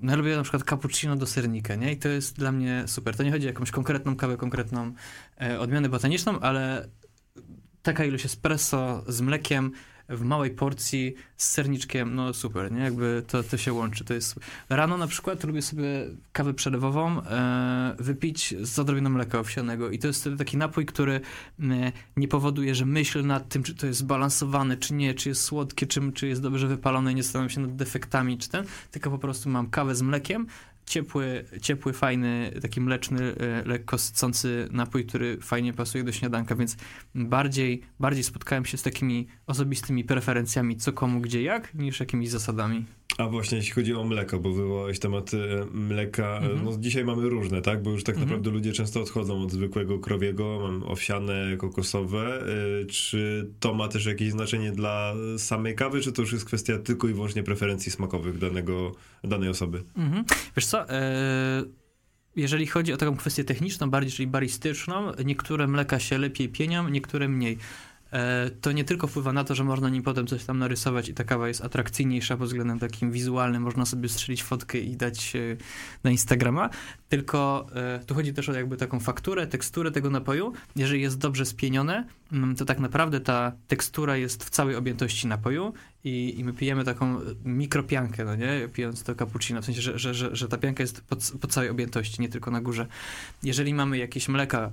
ja 0.03 0.17
lubię 0.17 0.37
na 0.37 0.43
przykład 0.43 0.65
cappuccino 0.65 1.17
do 1.17 1.27
sernika, 1.27 1.75
nie? 1.75 1.93
I 1.93 1.97
to 1.97 2.09
jest 2.09 2.37
dla 2.37 2.53
mnie 2.53 2.85
super. 2.87 3.17
To 3.17 3.23
nie 3.23 3.33
chodzi 3.33 3.47
o 3.47 3.51
jakąś 3.51 3.71
konkretną 3.71 4.17
kawę, 4.17 4.37
konkretną 4.37 4.93
e, 5.41 5.61
odmianę 5.61 5.89
botaniczną, 5.89 6.41
ale 6.41 6.89
taka 7.83 8.05
ilość 8.05 8.25
espresso 8.25 9.05
z 9.09 9.21
mlekiem 9.21 9.73
w 10.09 10.23
małej 10.25 10.51
porcji 10.51 11.15
z 11.37 11.49
serniczkiem, 11.49 12.15
no 12.15 12.35
super, 12.35 12.73
nie? 12.73 12.81
Jakby 12.81 13.23
to, 13.27 13.43
to 13.43 13.57
się 13.57 13.73
łączy. 13.73 14.05
To 14.05 14.15
jest... 14.15 14.41
Rano 14.69 14.97
na 14.97 15.07
przykład 15.07 15.45
lubię 15.45 15.63
sobie 15.63 15.87
kawę 16.33 16.55
przelewową 16.55 17.23
e, 17.23 17.97
wypić 17.99 18.55
z 18.61 18.79
odrobiną 18.79 19.11
mleka 19.11 19.39
owsianego 19.39 19.91
i 19.91 19.99
to 19.99 20.07
jest 20.07 20.21
wtedy 20.21 20.37
taki 20.37 20.57
napój, 20.57 20.87
który 20.87 21.21
e, 21.61 21.93
nie 22.17 22.29
powoduje, 22.29 22.75
że 22.75 22.87
myślę 22.87 23.23
nad 23.23 23.49
tym, 23.49 23.63
czy 23.63 23.75
to 23.75 23.87
jest 23.87 23.99
zbalansowane, 23.99 24.77
czy 24.77 24.95
nie, 24.95 25.15
czy 25.15 25.29
jest 25.29 25.43
słodkie, 25.43 25.87
czy, 25.87 26.13
czy 26.13 26.27
jest 26.27 26.43
dobrze 26.43 26.69
wypalone, 26.69 27.15
nie 27.15 27.23
zastanawiam 27.23 27.51
się 27.51 27.61
nad 27.61 27.77
defektami, 27.77 28.39
czy 28.39 28.49
ten, 28.49 28.65
tylko 28.91 29.11
po 29.11 29.19
prostu 29.19 29.49
mam 29.49 29.71
kawę 29.71 29.95
z 29.95 30.03
mlekiem, 30.03 30.47
ciepły, 30.87 31.45
ciepły, 31.62 31.93
fajny, 31.93 32.53
taki 32.62 32.80
mleczny, 32.80 33.35
e, 33.37 33.68
lekko 33.68 33.99
sycący 33.99 34.68
napój, 34.70 35.07
który 35.07 35.39
fajnie 35.41 35.72
pasuje 35.72 36.05
do 36.05 36.12
śniadanka, 36.12 36.55
więc 36.55 36.76
bardziej, 37.14 37.83
bardziej 38.01 38.24
spotkałem 38.24 38.64
się 38.64 38.76
z 38.76 38.83
takimi 38.83 39.26
osobistymi 39.47 40.05
preferencjami, 40.05 40.76
co 40.76 40.93
komu, 40.93 41.20
gdzie, 41.20 41.43
jak, 41.43 41.74
niż 41.74 42.01
jakimiś 42.01 42.30
zasadami. 42.30 42.85
A 43.19 43.27
właśnie 43.29 43.59
jeśli 43.59 43.73
chodzi 43.73 43.95
o 43.95 44.05
mleko, 44.05 44.39
bo 44.39 44.53
wywołałeś 44.53 44.99
temat 44.99 45.31
e, 45.35 45.39
mleka, 45.73 46.39
Mhm. 46.43 46.65
no 46.65 46.73
dzisiaj 46.79 47.05
mamy 47.05 47.29
różne, 47.29 47.63
tak? 47.63 47.83
Bo 47.83 47.91
już 47.91 48.05
tak 48.05 48.15
Mhm. 48.15 48.29
naprawdę 48.31 48.51
ludzie 48.51 48.73
często 48.73 49.01
odchodzą 49.01 49.43
od 49.43 49.53
zwykłego 49.53 49.99
krowiego, 49.99 50.59
mam 50.63 50.83
owsiane, 50.83 51.57
kokosowe. 51.59 52.43
E, 52.83 52.87
Czy 52.87 53.51
to 53.61 53.75
ma 53.75 53.89
też 53.89 54.07
jakieś 54.07 54.31
znaczenie 54.33 54.73
dla 54.73 55.15
samej 55.39 55.75
kawy, 55.75 56.01
czy 56.01 56.13
to 56.13 56.23
już 56.23 56.33
jest 56.33 56.45
kwestia 56.45 56.79
tylko 56.79 57.09
i 57.09 57.13
wyłącznie 57.15 57.43
preferencji 57.43 57.93
smakowych 57.93 58.39
danego, 58.39 58.93
danej 59.25 59.49
osoby? 59.49 59.83
Mhm. 59.97 60.25
Wiesz 60.57 60.67
co, 60.67 60.89
e, 60.91 61.63
jeżeli 62.37 62.67
chodzi 62.67 62.93
o 62.93 62.97
taką 62.97 63.17
kwestię 63.17 63.45
techniczną 63.45 63.91
bardziej, 63.91 64.13
czyli 64.13 64.27
baristyczną, 64.27 65.13
niektóre 65.25 65.67
mleka 65.67 65.99
się 65.99 66.19
lepiej 66.19 66.49
pienią, 66.49 66.89
niektóre 66.89 67.29
mniej. 67.29 67.59
E, 68.13 68.51
to 68.61 68.73
nie 68.73 68.85
tylko 68.85 69.07
wpływa 69.07 69.33
na 69.33 69.45
to, 69.45 69.55
że 69.55 69.65
można 69.65 69.89
nim 69.89 70.03
potem 70.03 70.27
coś 70.27 70.45
tam 70.45 70.59
narysować 70.59 71.09
i 71.09 71.15
ta 71.15 71.25
kawa 71.25 71.49
jest 71.49 71.65
atrakcyjniejsza 71.65 72.37
pod 72.37 72.47
względem 72.49 72.79
takim 72.79 73.13
wizualnym, 73.13 73.63
można 73.63 73.87
sobie 73.87 74.09
strzelić 74.09 74.43
fotkę 74.43 74.79
i 74.79 74.97
dać 74.97 75.37
e, 75.37 75.57
na 76.05 76.11
Instagrama, 76.11 76.71
tylko 77.09 77.67
e, 77.75 78.05
tu 78.07 78.15
chodzi 78.15 78.33
też 78.33 78.49
o 78.49 78.53
jakby 78.53 78.77
taką 78.77 79.01
fakturę, 79.01 79.47
teksturę 79.47 79.91
tego 79.91 80.11
napoju. 80.11 80.53
Jeżeli 80.77 81.03
jest 81.03 81.19
dobrze 81.19 81.47
spienione, 81.47 82.07
mm, 82.33 82.57
to 82.57 82.65
tak 82.65 82.79
naprawdę 82.79 83.21
ta 83.21 83.53
tekstura 83.69 84.17
jest 84.17 84.45
w 84.45 84.51
całej 84.51 84.77
objętości 84.77 85.27
napoju 85.27 85.73
i, 86.05 86.35
i 86.39 86.45
my 86.45 86.53
pijemy 86.53 86.85
taką 86.85 87.21
mikropiankę, 87.45 88.25
no 88.25 88.37
nie, 88.37 88.69
pijąc 88.73 89.03
to 89.03 89.15
cappuccino, 89.15 89.63
w 89.63 89.65
sensie, 89.65 89.83
że, 89.83 89.99
że, 89.99 90.15
że, 90.15 90.37
że 90.37 90.49
ta 90.49 90.59
pianka 90.59 90.83
jest 90.83 91.01
po, 91.01 91.17
po 91.41 91.47
całej 91.47 91.71
objętości, 91.71 92.23
nie 92.23 92.29
tylko 92.29 92.51
na 92.51 92.61
górze. 92.61 92.87
Jeżeli 93.43 93.75
mamy 93.75 93.99
jakieś 93.99 94.29
mleka 94.29 94.71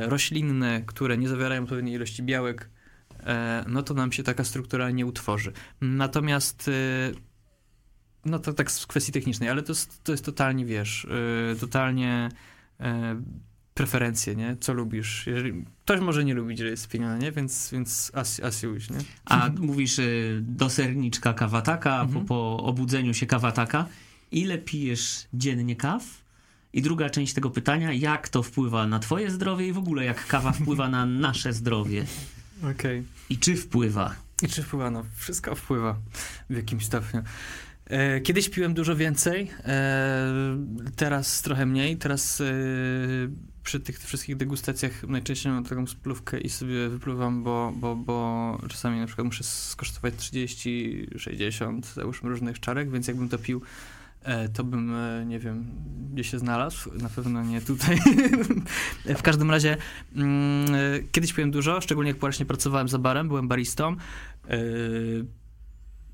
roślinne, 0.00 0.82
które 0.86 1.18
nie 1.18 1.28
zawierają 1.28 1.62
odpowiedniej 1.62 1.94
ilości 1.94 2.22
białek, 2.22 2.70
e, 3.26 3.64
no 3.68 3.82
to 3.82 3.94
nam 3.94 4.12
się 4.12 4.22
taka 4.22 4.44
struktura 4.44 4.90
nie 4.90 5.06
utworzy. 5.06 5.52
Natomiast 5.80 6.68
e, 6.68 6.72
no 8.24 8.38
to 8.38 8.52
tak 8.52 8.70
z 8.70 8.86
kwestii 8.86 9.12
technicznej, 9.12 9.48
ale 9.48 9.62
to 9.62 9.72
jest, 9.72 10.04
to 10.04 10.12
jest 10.12 10.24
totalnie, 10.24 10.64
wiesz, 10.64 11.06
e, 11.52 11.56
totalnie 11.56 12.28
e, 12.80 13.22
preferencje, 13.74 14.36
nie? 14.36 14.56
Co 14.60 14.72
lubisz. 14.72 15.26
Jeżeli, 15.26 15.64
ktoś 15.84 16.00
może 16.00 16.24
nie 16.24 16.34
lubić, 16.34 16.58
że 16.58 16.66
jest 16.66 16.82
spienione, 16.82 17.18
nie? 17.18 17.32
Więc, 17.32 17.70
więc 17.72 18.10
as, 18.14 18.40
as 18.40 18.64
wish, 18.74 18.90
nie? 18.90 18.98
A 19.24 19.50
mówisz 19.58 20.00
do 20.40 20.70
serniczka 20.70 21.34
kawataka, 21.34 22.00
Mhm. 22.00 22.20
po, 22.26 22.28
po 22.28 22.64
obudzeniu 22.64 23.14
się 23.14 23.26
kawataka. 23.26 23.86
Ile 24.30 24.58
pijesz 24.58 25.28
dziennie 25.34 25.76
kaw? 25.76 26.21
I 26.72 26.82
druga 26.82 27.10
część 27.10 27.34
tego 27.34 27.50
pytania, 27.50 27.92
jak 27.92 28.28
to 28.28 28.42
wpływa 28.42 28.86
na 28.86 28.98
twoje 28.98 29.30
zdrowie 29.30 29.66
i 29.68 29.72
w 29.72 29.78
ogóle 29.78 30.04
jak 30.04 30.26
kawa 30.26 30.52
wpływa 30.52 30.88
na 30.88 31.06
nasze 31.06 31.52
zdrowie? 31.52 32.04
Okej. 32.72 33.02
I 33.30 33.38
czy 33.38 33.56
wpływa? 33.56 34.14
I 34.42 34.48
czy 34.48 34.62
wpływa? 34.62 34.90
No, 34.90 35.04
wszystko 35.16 35.54
wpływa 35.54 35.96
w 36.50 36.56
jakimś 36.56 36.84
stopniu. 36.84 37.22
E, 37.86 38.20
kiedyś 38.20 38.48
piłem 38.48 38.74
dużo 38.74 38.96
więcej, 38.96 39.50
e, 39.64 40.56
teraz 40.96 41.42
trochę 41.42 41.66
mniej. 41.66 41.96
Teraz 41.96 42.40
e, 42.40 42.44
przy 43.64 43.80
tych 43.80 43.98
wszystkich 43.98 44.36
degustacjach 44.36 45.02
najczęściej 45.02 45.52
mam 45.52 45.64
taką 45.64 45.86
spluwkę 45.86 46.40
i 46.40 46.48
sobie 46.48 46.88
wypływam, 46.88 47.42
bo, 47.42 47.72
bo, 47.76 47.96
bo 47.96 48.58
czasami 48.68 49.00
na 49.00 49.06
przykład 49.06 49.24
muszę 49.24 49.44
skosztować 49.44 50.14
30, 50.16 51.06
60, 51.16 51.86
załóżmy 51.86 52.30
różnych 52.30 52.60
czarek, 52.60 52.90
więc 52.90 53.08
jakbym 53.08 53.28
to 53.28 53.38
pił, 53.38 53.62
to 54.52 54.64
bym, 54.64 54.94
e, 54.94 55.24
nie 55.26 55.38
wiem, 55.38 55.64
gdzie 56.12 56.24
się 56.24 56.38
znalazł. 56.38 56.90
Na 57.02 57.08
pewno 57.08 57.44
nie 57.44 57.60
tutaj. 57.60 57.98
w 59.18 59.22
każdym 59.22 59.50
razie 59.50 59.76
mm, 60.16 60.74
e, 60.74 60.78
kiedyś 61.12 61.32
piłem 61.32 61.50
dużo, 61.50 61.80
szczególnie 61.80 62.10
jak 62.10 62.20
właśnie 62.20 62.46
pracowałem 62.46 62.88
za 62.88 62.98
barem, 62.98 63.28
byłem 63.28 63.48
baristą. 63.48 63.96
E, 64.48 64.58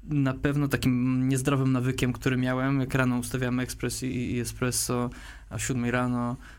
na 0.02 0.34
pewno 0.34 0.68
takim 0.68 1.28
niezdrowym 1.28 1.72
nawykiem, 1.72 2.12
który 2.12 2.36
miałem, 2.36 2.80
jak 2.80 2.94
rano 2.94 3.18
ustawiamy 3.18 3.62
ekspres 3.62 4.02
i, 4.02 4.40
espresso, 4.40 5.10
a 5.50 5.54
o 5.54 5.58
7 5.58 5.84
rano, 5.84 6.30
e, 6.30 6.57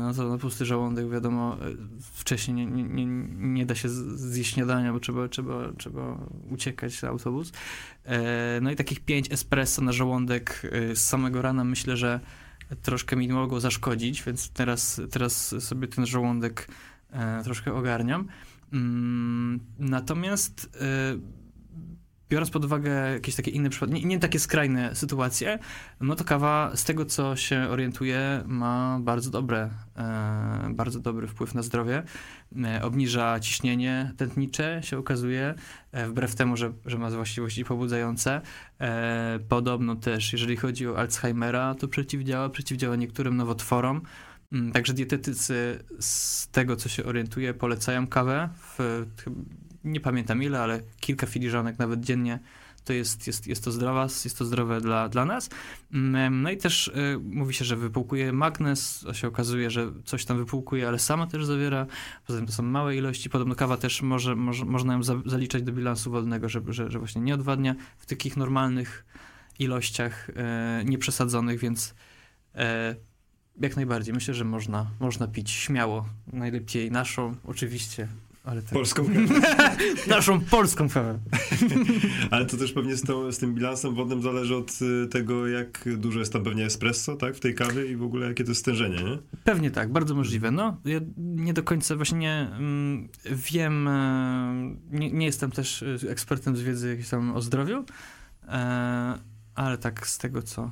no 0.00 0.14
to 0.14 0.28
na 0.28 0.38
pusty 0.38 0.64
żołądek, 0.64 1.10
wiadomo, 1.10 1.56
e, 1.60 1.74
wcześniej 2.00 2.66
nie, 2.66 2.82
nie, 2.82 3.06
nie, 3.36 3.66
da 3.66 3.74
się 3.74 3.88
zjeść 3.88 4.54
śniadania, 4.54 4.92
bo 4.92 5.00
trzeba, 5.00 5.28
trzeba, 5.28 5.72
trzeba 5.78 6.18
uciekać 6.50 7.02
na 7.02 7.08
autobus. 7.08 7.52
E, 8.04 8.60
no 8.62 8.70
i 8.70 8.76
takich 8.76 9.00
5 9.00 9.32
espresso 9.32 9.82
na 9.82 9.92
żołądek 9.92 10.62
e, 10.72 10.96
z 10.96 11.04
samego 11.04 11.42
rana 11.42 11.64
myślę, 11.64 11.96
że 11.96 12.20
troszkę 12.82 13.16
mi 13.16 13.28
mogło 13.28 13.60
zaszkodzić, 13.60 14.22
więc 14.22 14.50
teraz, 14.50 15.00
teraz 15.10 15.54
sobie 15.64 15.88
ten 15.88 16.06
żołądek 16.06 16.68
e, 17.10 17.42
troszkę 17.44 17.74
ogarniam. 17.74 18.28
Mm, 18.72 19.60
natomiast 19.78 20.78
e, 20.80 21.45
biorąc 22.28 22.50
pod 22.50 22.64
uwagę 22.64 23.12
jakieś 23.12 23.34
takie 23.34 23.50
inne 23.50 23.70
przypadki, 23.70 23.94
nie, 23.94 24.04
nie 24.04 24.18
takie 24.18 24.38
skrajne 24.38 24.94
sytuacje, 24.94 25.58
no 26.00 26.16
to 26.16 26.24
kawa 26.24 26.72
z 26.74 26.84
tego, 26.84 27.04
co 27.04 27.36
się 27.36 27.68
orientuje, 27.70 28.42
ma 28.46 28.98
bardzo 29.02 29.30
dobre, 29.30 29.70
e, 29.96 30.70
bardzo 30.70 31.00
dobry 31.00 31.26
wpływ 31.26 31.54
na 31.54 31.62
zdrowie. 31.62 32.02
E, 32.64 32.82
obniża 32.82 33.40
ciśnienie 33.40 34.12
tętnicze, 34.16 34.80
się 34.84 34.98
okazuje, 34.98 35.54
e, 35.92 36.08
wbrew 36.08 36.34
temu, 36.34 36.56
że, 36.56 36.72
że 36.86 36.98
ma 36.98 37.10
właściwości 37.10 37.64
pobudzające. 37.64 38.40
E, 38.80 39.38
podobno 39.48 39.96
też, 39.96 40.32
jeżeli 40.32 40.56
chodzi 40.56 40.88
o 40.88 40.98
Alzheimera, 40.98 41.74
to 41.74 41.88
przeciwdziała, 41.88 42.48
przeciwdziała 42.48 42.96
niektórym 42.96 43.36
nowotworom. 43.36 44.02
Mm, 44.52 44.72
Także 44.72 44.92
dietetycy 44.92 45.84
z 46.00 46.48
tego, 46.48 46.76
co 46.76 46.88
się 46.88 47.04
orientuje, 47.04 47.54
polecają 47.54 48.06
kawę. 48.06 48.48
W, 48.78 49.06
nie 49.86 50.00
pamiętam 50.00 50.42
ile, 50.42 50.60
ale 50.60 50.80
kilka 51.00 51.26
filiżanek 51.26 51.78
nawet 51.78 52.00
dziennie 52.00 52.38
to 52.86 52.92
jest, 52.92 53.26
jest, 53.26 53.46
jest 53.46 53.64
to 53.64 53.72
zdrowa, 53.72 54.02
jest 54.02 54.38
to 54.38 54.44
zdrowe 54.44 54.80
dla, 54.80 55.08
dla 55.08 55.24
nas. 55.24 55.50
Mm, 55.92 56.42
No 56.42 56.50
i 56.50 56.56
też 56.56 56.88
y, 56.88 57.18
mówi 57.22 57.54
się, 57.54 57.64
że 57.64 57.76
wypłukuje 57.76 58.32
magnez, 58.32 59.06
a 59.08 59.14
się 59.14 59.28
okazuje, 59.28 59.70
że 59.70 59.92
coś 60.04 60.24
tam 60.24 60.38
wypłukuje, 60.38 60.88
ale 60.88 60.98
sama 60.98 61.26
też 61.26 61.44
zawiera. 61.44 61.86
Poza 62.26 62.38
tym 62.38 62.46
to 62.46 62.52
są 62.52 62.62
małe 62.62 62.96
ilości. 62.96 63.30
Podobno 63.30 63.54
kawa 63.54 63.76
też 63.76 64.02
może, 64.02 64.36
może, 64.36 64.64
można 64.64 64.92
ją 64.92 65.02
za, 65.02 65.14
zaliczać 65.26 65.62
do 65.62 65.72
bilansu 65.72 66.10
wodnego, 66.10 66.48
że, 66.48 66.60
że, 66.68 66.90
że 66.90 66.98
właśnie 66.98 67.22
nie 67.22 67.34
odwadnia 67.34 67.74
w 67.98 68.06
takich 68.06 68.36
normalnych 68.36 69.04
ilościach, 69.58 70.30
e, 70.36 70.82
nieprzesadzonych, 70.84 71.60
więc 71.60 71.94
e, 72.54 72.96
jak 73.60 73.76
najbardziej. 73.76 74.14
Myślę, 74.14 74.34
że 74.34 74.44
można, 74.44 74.90
można 75.00 75.28
pić 75.28 75.50
śmiało. 75.50 76.06
Najlepiej 76.32 76.90
naszą, 76.90 77.34
oczywiście, 77.44 78.08
ale 78.46 78.62
tak. 78.62 78.72
Polską 78.72 79.04
naszą 80.08 80.40
polską 80.40 80.88
kawę. 80.88 81.18
Ale 82.30 82.46
to 82.46 82.56
też 82.56 82.72
pewnie 82.72 82.96
z, 82.96 83.02
tą, 83.02 83.32
z 83.32 83.38
tym 83.38 83.54
bilansem 83.54 83.94
wodnym 83.94 84.22
zależy 84.22 84.56
od 84.56 84.78
y, 84.82 85.06
tego, 85.08 85.48
jak 85.48 85.88
dużo 85.96 86.18
jest 86.18 86.32
tam 86.32 86.44
pewnie 86.44 86.66
espresso, 86.66 87.16
tak, 87.16 87.36
w 87.36 87.40
tej 87.40 87.54
kawie 87.54 87.86
i 87.86 87.96
w 87.96 88.02
ogóle 88.02 88.26
jakie 88.26 88.44
to 88.44 88.50
jest 88.50 88.60
stężenie, 88.60 88.96
nie? 88.96 89.18
Pewnie 89.44 89.70
tak, 89.70 89.92
bardzo 89.92 90.14
możliwe. 90.14 90.50
No, 90.50 90.80
ja 90.84 91.00
nie 91.16 91.52
do 91.52 91.62
końca 91.62 91.96
właśnie 91.96 92.18
nie, 92.18 92.48
mm, 92.58 93.08
wiem, 93.52 93.88
e, 93.88 94.76
nie, 94.90 95.12
nie 95.12 95.26
jestem 95.26 95.50
też 95.50 95.82
e, 95.82 96.10
ekspertem 96.10 96.56
z 96.56 96.62
wiedzy 96.62 96.88
jakiejś 96.88 97.08
tam 97.08 97.36
o 97.36 97.42
zdrowiu, 97.42 97.84
e, 98.48 99.18
ale 99.54 99.78
tak 99.78 100.06
z 100.06 100.18
tego, 100.18 100.42
co 100.42 100.70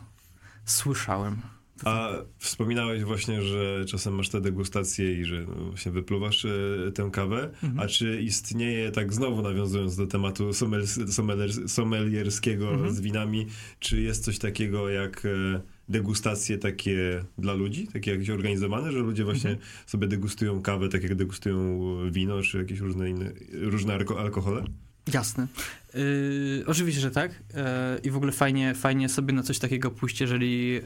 słyszałem. 0.65 1.37
A 1.85 2.11
wspominałeś 2.39 3.05
właśnie, 3.05 3.43
że 3.43 3.85
czasem 3.89 4.15
masz 4.15 4.29
te 4.29 4.41
degustacje 4.41 5.21
i 5.21 5.25
że 5.25 5.41
no, 5.49 5.55
właśnie 5.65 5.93
wypluwasz 5.93 6.45
e, 6.45 6.93
tę 6.95 7.09
kawę. 7.13 7.51
Mhm. 7.63 7.81
A 7.81 7.87
czy 7.87 8.23
istnieje, 8.23 8.91
tak 8.91 9.13
znowu 9.13 9.43
nawiązując 9.43 9.97
do 9.97 10.07
tematu 10.07 10.53
sommel, 10.53 10.87
sommelier, 10.87 11.69
sommelierskiego 11.69 12.71
Mhm. 12.73 12.95
z 12.95 13.01
winami, 13.01 13.47
czy 13.79 14.01
jest 14.01 14.25
coś 14.25 14.39
takiego 14.39 14.89
jak 14.89 15.25
e, 15.27 15.61
degustacje 15.89 16.59
takie 16.59 17.25
dla 17.39 17.55
ludzi, 17.55 17.87
takie 17.93 18.11
jakieś 18.11 18.31
organizowane, 18.31 18.93
że 18.93 18.99
ludzie 18.99 19.25
właśnie 19.25 19.51
Mhm. 19.51 19.69
sobie 19.87 20.07
degustują 20.07 20.63
kawę, 20.63 20.89
tak 20.89 21.03
jak 21.03 21.15
degustują 21.15 21.81
wino, 22.11 22.43
czy 22.43 22.59
jakieś 22.59 22.79
różne 22.81 23.11
inne, 23.11 23.33
różne 23.53 23.99
alko- 23.99 24.19
alkohole? 24.21 24.65
Jasne. 25.13 25.47
Yy, 25.95 26.65
oczywiście, 26.67 27.01
że 27.01 27.11
tak. 27.11 27.31
Yy, 27.33 27.61
I 28.03 28.11
w 28.11 28.17
ogóle 28.17 28.33
fajnie, 28.33 28.75
fajnie 28.75 29.09
sobie 29.09 29.33
na 29.33 29.43
coś 29.43 29.59
takiego 29.59 29.91
pójść, 29.91 30.21
jeżeli 30.21 30.73
yy, 30.73 30.83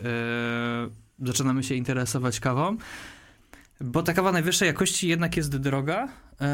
zaczynamy 1.23 1.65
się 1.65 1.75
interesować 1.75 2.41
kawą. 2.41 2.77
Bo 3.81 4.03
ta 4.03 4.13
kawa 4.13 4.33
najwyższej 4.33 4.67
jakości 4.67 5.09
jednak 5.09 5.37
jest 5.37 5.57
droga 5.57 6.09
yy, 6.41 6.47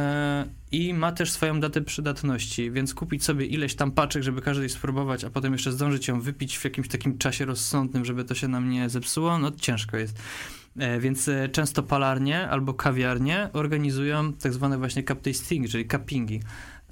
i 0.73 0.95
ma 0.95 1.13
też 1.13 1.31
swoją 1.33 1.61
datę 1.61 1.81
przydatności, 1.81 2.71
więc 2.71 2.95
kupić 2.95 3.25
sobie 3.25 3.47
ileś 3.47 3.75
tam 3.75 3.93
paczek, 3.93 4.23
żeby 4.23 4.43
każdej 4.43 4.69
spróbować, 4.69 5.25
a 5.25 5.31
potem 5.31 5.53
jeszcze 5.53 5.73
zdążyć 5.73 6.09
ją 6.09 6.21
wypić 6.21 6.59
w 6.59 6.65
jakimś 6.65 6.89
takim 6.89 7.19
czasie 7.19 7.45
rozsądnym, 7.45 8.05
żeby 8.05 8.25
to 8.25 8.35
się 8.35 8.49
nam 8.49 8.71
nie 8.71 8.89
zepsuło, 8.89 9.39
no 9.39 9.51
ciężko 9.51 9.97
jest. 9.97 10.19
E, 10.79 11.01
Więc 11.01 11.29
e, 11.29 11.49
często 11.49 11.83
palarnie 11.83 12.49
albo 12.49 12.75
kawiarnie 12.75 13.51
organizują 13.53 14.33
tak 14.33 14.53
zwane 14.53 14.79
właśnie 14.79 15.05
cup 15.05 15.23
tasting, 15.23 15.69
czyli 15.69 15.89
cuppingi. 15.89 16.41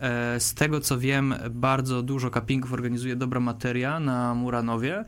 E, 0.03 0.41
Z 0.41 0.55
tego 0.55 0.81
co 0.81 0.99
wiem, 0.99 1.35
bardzo 1.51 2.03
dużo 2.03 2.31
cuppingów 2.31 2.73
organizuje 2.73 3.17
Dobra 3.17 3.41
Materia 3.41 4.01
na 4.01 4.35
Muranowie. 4.35 5.05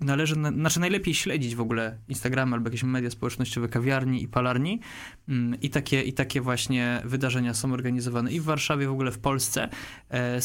Należy, 0.00 0.38
na- 0.38 0.50
znaczy 0.52 0.80
najlepiej 0.80 1.14
śledzić 1.14 1.54
w 1.56 1.60
ogóle 1.60 1.98
Instagram 2.08 2.54
albo 2.54 2.66
jakieś 2.68 2.82
media 2.82 3.10
społecznościowe 3.10 3.68
kawiarni 3.68 4.22
i 4.22 4.28
palarni 4.28 4.80
Mm, 5.28 5.60
i 5.60 5.70
takie, 5.70 6.02
i 6.02 6.12
takie 6.12 6.40
właśnie 6.40 7.02
wydarzenia 7.04 7.54
są 7.54 7.72
organizowane 7.72 8.32
i 8.32 8.40
w 8.40 8.44
Warszawie, 8.44 8.88
w 8.88 8.92
ogóle 8.92 9.10
w 9.12 9.18
Polsce. 9.18 9.68
E, 10.10 10.36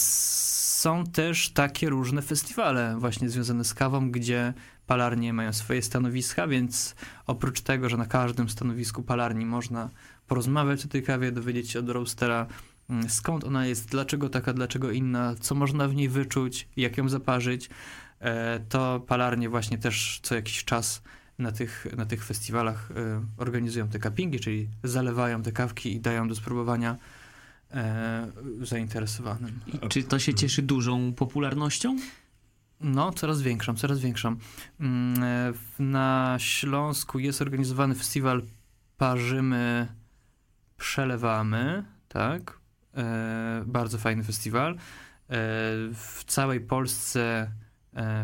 Są 0.77 1.03
też 1.03 1.49
takie 1.49 1.89
różne 1.89 2.21
festiwale 2.21 2.95
właśnie 2.99 3.29
związane 3.29 3.63
z 3.63 3.73
kawą, 3.73 4.11
gdzie 4.11 4.53
palarnie 4.87 5.33
mają 5.33 5.53
swoje 5.53 5.81
stanowiska, 5.81 6.47
więc 6.47 6.95
oprócz 7.25 7.61
tego, 7.61 7.89
że 7.89 7.97
na 7.97 8.05
każdym 8.05 8.49
stanowisku 8.49 9.03
palarni 9.03 9.45
można 9.45 9.89
porozmawiać 10.27 10.85
o 10.85 10.87
tej 10.87 11.03
kawie, 11.03 11.31
dowiedzieć 11.31 11.71
się 11.71 11.79
od 11.79 11.89
roastera, 11.89 12.47
mm, 12.89 13.09
skąd 13.09 13.43
ona 13.43 13.65
jest, 13.65 13.89
dlaczego 13.89 14.29
taka, 14.29 14.53
dlaczego 14.53 14.91
inna, 14.91 15.35
co 15.39 15.55
można 15.55 15.87
w 15.87 15.95
niej 15.95 16.09
wyczuć, 16.09 16.67
jak 16.77 16.97
ją 16.97 17.09
zaparzyć, 17.09 17.69
e, 18.19 18.59
to 18.59 19.03
palarnie 19.07 19.49
właśnie 19.49 19.77
też 19.77 20.19
co 20.23 20.35
jakiś 20.35 20.63
czas 20.63 21.01
na 21.39 21.51
tych, 21.51 21.87
na 21.97 22.05
tych 22.05 22.25
festiwalach 22.25 22.91
e, 22.91 23.25
organizują 23.37 23.87
te 23.87 23.99
cuppingi, 23.99 24.39
czyli 24.39 24.69
zalewają 24.83 25.41
te 25.41 25.51
kawki 25.51 25.93
i 25.93 25.99
dają 25.99 26.27
do 26.27 26.35
spróbowania 26.35 26.97
e, 27.71 28.27
zainteresowanym. 28.61 29.59
I 29.83 29.87
czy 29.87 30.03
to 30.03 30.19
się 30.19 30.33
cieszy 30.33 30.61
dużą 30.61 31.13
popularnością? 31.13 31.97
No, 32.81 33.11
coraz 33.11 33.41
większą, 33.41 33.75
coraz 33.75 33.99
większą. 33.99 34.35
Mm, 34.79 35.23
e, 35.23 35.53
Na 35.79 36.35
Śląsku 36.39 37.19
jest 37.19 37.41
organizowany 37.41 37.95
festiwal 37.95 38.43
Parzymy, 38.97 39.87
Przelewamy, 40.77 41.85
tak? 42.07 42.59
E, 42.97 43.63
bardzo 43.65 43.97
fajny 43.97 44.23
festiwal. 44.23 44.73
E, 44.73 44.77
w 45.93 46.23
całej 46.27 46.59
Polsce 46.61 47.51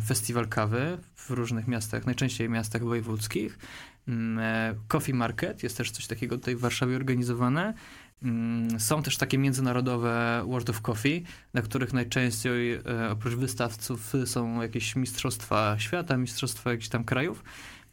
festiwal 0.05 0.47
kawy 0.47 0.97
w 1.15 1.29
różnych 1.29 1.67
miastach, 1.67 2.05
najczęściej 2.05 2.49
miastach 2.49 2.83
wojewódzkich. 2.83 3.59
Mm, 4.07 4.39
Coffee 4.87 5.13
Market, 5.13 5.63
jest 5.63 5.77
też 5.77 5.91
coś 5.91 6.07
takiego 6.07 6.37
tutaj 6.37 6.55
w 6.55 6.59
Warszawie 6.59 6.95
organizowane. 6.95 7.73
Mm, 8.21 8.79
Są 8.79 9.03
też 9.03 9.17
takie 9.17 9.37
międzynarodowe 9.37 10.43
World 10.47 10.69
of 10.69 10.81
Coffee, 10.81 11.23
na 11.53 11.61
których 11.61 11.93
najczęściej 11.93 12.73
e, 12.73 12.81
oprócz 13.11 13.33
wystawców 13.33 14.13
są 14.25 14.61
jakieś 14.61 14.95
mistrzostwa 14.95 15.75
świata, 15.79 16.17
mistrzostwa 16.17 16.71
jakichś 16.71 16.89
tam 16.89 17.03
krajów. 17.03 17.43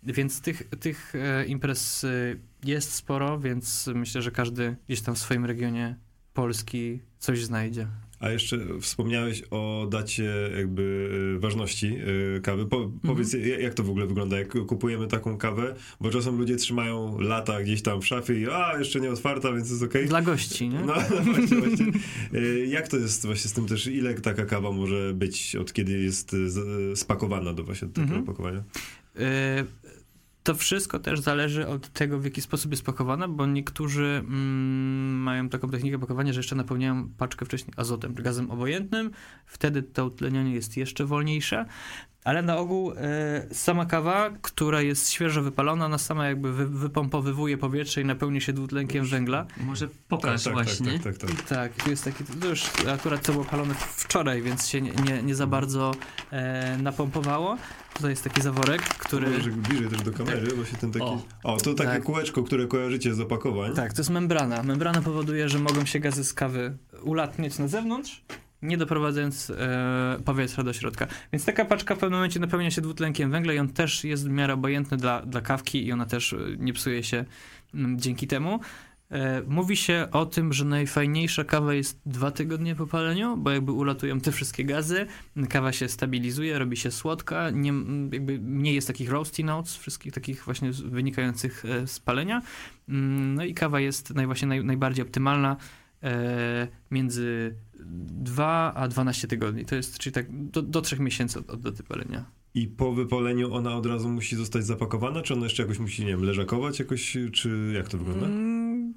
Więc 0.03 0.41
tych, 0.41 0.69
tych 0.81 1.15
e, 1.15 1.47
imprez 1.47 2.05
y, 2.05 2.41
jest 2.65 2.93
sporo, 2.93 3.39
więc 3.41 3.91
myślę, 3.95 4.23
że 4.23 4.31
każdy 4.31 4.77
gdzieś 4.87 5.01
tam 5.01 5.15
w 5.15 5.19
swoim 5.19 5.45
regionie 5.45 5.97
Polski 6.35 7.01
coś 7.19 7.45
znajdzie. 7.45 7.87
A 8.21 8.31
jeszcze 8.31 8.59
wspomniałeś 8.81 9.43
o 9.51 9.87
dacie 9.91 10.51
jakby 10.57 11.11
e, 11.37 11.39
ważności 11.41 11.97
e, 12.37 12.41
kawy. 12.41 12.67
Po, 12.67 12.91
Powiedz, 13.07 13.33
ja- 13.33 13.59
jak 13.61 13.75
to 13.75 13.83
w 13.83 13.91
ogóle 13.91 14.07
wygląda, 14.07 14.39
jak 14.39 14.49
kupujemy 14.67 15.07
taką 15.07 15.37
kawę, 15.39 15.75
bo 16.01 16.11
czasem 16.11 16.39
ludzie 16.39 16.57
trzymają 16.57 17.19
lata 17.21 17.63
gdzieś 17.63 17.83
tam 17.83 18.01
w 18.01 18.07
szafie 18.07 18.41
i 18.41 18.51
a, 18.51 18.79
jeszcze 18.79 19.01
nie 19.01 19.11
otwarta, 19.11 19.53
więc 19.53 19.71
jest 19.71 19.83
okej. 19.83 20.07
Dla 20.09 20.23
gości, 20.23 20.69
nie? 20.69 20.81
No, 20.81 20.95
no 21.11 21.23
właśnie, 21.35 21.57
właśnie. 21.57 21.87
E, 22.35 22.41
Jak 22.67 22.89
to 22.89 22.97
jest 22.97 23.27
właśnie 23.27 23.51
z 23.51 23.53
tym 23.53 23.67
też, 23.67 23.87
ile 23.87 24.15
taka 24.15 24.45
kawa 24.45 24.73
może 24.73 25.13
być, 25.15 25.57
od 25.57 25.73
kiedy 25.73 25.93
jest 25.93 26.37
spakowana 26.95 27.53
do 27.55 27.65
właśnie 27.65 27.89
takiego 27.89 28.03
Mhm. 28.05 28.23
opakowania? 28.23 28.59
Y, 29.17 29.21
To 30.43 30.55
wszystko 30.55 30.99
też 30.99 31.21
zależy 31.21 31.67
od 31.67 31.89
tego, 31.89 32.19
w 32.19 32.25
jaki 32.25 32.41
sposób 32.41 32.71
jest 32.71 32.85
pakowana, 32.85 33.29
bo 33.29 33.47
niektórzy 33.47 34.05
mm, 34.05 35.23
mają 35.23 35.49
taką 35.49 35.71
technikę 35.71 35.99
pakowania, 35.99 36.33
że 36.33 36.41
jeszcze 36.41 36.57
napełniają 36.57 37.09
paczkę 37.09 37.47
wcześniej 37.47 37.75
azotem, 37.77 38.15
gazem 38.15 38.51
obojętnym. 38.51 39.11
Wtedy 39.47 39.83
to 39.83 40.07
utlenianie 40.07 40.55
jest 40.55 40.77
jeszcze 40.77 41.05
wolniejsze. 41.05 41.67
Ale 42.25 42.43
na 42.43 42.57
ogół 42.57 42.93
e, 42.93 43.47
sama 43.53 43.87
kawa, 43.87 44.31
która 44.43 44.83
jest 44.83 45.11
świeżo 45.11 45.43
wypalona, 45.43 45.87
ona 45.87 45.99
sama 45.99 46.27
jakby 46.27 46.53
wy, 46.53 46.67
wypompowywuje 46.69 47.59
powietrze 47.59 48.01
i 48.01 48.05
napełni 48.05 48.41
się 48.41 48.53
dwutlenkiem 48.53 49.05
węgla. 49.05 49.47
Może 49.57 49.89
pokaż 50.09 50.49
właśnie. 50.49 50.99
tak, 50.99 51.19
tak, 51.19 51.31
tak. 51.31 51.43
Tak, 51.43 51.85
tu 51.85 51.91
jest 51.91 52.05
taki, 52.05 52.25
to 52.25 52.49
już 52.49 52.65
akurat 52.95 53.23
to 53.23 53.33
było 53.33 53.45
palone 53.45 53.75
wczoraj, 53.75 54.43
więc 54.43 54.69
się 54.69 54.81
nie, 54.81 54.93
nie, 54.93 55.23
nie 55.23 55.35
za 55.35 55.47
bardzo 55.47 55.95
e, 56.31 56.79
napompowało. 56.83 57.57
Tutaj 57.95 58.11
jest 58.11 58.25
taki 58.25 58.43
zaworek, 58.43 58.83
który... 58.83 59.31
Może 59.31 59.51
bliżej 59.51 59.89
też 59.89 60.03
do 60.03 60.13
kamery, 60.13 60.57
właśnie 60.57 60.79
ten 60.79 60.93
taki... 60.93 61.05
O. 61.05 61.23
O, 61.45 61.57
to 61.57 61.75
takie 61.75 61.91
Tak. 61.91 62.03
kółeczko, 62.03 62.43
które 62.43 62.67
kojarzycie 62.67 63.15
z 63.15 63.21
opakowań. 63.21 63.75
Tak, 63.75 63.93
to 63.93 64.01
jest 64.01 64.11
membrana. 64.11 64.63
Membrana 64.63 65.03
powoduje, 65.03 65.49
że 65.49 65.59
mogą 65.59 65.85
się 65.85 66.01
gazy 66.01 66.25
z 66.25 66.35
kawy 66.35 66.77
ulatniać 67.03 67.59
na 67.59 67.69
zewnątrz, 67.69 68.25
nie 68.63 68.77
doprowadzając 68.77 69.51
e, 69.51 70.17
powietrza 70.25 70.63
do 70.63 70.73
środka. 70.73 71.07
Więc 71.33 71.45
taka 71.45 71.65
paczka 71.65 71.95
w 71.95 71.99
pewnym 71.99 72.19
momencie 72.19 72.41
napełnia 72.41 72.71
się 72.71 72.81
dwutlenkiem 72.81 73.31
węgla 73.31 73.53
i 73.53 73.59
on 73.59 73.69
też 73.69 74.05
jest 74.05 74.29
w 74.29 74.31
miarę 74.31 74.55
obojętny 74.55 74.97
dla, 74.97 75.23
dla 75.27 75.41
kawki 75.41 75.87
i 75.87 75.93
ona 75.93 76.07
też 76.07 76.33
e, 76.33 76.37
nie 76.59 76.73
psuje 76.73 77.03
się 77.03 77.25
mm, 77.75 78.01
dzięki 78.01 78.27
temu. 78.27 78.61
E, 79.11 79.43
Mówi 79.47 79.77
się 79.77 80.07
o 80.13 80.27
tym, 80.27 80.53
że 80.53 80.65
najfajniejsza 80.65 81.45
kawa 81.45 81.75
jest 81.75 82.01
dwa 82.07 82.31
tygodnie 82.31 82.75
po 82.75 82.87
paleniu, 82.87 83.37
bo 83.37 83.51
jakby 83.51 83.73
ulatują 83.73 84.21
te 84.21 84.33
wszystkie 84.33 84.65
gazy, 84.65 85.07
kawa 85.49 85.73
się 85.73 85.89
stabilizuje, 85.89 86.59
robi 86.59 86.77
się 86.77 86.91
słodka, 86.91 87.51
nie, 87.51 87.71
m, 87.71 88.11
jakby 88.13 88.39
nie 88.43 88.75
jest 88.75 88.87
takich 88.87 89.11
roasty 89.11 89.45
notes, 89.45 89.77
wszystkich 89.77 90.13
takich 90.13 90.45
właśnie 90.45 90.71
wynikających 90.73 91.65
e, 91.65 91.87
z 91.87 92.01
palenia. 92.01 92.43
Mm, 92.89 93.35
No 93.35 93.45
i 93.45 93.55
kawa 93.55 93.81
jest 93.81 94.15
naj, 94.15 94.27
właśnie 94.27 94.49
naj, 94.49 94.65
najbardziej 94.65 95.05
optymalna 95.05 95.57
e, 96.03 96.69
między 96.91 97.55
2 97.85 98.73
a 98.75 98.89
12 98.89 99.29
tygodni. 99.29 99.65
To 99.65 99.75
jest, 99.75 99.99
czyli 99.99 100.13
tak 100.15 100.27
do, 100.51 100.63
do 100.63 100.81
3 100.81 101.01
miesięcy 101.01 101.39
od, 101.39 101.51
od 101.51 101.61
daty 101.61 101.83
palenia. 101.83 102.25
I 102.55 102.67
po 102.69 102.93
wypaleniu 102.93 103.55
ona 103.55 103.77
od 103.77 103.87
razu 103.87 104.09
musi 104.09 104.37
zostać 104.37 104.65
zapakowana, 104.67 105.23
czy 105.23 105.35
ona 105.35 105.45
jeszcze 105.45 105.63
jakoś 105.63 105.79
musi, 105.79 106.03
nie 106.05 106.09
wiem, 106.11 106.23
leżakować 106.25 106.79
jakoś, 106.79 107.17
czy 107.33 107.73
jak 107.75 107.89
to 107.89 107.99
wygląda? 107.99 108.27
Mm, 108.27 108.95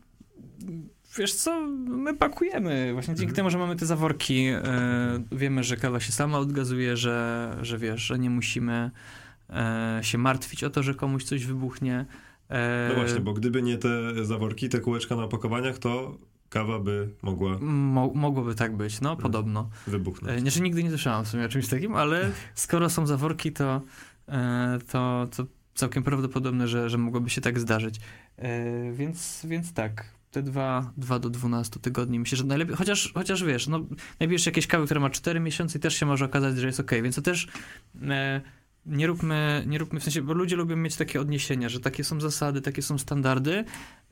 Wiesz 1.17 1.33
co, 1.33 1.67
my 1.87 2.13
pakujemy. 2.17 2.89
Właśnie 2.93 3.13
dzięki 3.15 3.23
Mhm. 3.29 3.35
temu, 3.35 3.49
że 3.49 3.57
mamy 3.57 3.75
te 3.75 3.85
zaworki, 3.85 4.45
e, 4.47 5.23
wiemy, 5.31 5.63
że 5.63 5.77
kawa 5.77 5.99
się 5.99 6.11
sama 6.11 6.37
odgazuje, 6.39 6.97
że, 6.97 7.57
że 7.61 7.77
wiesz, 7.77 8.01
że 8.01 8.19
nie 8.19 8.29
musimy 8.29 8.91
e, 9.49 9.99
się 10.01 10.17
martwić 10.17 10.63
o 10.63 10.69
to, 10.69 10.83
że 10.83 10.93
komuś 10.95 11.23
coś 11.23 11.45
wybuchnie. 11.45 12.05
E, 12.49 12.89
No 12.89 12.95
właśnie, 12.95 13.19
bo 13.19 13.33
gdyby 13.33 13.61
nie 13.61 13.77
te 13.77 14.25
zaworki, 14.25 14.69
te 14.69 14.79
kółeczka 14.79 15.15
na 15.15 15.23
opakowaniach, 15.23 15.77
to 15.77 16.17
kawa 16.53 16.79
by 16.79 17.09
mogła 17.21 17.57
Mo, 17.61 18.11
mogłoby 18.15 18.55
tak 18.55 18.77
być, 18.77 19.01
no, 19.01 19.15
podobno. 19.17 19.69
wybuchnąć. 19.87 20.37
E, 20.37 20.41
Znaczy 20.41 20.61
nigdy 20.61 20.83
nie 20.83 20.89
słyszałem 20.89 21.25
w 21.25 21.27
sumie 21.27 21.45
o 21.45 21.49
czymś 21.49 21.67
takim, 21.67 21.95
ale 21.95 22.31
skoro 22.55 22.89
są 22.89 23.07
zaworki, 23.07 23.51
to, 23.51 23.81
e, 24.27 24.79
to, 24.91 25.27
to 25.37 25.45
całkiem 25.75 26.03
prawdopodobne, 26.03 26.67
że, 26.67 26.89
że 26.89 26.97
mogłoby 26.97 27.29
się 27.29 27.41
tak 27.41 27.59
zdarzyć. 27.59 27.99
E, 28.37 28.91
Więc, 28.93 29.45
więc 29.49 29.73
tak, 29.73 30.05
te 30.31 30.41
2, 30.43 30.91
2 30.97 31.19
do 31.19 31.29
12 31.29 31.79
tygodni 31.79 32.19
myślę, 32.19 32.37
że 32.37 32.43
najlepiej, 32.43 32.75
chociaż, 32.75 33.11
chociaż 33.13 33.43
wiesz, 33.43 33.67
no 33.67 33.85
najpierw 34.19 34.45
jakieś 34.45 34.67
kawy, 34.67 34.85
która 34.85 34.99
ma 35.01 35.09
4 35.09 35.39
miesiące 35.39 35.77
i 35.77 35.81
też 35.81 35.95
się 35.95 36.05
może 36.05 36.25
okazać, 36.25 36.57
że 36.57 36.67
jest 36.67 36.79
ok, 36.79 36.91
więc 37.03 37.15
to 37.15 37.21
też 37.21 37.47
e, 38.09 38.41
nie 38.85 39.07
róbmy, 39.07 39.63
nie 39.67 39.77
róbmy 39.77 39.99
w 39.99 40.03
sensie, 40.03 40.21
bo 40.21 40.33
ludzie 40.33 40.55
lubią 40.55 40.75
mieć 40.75 40.95
takie 40.95 41.21
odniesienia, 41.21 41.69
że 41.69 41.79
takie 41.79 42.03
są 42.03 42.21
zasady, 42.21 42.61
takie 42.61 42.81
są 42.81 42.97
standardy. 42.97 43.65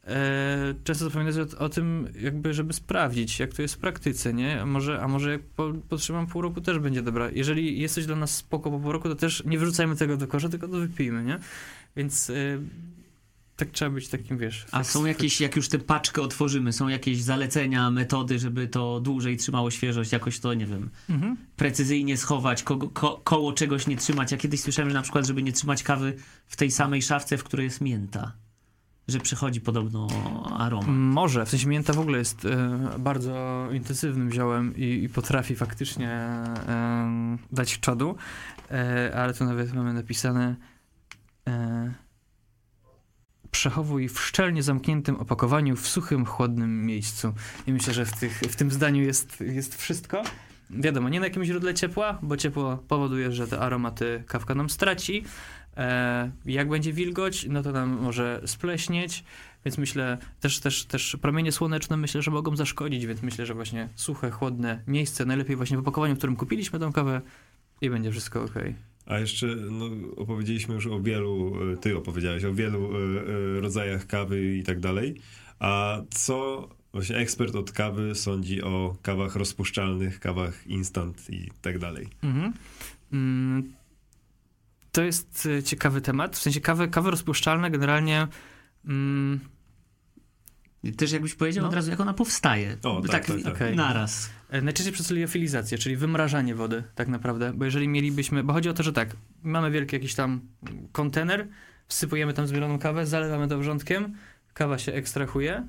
E, 0.08 0.74
często 0.84 1.06
zapominać 1.06 1.36
o, 1.38 1.58
o 1.60 1.70
tym, 1.70 2.08
jakby, 2.22 2.54
żeby 2.54 2.74
sprawdzić, 2.74 3.40
jak 3.40 3.54
to 3.54 3.62
jest 3.62 3.76
w 3.76 3.78
praktyce, 3.78 4.34
nie? 4.34 4.62
A 4.62 4.66
może, 4.66 5.02
a 5.02 5.08
może 5.08 5.32
jak 5.32 5.42
po, 5.42 5.74
potrzymam 5.90 6.28
pół 6.28 6.42
roku, 6.42 6.62
też 6.62 6.80
będzie 6.80 7.02
dobra. 7.02 7.30
Jeżeli 7.32 7.80
jest 7.82 7.96
coś 7.96 8.06
dla 8.06 8.16
nas 8.16 8.36
spoko 8.36 8.72
po 8.72 8.80
pół 8.80 8.92
roku, 8.92 9.10
to 9.10 9.16
też 9.16 9.44
nie 9.46 9.60
wyrzucajmy 9.60 9.96
tego 9.96 10.18
do 10.18 10.28
kosza, 10.28 10.50
tylko 10.50 10.68
to 10.68 10.74
wypijmy, 10.74 11.24
nie? 11.24 11.40
Więc 11.96 12.30
e, 12.30 12.34
tak 13.56 13.72
trzeba 13.72 13.92
być 13.92 14.08
takim, 14.08 14.38
wiesz... 14.38 14.66
A 14.72 14.84
są 14.84 15.06
jakieś, 15.06 15.42
jak 15.42 15.56
już 15.56 15.70
tę 15.70 15.80
paczkę 15.80 16.22
otworzymy, 16.22 16.74
są 16.74 16.88
jakieś 16.88 17.22
zalecenia, 17.22 17.92
metody, 17.92 18.40
żeby 18.40 18.68
to 18.68 19.00
dłużej 19.00 19.38
trzymało 19.38 19.72
świeżość, 19.72 20.12
jakoś 20.12 20.40
to, 20.40 20.54
nie 20.54 20.66
wiem, 20.66 20.90
Mhm. 21.10 21.38
precyzyjnie 21.56 22.18
schować, 22.18 22.64
ko 22.64 22.78
ko 22.78 23.22
koło 23.24 23.54
czegoś 23.54 23.88
nie 23.88 23.98
trzymać. 23.98 24.32
Ja 24.32 24.38
kiedyś 24.38 24.62
słyszałem, 24.62 24.90
że 24.90 24.94
na 24.94 25.02
przykład, 25.02 25.28
żeby 25.28 25.44
nie 25.44 25.52
trzymać 25.52 25.84
kawy 25.84 26.14
w 26.48 26.56
tej 26.56 26.72
samej 26.72 27.02
szafce, 27.02 27.38
w 27.38 27.44
której 27.44 27.64
jest 27.64 27.82
mięta. 27.82 28.32
Że 29.08 29.20
przychodzi 29.20 29.62
podobno 29.62 30.08
aromat. 30.58 30.88
Może, 30.90 31.46
w 31.46 31.50
sensie 31.50 31.68
mięta 31.68 31.94
w 31.94 32.00
ogóle 32.00 32.18
jest 32.18 32.46
e, 32.46 32.80
bardzo 33.00 33.68
intensywnym 33.72 34.32
ziołem 34.32 34.78
i, 34.78 35.04
i 35.04 35.10
potrafi 35.10 35.56
faktycznie 35.56 36.10
e, 36.10 37.38
dać 37.52 37.80
czadu, 37.80 38.16
e, 38.72 39.12
ale 39.16 39.34
tu 39.34 39.46
nawet 39.46 39.74
mamy 39.74 39.94
napisane 39.94 40.56
przechowuj 43.52 44.10
w 44.10 44.20
szczelnie 44.20 44.64
zamkniętym 44.64 45.16
opakowaniu 45.16 45.76
w 45.76 45.88
suchym, 45.88 46.26
chłodnym 46.26 46.86
miejscu. 46.86 47.34
I 47.68 47.74
myślę, 47.74 47.94
że 47.94 48.06
w, 48.06 48.20
tych, 48.20 48.40
w 48.40 48.56
tym 48.56 48.72
zdaniu 48.72 49.04
jest, 49.04 49.42
jest 49.42 49.76
wszystko. 49.76 50.24
Wiadomo, 50.70 51.10
nie 51.10 51.20
na 51.20 51.26
jakimś 51.26 51.48
źródle 51.48 51.74
ciepła, 51.74 52.20
bo 52.22 52.38
ciepło 52.38 52.78
powoduje, 52.88 53.32
że 53.32 53.48
te 53.48 53.60
aromaty 53.60 54.24
kawka 54.28 54.56
nam 54.56 54.70
straci. 54.70 55.24
E, 55.78 56.32
jak 56.46 56.70
będzie 56.70 56.94
wilgoć, 56.94 57.46
no 57.50 57.64
to 57.64 57.72
nam 57.72 57.90
może 57.90 58.42
spleśnieć, 58.46 59.24
więc 59.66 59.78
myślę, 59.78 60.18
też, 60.40 60.60
też, 60.60 60.86
też 60.86 61.18
promienie 61.22 61.52
słoneczne 61.52 61.98
myślę, 61.98 62.22
że 62.22 62.32
mogą 62.32 62.56
zaszkodzić, 62.56 63.06
więc 63.06 63.22
myślę, 63.22 63.46
że 63.46 63.54
właśnie 63.54 63.90
suche, 63.96 64.32
chłodne 64.32 64.82
miejsce, 64.88 65.26
najlepiej 65.26 65.56
właśnie 65.56 65.78
w 65.78 65.80
opakowaniu, 65.80 66.16
w 66.16 66.18
którym 66.18 66.36
kupiliśmy 66.36 66.80
tą 66.80 66.94
kawę 66.94 67.22
i 67.82 67.90
będzie 67.90 68.12
wszystko 68.12 68.44
ok. 68.44 68.54
A 69.06 69.20
jeszcze 69.20 69.48
no, 69.48 69.86
opowiedzieliśmy 70.18 70.76
już 70.76 70.88
o 70.88 71.00
wielu, 71.00 71.54
e, 71.74 71.78
ty 71.78 71.98
opowiedziałeś 71.98 72.46
o 72.46 72.54
wielu 72.54 72.92
e, 72.96 73.62
rodzajach 73.62 74.08
kawy 74.08 74.56
i 74.56 74.64
tak 74.64 74.80
dalej. 74.80 75.22
A 75.60 76.02
co 76.10 76.70
właśnie 76.94 77.16
ekspert 77.16 77.56
od 77.56 77.72
kawy 77.72 78.16
sądzi 78.16 78.62
o 78.62 78.96
kawach 79.02 79.36
rozpuszczalnych, 79.36 80.20
kawach 80.20 80.68
instant 80.68 81.30
i 81.30 81.50
tak 81.62 81.80
dalej? 81.80 82.08
Mhm. 82.24 82.54
Mm, 83.14 83.74
to 84.92 85.04
jest 85.04 85.48
e, 85.58 85.64
ciekawy 85.64 86.02
temat, 86.02 86.36
w 86.36 86.42
sensie 86.42 86.62
kawy, 86.62 86.88
kawy 86.88 87.12
rozpuszczalne 87.12 87.72
generalnie 87.72 88.28
mm, 88.86 89.40
Też 90.98 91.12
jakbyś 91.12 91.36
powiedział 91.36 91.62
No. 91.62 91.68
od 91.68 91.76
razu, 91.76 91.92
jak 91.92 92.00
ona 92.00 92.14
powstaje. 92.14 92.78
O, 92.84 93.02
tak, 93.02 93.26
tak, 93.26 93.42
tak. 93.44 93.56
Okej. 93.56 93.76
naraz. 93.76 94.30
E, 94.50 94.62
Najczęściej 94.62 94.94
przez 94.94 95.12
liofilizację, 95.12 95.78
czyli 95.78 95.96
wymrażanie 95.96 96.56
wody, 96.56 96.84
tak 96.96 97.08
naprawdę. 97.08 97.54
Bo 97.54 97.66
jeżeli 97.66 97.88
mielibyśmy. 97.88 98.44
Bo 98.44 98.54
chodzi 98.54 98.70
o 98.70 98.74
to, 98.74 98.84
że 98.84 98.94
tak, 98.94 99.16
mamy 99.44 99.72
wielki 99.72 99.96
jakiś 99.96 100.16
tam 100.16 100.42
kontener, 100.92 101.48
wsypujemy 101.88 102.34
tam 102.34 102.48
zmieloną 102.48 102.80
kawę, 102.80 103.06
zalewamy 103.06 103.48
to 103.48 103.58
wrzątkiem, 103.58 104.16
kawa 104.54 104.78
się 104.78 104.94
ekstrahuje 104.94 105.68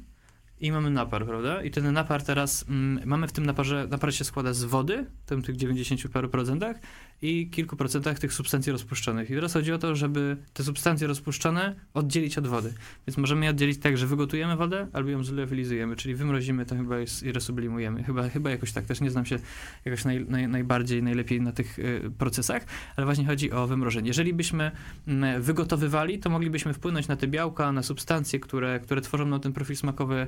i 0.60 0.72
mamy 0.72 0.90
napar, 0.90 1.26
prawda? 1.26 1.62
I 1.62 1.70
ten 1.70 1.92
napar 1.92 2.22
teraz. 2.22 2.64
Mm, 2.68 3.08
mamy 3.08 3.28
w 3.28 3.32
tym 3.32 3.46
naparze. 3.46 3.86
Napar 3.90 4.14
się 4.14 4.24
składa 4.24 4.52
z 4.52 4.64
wody, 4.64 5.06
tym 5.26 5.42
tych 5.42 5.56
90 5.56 6.08
paru 6.08 6.28
procentach, 6.28 6.76
i 7.22 7.50
kilku 7.50 7.76
procentach 7.76 8.18
tych 8.18 8.32
substancji 8.32 8.72
rozpuszczonych. 8.72 9.30
I 9.30 9.34
teraz 9.34 9.52
chodzi 9.52 9.72
o 9.72 9.78
to, 9.78 9.96
żeby 9.96 10.36
te 10.52 10.64
substancje 10.64 11.06
rozpuszczone 11.06 11.74
oddzielić 11.94 12.38
od 12.38 12.46
wody. 12.46 12.74
Więc 13.06 13.16
możemy 13.16 13.44
je 13.44 13.50
oddzielić 13.50 13.78
tak, 13.78 13.98
że 13.98 14.06
wygotujemy 14.06 14.56
wodę, 14.56 14.86
albo 14.92 15.10
ją 15.10 15.24
zleofilizujemy, 15.24 15.96
czyli 15.96 16.14
wymrozimy 16.14 16.66
to 16.66 16.76
chyba 16.76 16.96
i 17.00 17.32
resublimujemy. 17.32 18.02
Chyba, 18.02 18.28
chyba 18.28 18.50
jakoś 18.50 18.72
tak, 18.72 18.84
też 18.84 19.00
nie 19.00 19.10
znam 19.10 19.26
się 19.26 19.38
jakoś 19.84 20.04
naj, 20.04 20.26
naj, 20.28 20.48
najbardziej, 20.48 21.02
najlepiej 21.02 21.40
na 21.40 21.52
tych 21.52 21.78
y, 21.78 22.10
procesach, 22.18 22.66
ale 22.96 23.04
właśnie 23.04 23.26
chodzi 23.26 23.52
o 23.52 23.66
wymrożenie. 23.66 24.08
Jeżeli 24.08 24.34
byśmy 24.34 24.70
mm, 25.06 25.42
wygotowywali, 25.42 26.18
to 26.18 26.30
moglibyśmy 26.30 26.74
wpłynąć 26.74 27.08
na 27.08 27.16
te 27.16 27.28
białka, 27.28 27.72
na 27.72 27.82
substancje, 27.82 28.40
które, 28.40 28.80
które 28.80 29.00
tworzą 29.00 29.26
nam 29.26 29.40
ten 29.40 29.52
profil 29.52 29.76
smakowy 29.76 30.26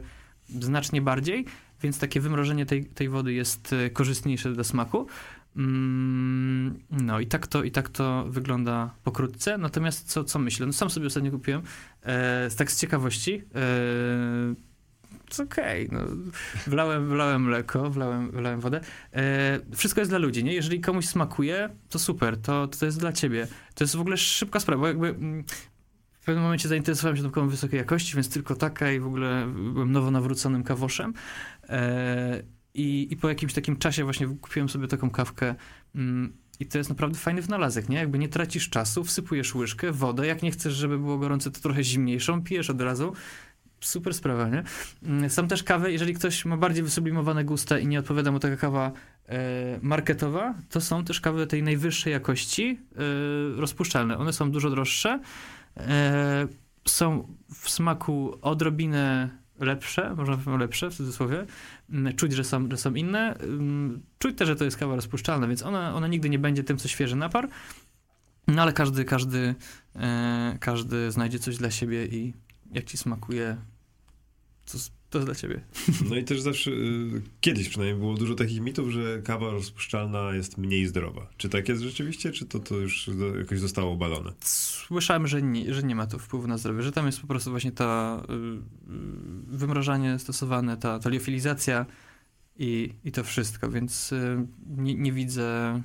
znacznie 0.60 1.02
bardziej, 1.02 1.44
więc 1.82 1.98
takie 1.98 2.20
wymrożenie 2.20 2.66
tej, 2.66 2.84
tej 2.84 3.08
wody 3.08 3.32
jest 3.32 3.72
y, 3.72 3.90
korzystniejsze 3.90 4.52
dla 4.52 4.64
smaku. 4.64 5.06
Mm, 5.56 6.78
No 6.90 7.20
i 7.20 7.26
tak 7.26 7.46
to, 7.46 7.62
i 7.62 7.70
tak 7.70 7.88
to 7.88 8.24
wygląda 8.28 8.94
pokrótce. 9.04 9.58
Natomiast 9.58 10.10
co, 10.10 10.24
co 10.24 10.38
myślę? 10.38 10.66
No 10.66 10.72
sam 10.72 10.90
sobie 10.90 11.06
ostatnio 11.06 11.30
kupiłem, 11.30 11.62
e, 12.02 12.48
tak 12.56 12.72
z 12.72 12.80
ciekawości. 12.80 13.42
E, 13.54 15.42
okej, 15.42 15.88
no. 15.92 16.00
wlałem, 16.66 17.08
wlałem 17.08 17.42
mleko, 17.42 17.90
wlałem, 17.90 18.30
wlałem 18.30 18.60
wodę. 18.60 18.80
E, 19.12 19.60
wszystko 19.76 20.00
jest 20.00 20.10
dla 20.10 20.18
ludzi, 20.18 20.44
nie? 20.44 20.54
Jeżeli 20.54 20.80
komuś 20.80 21.06
smakuje, 21.06 21.70
to 21.88 21.98
super, 21.98 22.40
to, 22.40 22.68
to 22.68 22.86
jest 22.86 23.00
dla 23.00 23.12
ciebie. 23.12 23.46
To 23.74 23.84
jest 23.84 23.96
w 23.96 24.00
ogóle 24.00 24.16
szybka 24.16 24.60
sprawa, 24.60 24.88
jakby 24.88 25.08
mm, 25.08 25.44
w 26.12 26.26
pewnym 26.26 26.44
momencie 26.44 26.68
zainteresowałem 26.68 27.16
się 27.16 27.30
kawą 27.30 27.48
wysokiej 27.48 27.78
jakości, 27.78 28.14
więc 28.14 28.28
tylko 28.28 28.56
taka 28.56 28.92
i 28.92 29.00
w 29.00 29.06
ogóle 29.06 29.46
byłem 29.72 29.92
nowo 29.92 30.10
nawróconym 30.10 30.62
kawoszem. 30.62 31.14
E, 31.68 32.42
i, 32.74 33.08
I 33.10 33.16
po 33.16 33.28
jakimś 33.28 33.52
takim 33.52 33.76
czasie 33.76 34.04
właśnie 34.04 34.26
kupiłem 34.26 34.68
sobie 34.68 34.88
taką 34.88 35.10
kawkę 35.10 35.54
mm, 35.94 36.32
i 36.60 36.66
to 36.66 36.78
jest 36.78 36.90
naprawdę 36.90 37.18
fajny 37.18 37.42
wynalazek, 37.42 37.88
nie? 37.88 37.96
Jakby 37.96 38.18
nie 38.18 38.28
tracisz 38.28 38.70
czasu, 38.70 39.04
wsypujesz 39.04 39.54
łyżkę, 39.54 39.92
wodę, 39.92 40.26
jak 40.26 40.42
nie 40.42 40.50
chcesz, 40.50 40.74
żeby 40.74 40.98
było 40.98 41.18
gorące, 41.18 41.50
to 41.50 41.60
trochę 41.60 41.84
zimniejszą, 41.84 42.42
pijesz 42.42 42.70
od 42.70 42.80
razu. 42.80 43.12
Super 43.80 44.14
sprawa, 44.14 44.48
nie? 44.48 44.62
Mm, 45.02 45.30
Są 45.30 45.48
też 45.48 45.62
kawy, 45.62 45.92
jeżeli 45.92 46.14
ktoś 46.14 46.44
ma 46.44 46.56
bardziej 46.56 46.82
wysublimowane 46.82 47.44
gusta 47.44 47.78
i 47.78 47.86
nie 47.86 47.98
odpowiada 47.98 48.32
mu 48.32 48.38
taka 48.38 48.56
kawa 48.56 48.92
e, 49.28 49.78
marketowa, 49.82 50.54
to 50.70 50.80
są 50.80 51.04
też 51.04 51.20
kawy 51.20 51.46
tej 51.46 51.62
najwyższej 51.62 52.12
jakości 52.12 52.78
e, 52.96 53.60
rozpuszczalne. 53.60 54.18
One 54.18 54.32
są 54.32 54.50
dużo 54.50 54.70
droższe, 54.70 55.20
e, 55.76 56.48
są 56.88 57.28
w 57.54 57.70
smaku 57.70 58.38
odrobinę 58.42 59.30
lepsze, 59.60 60.14
można 60.14 60.36
powiedzieć 60.36 60.60
lepsze 60.60 60.90
w 60.90 60.94
cudzysłowie, 60.94 61.46
czuć, 62.16 62.32
że 62.32 62.44
są, 62.44 62.68
że 62.70 62.76
są 62.76 62.94
inne, 62.94 63.34
Mm, 63.38 64.02
czuć 64.18 64.38
też, 64.38 64.48
że 64.48 64.56
to 64.56 64.64
jest 64.64 64.76
kawa 64.76 64.94
rozpuszczalna, 64.94 65.46
więc 65.46 65.62
ona, 65.62 65.94
ona 65.94 66.08
nigdy 66.08 66.30
nie 66.30 66.38
będzie 66.38 66.64
tym, 66.64 66.76
co 66.76 66.88
świeży 66.88 67.16
napar, 67.16 67.48
no 68.46 68.62
ale 68.62 68.72
każdy, 68.72 69.04
każdy, 69.04 69.54
e, 69.96 70.56
każdy 70.60 71.10
znajdzie 71.10 71.38
coś 71.38 71.56
dla 71.56 71.70
siebie 71.70 72.06
i 72.06 72.34
jak 72.72 72.84
ci 72.84 72.96
smakuje, 72.96 73.56
to, 74.72 74.78
to 75.14 75.18
jest 75.18 75.28
dla 75.28 75.34
ciebie. 75.34 75.60
No 76.10 76.16
i 76.16 76.24
też 76.24 76.40
zawsze, 76.40 76.70
y, 76.70 77.22
kiedyś 77.40 77.68
przynajmniej 77.68 77.98
było 77.98 78.14
dużo 78.14 78.34
takich 78.34 78.60
mitów, 78.60 78.90
że 78.90 79.22
kawa 79.22 79.50
rozpuszczalna 79.50 80.34
jest 80.34 80.58
mniej 80.58 80.86
zdrowa. 80.86 81.26
Czy 81.36 81.48
tak 81.48 81.68
jest 81.68 81.82
rzeczywiście, 81.82 82.32
czy 82.32 82.46
to, 82.46 82.58
to 82.58 82.76
już 82.76 83.10
jakoś 83.38 83.60
zostało 83.60 83.92
obalone? 83.92 84.32
Słyszałem, 84.40 85.26
że 85.26 85.42
nie, 85.42 85.74
że 85.74 85.82
nie 85.82 85.94
ma 85.94 86.06
to 86.06 86.18
wpływu 86.18 86.46
na 86.46 86.58
zdrowie, 86.58 86.82
że 86.82 86.92
tam 86.92 87.06
jest 87.06 87.20
po 87.20 87.26
prostu 87.26 87.50
właśnie 87.50 87.72
ta 87.72 88.22
y, 88.30 88.32
y, 88.32 89.56
wymrażanie 89.56 90.18
stosowane, 90.18 90.76
ta, 90.76 90.98
ta 90.98 91.10
liofilizacja 91.10 91.86
i, 92.56 92.94
i 93.04 93.12
to 93.12 93.24
wszystko, 93.24 93.70
więc 93.70 94.12
y, 94.12 94.46
nie, 94.76 94.94
nie 94.94 95.12
widzę 95.12 95.82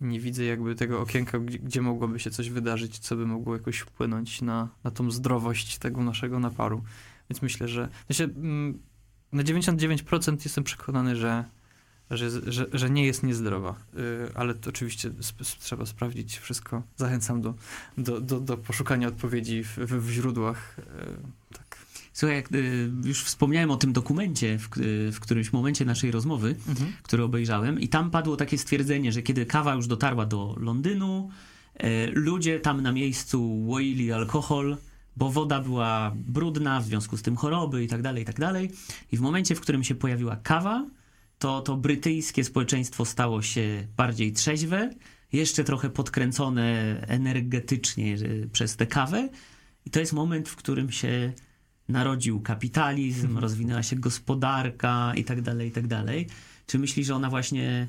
nie 0.00 0.20
widzę 0.20 0.44
jakby 0.44 0.74
tego 0.74 1.00
okienka, 1.00 1.38
gdzie, 1.38 1.58
gdzie 1.58 1.82
mogłoby 1.82 2.20
się 2.20 2.30
coś 2.30 2.50
wydarzyć, 2.50 2.98
co 2.98 3.16
by 3.16 3.26
mogło 3.26 3.56
jakoś 3.56 3.78
wpłynąć 3.78 4.42
na, 4.42 4.68
na 4.84 4.90
tą 4.90 5.10
zdrowość 5.10 5.78
tego 5.78 6.04
naszego 6.04 6.38
naparu. 6.38 6.82
Więc 7.30 7.42
myślę, 7.42 7.68
że 7.68 7.88
mm, 8.20 8.78
na 9.32 9.42
99% 9.42 10.36
jestem 10.44 10.64
przekonany, 10.64 11.16
że, 11.16 11.44
że, 12.10 12.52
że, 12.52 12.66
że 12.72 12.90
nie 12.90 13.06
jest 13.06 13.22
niezdrowa. 13.22 13.74
Y, 13.94 14.30
ale 14.34 14.54
to 14.54 14.70
oczywiście 14.70 15.10
sp- 15.30 15.58
trzeba 15.60 15.86
sprawdzić 15.86 16.38
wszystko. 16.38 16.82
Zachęcam 16.96 17.40
do, 17.42 17.54
do, 17.98 18.20
do, 18.20 18.40
do 18.40 18.56
poszukania 18.56 19.08
odpowiedzi 19.08 19.64
w, 19.64 19.76
w, 19.78 20.06
w 20.06 20.10
źródłach. 20.10 20.76
Y, 20.78 21.56
tak. 21.56 21.78
Słuchaj, 22.12 22.36
jak 22.36 22.52
y, 22.52 22.90
już 23.04 23.24
wspomniałem 23.24 23.70
o 23.70 23.76
tym 23.76 23.92
dokumencie 23.92 24.58
w, 24.58 24.68
w 25.12 25.20
którymś 25.20 25.52
momencie 25.52 25.84
naszej 25.84 26.10
rozmowy, 26.10 26.54
Mhm. 26.68 26.92
który 27.02 27.22
obejrzałem, 27.22 27.80
i 27.80 27.88
tam 27.88 28.10
padło 28.10 28.36
takie 28.36 28.58
stwierdzenie, 28.58 29.12
że 29.12 29.22
kiedy 29.22 29.46
kawa 29.46 29.74
już 29.74 29.86
dotarła 29.86 30.26
do 30.26 30.56
Londynu, 30.60 31.30
ludzie 32.12 32.60
tam 32.60 32.82
na 32.82 32.92
miejscu 32.92 33.62
łoili 33.66 34.12
alkohol, 34.12 34.76
bo 35.20 35.30
woda 35.30 35.60
była 35.60 36.12
brudna, 36.16 36.80
w 36.80 36.84
związku 36.84 37.16
z 37.16 37.22
tym 37.22 37.36
choroby 37.36 37.84
i 37.84 37.88
tak 37.88 38.02
dalej, 38.02 38.22
i 38.22 38.26
tak 38.26 38.40
dalej. 38.40 38.70
I 39.12 39.16
w 39.16 39.20
momencie, 39.20 39.54
w 39.54 39.60
którym 39.60 39.84
się 39.84 39.94
pojawiła 39.94 40.36
kawa, 40.36 40.86
to 41.38 41.60
to 41.60 41.76
brytyjskie 41.76 42.44
społeczeństwo 42.44 43.04
stało 43.04 43.42
się 43.42 43.86
bardziej 43.96 44.32
trzeźwe, 44.32 44.90
jeszcze 45.32 45.64
trochę 45.64 45.90
podkręcone 45.90 46.96
energetycznie 47.06 48.14
y, 48.14 48.48
przez 48.52 48.76
tę 48.76 48.86
kawę. 48.86 49.28
I 49.86 49.90
to 49.90 50.00
jest 50.00 50.12
moment, 50.12 50.48
w 50.48 50.56
którym 50.56 50.90
się 50.90 51.32
narodził 51.88 52.40
kapitalizm, 52.40 53.38
rozwinęła 53.38 53.82
się 53.82 53.96
gospodarka 53.96 55.12
i 55.16 55.24
tak 55.24 55.42
dalej, 55.42 55.68
i 55.68 55.72
tak 55.72 55.86
dalej. 55.86 56.26
Czy 56.66 56.78
myślisz, 56.78 57.06
że 57.06 57.14
ona 57.14 57.30
właśnie 57.30 57.88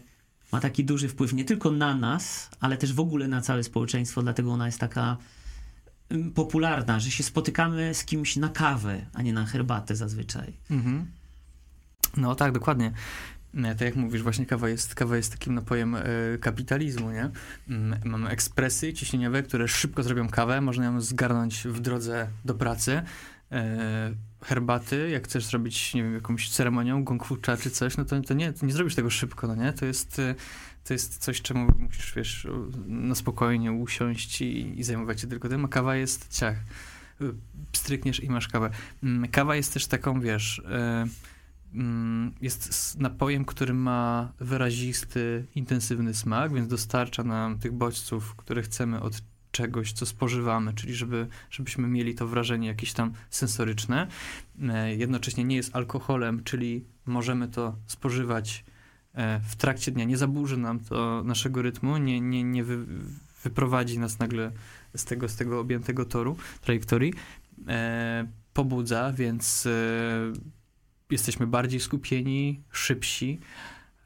ma 0.51 0.59
taki 0.59 0.85
duży 0.85 1.07
wpływ 1.07 1.33
nie 1.33 1.45
tylko 1.45 1.71
na 1.71 1.95
nas, 1.95 2.49
ale 2.59 2.77
też 2.77 2.93
w 2.93 2.99
ogóle 2.99 3.27
na 3.27 3.41
całe 3.41 3.63
społeczeństwo, 3.63 4.21
dlatego 4.21 4.51
ona 4.51 4.65
jest 4.65 4.79
taka 4.79 5.17
popularna, 6.35 6.99
że 6.99 7.11
się 7.11 7.23
spotykamy 7.23 7.93
z 7.93 8.05
kimś 8.05 8.35
na 8.35 8.49
kawę, 8.49 9.05
a 9.13 9.21
nie 9.21 9.33
na 9.33 9.45
herbatę 9.45 9.95
zazwyczaj. 9.95 10.53
Mhm. 10.71 11.05
No 12.17 12.35
tak, 12.35 12.51
dokładnie. 12.51 12.91
Nie, 13.53 13.69
tak 13.69 13.81
jak 13.81 13.95
mówisz, 13.95 14.21
właśnie 14.23 14.45
kawa 14.45 14.69
jest, 14.69 14.95
kawa 14.95 15.17
jest 15.17 15.31
takim 15.31 15.55
napojem 15.55 15.95
e, 15.95 16.03
kapitalizmu, 16.41 17.11
nie? 17.11 17.29
Mm, 17.69 17.99
Mamy 18.05 18.29
ekspresy 18.29 18.93
ciśnieniowe, 18.93 19.43
które 19.43 19.67
szybko 19.67 20.03
zrobią 20.03 20.29
kawę, 20.29 20.61
można 20.61 20.85
ją 20.85 21.01
zgarnąć 21.01 21.63
w 21.67 21.79
drodze 21.79 22.27
do 22.45 22.53
pracy. 22.53 23.01
E, 23.51 24.11
herbaty, 24.43 25.09
jak 25.09 25.23
chcesz 25.23 25.45
zrobić, 25.45 25.93
nie 25.93 26.03
wiem, 26.03 26.13
jakąś 26.13 26.49
ceremonią, 26.49 27.03
gong 27.03 27.25
fu 27.25 27.37
cha 27.45 27.57
czy 27.57 27.71
coś, 27.71 27.97
no 27.97 28.05
to, 28.05 28.21
to 28.21 28.33
nie, 28.33 28.53
to 28.53 28.65
nie 28.65 28.73
zrobisz 28.73 28.95
tego 28.95 29.09
szybko, 29.09 29.47
no 29.47 29.55
nie? 29.55 29.73
To 29.73 29.85
jest, 29.85 30.19
e, 30.19 30.35
to 30.83 30.93
jest 30.93 31.17
coś, 31.17 31.41
czemu 31.41 31.67
musisz, 31.79 32.13
wiesz, 32.15 32.47
na 32.87 33.15
spokojnie 33.15 33.71
usiąść 33.71 34.41
i, 34.41 34.79
i 34.79 34.83
zajmować 34.83 35.21
się 35.21 35.27
tylko 35.27 35.49
tym, 35.49 35.65
a 35.65 35.67
kawa 35.67 35.95
jest 35.95 36.37
ciach. 36.37 36.57
Strykniesz 37.75 38.23
i 38.23 38.29
masz 38.29 38.47
kawę. 38.47 38.69
Mm, 39.03 39.29
Kawa 39.31 39.55
jest 39.55 39.73
też 39.73 39.87
taką, 39.87 40.21
wiesz, 40.21 40.61
e, 40.69 41.05
mm, 41.73 42.33
jest 42.41 42.99
napojem, 42.99 43.45
który 43.45 43.73
ma 43.73 44.31
wyrazisty, 44.39 45.45
intensywny 45.55 46.13
smak, 46.13 46.53
więc 46.53 46.67
dostarcza 46.67 47.23
nam 47.23 47.59
tych 47.59 47.71
bodźców, 47.71 48.35
które 48.35 48.61
chcemy 48.61 49.01
od 49.01 49.21
czegoś, 49.51 49.93
co 49.93 50.05
spożywamy, 50.05 50.73
czyli 50.73 50.95
żeby, 50.95 51.27
żebyśmy 51.49 51.87
mieli 51.87 52.15
to 52.15 52.27
wrażenie 52.27 52.67
jakieś 52.67 52.93
tam 52.93 53.13
sensoryczne. 53.29 54.07
E, 54.69 54.95
Jednocześnie 54.95 55.43
nie 55.43 55.55
jest 55.55 55.75
alkoholem, 55.75 56.43
czyli 56.43 56.85
możemy 57.05 57.47
to 57.47 57.75
spożywać 57.87 58.63
w 59.43 59.55
trakcie 59.55 59.91
dnia. 59.91 60.05
Nie 60.05 60.17
zaburzy 60.17 60.57
nam 60.57 60.79
to 60.79 61.23
naszego 61.25 61.61
rytmu, 61.61 61.97
nie, 61.97 62.21
nie, 62.21 62.43
nie 62.43 62.63
wy, 62.63 62.77
wyprowadzi 63.43 63.99
nas 63.99 64.19
nagle 64.19 64.51
z 64.95 65.05
tego, 65.05 65.29
z 65.29 65.35
tego 65.35 65.59
objętego 65.59 66.05
toru, 66.05 66.37
trajektorii. 66.61 67.13
E, 67.67 68.27
pobudza, 68.53 69.13
więc 69.13 69.65
e, 69.65 69.71
jesteśmy 71.09 71.47
bardziej 71.47 71.79
skupieni, 71.79 72.63
szybsi. 72.71 73.39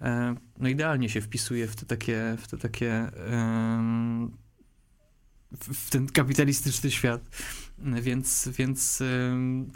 E, 0.02 0.36
no 0.60 0.70
idealnie 0.70 1.10
się 1.10 1.22
wpisuje 1.22 1.68
w 1.68 1.76
te 1.76 1.86
takie, 1.86 2.36
w 2.40 2.48
te 2.48 2.58
takie 2.58 3.12
w, 5.52 5.74
w 5.74 5.90
ten 5.90 6.08
kapitalistyczny 6.08 6.92
świat. 6.92 7.30
Więc, 8.02 8.50
więc 8.58 9.04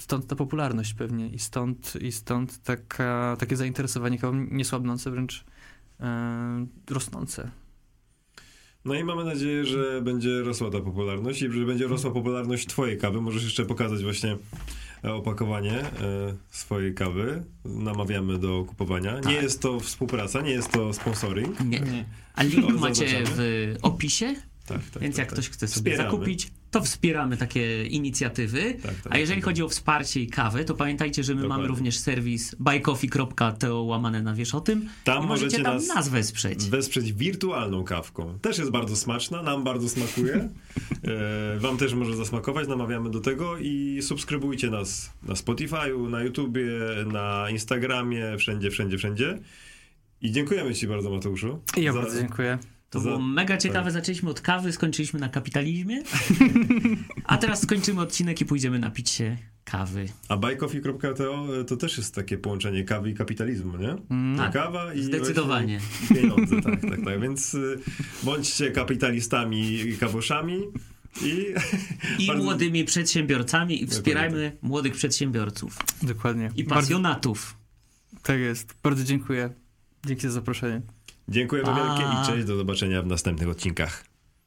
stąd 0.02 0.28
ta 0.28 0.36
popularność 0.36 0.94
pewnie 0.94 1.28
i 1.30 1.40
stąd, 1.40 1.94
i 2.02 2.12
stąd 2.12 2.64
taka, 2.64 3.36
takie 3.40 3.56
zainteresowanie 3.56 4.20
kawą 4.20 4.48
niesłabnące, 4.52 5.12
wręcz 5.12 5.46
em, 6.00 6.68
rosnące. 6.90 7.52
No 8.86 8.94
i 8.96 9.04
mamy 9.04 9.26
nadzieję, 9.26 9.66
że 9.66 10.02
będzie 10.02 10.42
rosła 10.42 10.70
ta 10.70 10.80
popularność 10.80 11.42
i 11.42 11.52
że 11.52 11.66
będzie 11.66 11.88
rosła 11.88 12.12
popularność 12.12 12.68
twojej 12.68 12.98
kawy. 12.98 13.22
Możesz 13.22 13.44
jeszcze 13.44 13.66
pokazać 13.66 14.04
właśnie 14.04 14.38
opakowanie 15.04 15.80
e, 15.82 15.88
swojej 16.50 16.94
kawy. 16.94 17.44
Namawiamy 17.66 18.38
do 18.38 18.66
kupowania. 18.68 19.16
Nie 19.16 19.22
Tak. 19.22 19.34
jest 19.44 19.62
to 19.62 19.80
współpraca, 19.80 20.42
nie 20.42 20.52
jest 20.52 20.72
to 20.72 20.94
sponsoring. 20.94 21.60
Nie. 21.66 22.06
A 22.36 22.44
link 22.44 22.80
macie 22.80 23.24
w 23.26 23.76
opisie, 23.82 24.36
Tak, 24.70 24.90
tak, 24.94 25.02
więc 25.04 25.16
tak, 25.16 25.20
jak 25.20 25.28
tak. 25.30 25.34
ktoś 25.34 25.50
chce 25.50 25.68
sobie 25.68 25.92
Wspieramy. 25.92 26.12
zakupić, 26.12 26.48
to 26.72 26.82
wspieramy 26.82 27.38
takie 27.38 27.86
inicjatywy. 27.86 28.74
Tak, 28.84 28.96
tak, 28.96 29.14
A 29.14 29.18
jeżeli 29.18 29.42
tak. 29.42 29.46
chodzi 29.46 29.64
o 29.64 29.70
wsparcie 29.70 30.22
i 30.22 30.28
kawę, 30.28 30.66
to 30.66 30.74
pamiętajcie, 30.76 31.24
że 31.24 31.36
my 31.36 31.42
Dokładnie. 31.42 31.62
mamy 31.64 31.68
również 31.68 31.98
serwis 32.00 32.56
buycoffee.to 32.60 33.84
łamane 33.84 34.22
na 34.22 34.34
wiesz 34.34 34.56
o 34.56 34.62
tym. 34.62 34.90
Tam 35.04 35.26
możecie 35.28 35.46
możecie 35.46 35.64
tam 35.64 35.76
nas 35.76 35.88
nas 35.88 36.10
wesprzeć. 36.10 36.66
wesprzeć 36.70 37.14
wirtualną 37.14 37.84
kawką. 37.84 38.40
Też 38.40 38.58
jest 38.58 38.72
bardzo 38.72 38.96
smaczna, 38.96 39.44
nam 39.44 39.64
bardzo 39.64 39.90
smakuje. 39.90 40.50
E, 41.56 41.60
wam 41.60 41.78
też 41.78 41.94
może 41.94 42.16
zasmakować, 42.16 42.68
namawiamy 42.68 43.10
do 43.10 43.20
tego 43.20 43.58
i 43.58 44.00
subskrybujcie 44.02 44.70
nas 44.70 45.14
na 45.24 45.34
Spotify'u, 45.34 46.10
na 46.10 46.24
YouTubie, 46.24 46.66
na 47.12 47.48
Instagramie, 47.50 48.38
wszędzie, 48.38 48.72
wszędzie, 48.72 48.98
wszędzie. 48.98 49.40
I 50.22 50.32
dziękujemy 50.32 50.76
ci 50.76 50.88
bardzo, 50.88 51.10
Mateuszu. 51.10 51.60
I 51.78 51.82
ja 51.84 51.94
za- 51.94 52.00
bardzo 52.02 52.20
dziękuję. 52.20 52.58
To 52.90 53.00
za- 53.00 53.10
było 53.10 53.22
mega 53.22 53.58
ciekawe. 53.58 53.84
tak. 53.84 53.94
Zaczęliśmy 53.94 54.30
od 54.30 54.42
kawy, 54.42 54.72
skończyliśmy 54.74 55.20
na 55.20 55.30
kapitalizmie. 55.30 56.04
A 57.24 57.38
teraz 57.38 57.62
skończymy 57.62 58.02
odcinek 58.02 58.42
i 58.42 58.46
pójdziemy 58.46 58.80
napić 58.80 59.10
się 59.10 59.38
kawy. 59.64 60.06
A 60.30 60.38
buycoffee.to 60.38 61.48
to 61.68 61.78
też 61.78 61.98
jest 61.98 62.16
takie 62.16 62.38
połączenie 62.38 62.84
kawy 62.84 63.10
i 63.10 63.14
kapitalizmu, 63.14 63.78
nie? 63.78 63.96
Mm. 64.10 64.38
Tak, 64.38 64.54
Kawa 64.54 64.94
i 64.94 65.04
Zdecydowanie. 65.04 65.80
pieniądze, 66.10 66.62
tak, 66.62 66.82
tak, 66.82 67.06
tak. 67.06 67.22
Więc 67.22 67.54
y, 67.54 67.80
bądźcie 68.24 68.72
kapitalistami 68.72 69.74
i 69.74 69.98
kawoszami 69.98 70.60
i 71.22 71.46
I 72.20 72.28
Bardzo- 72.28 72.44
młodymi 72.44 72.86
przedsiębiorcami 72.86 73.84
i 73.84 73.88
wspierajmy 73.88 74.36
Dokładnie 74.38 74.70
młodych 74.70 74.94
przedsiębiorców 74.94 75.78
Dokładnie. 76.04 76.52
i 76.56 76.64
Bardzo, 76.64 76.82
pasjonatów. 76.82 77.58
tak 78.24 78.40
jest. 78.40 78.76
Bardzo 78.84 79.04
dziękuję. 79.04 79.50
Dzięki 80.06 80.22
za 80.22 80.32
zaproszenie. 80.32 80.82
Dziękujemy 81.30 81.70
wielkie 81.76 82.04
i 82.04 82.26
cześć, 82.26 82.48
do 82.48 82.56
zobaczenia 82.56 83.02
w 83.02 83.08
następnych 83.08 83.50
odcinkach. 83.50 84.04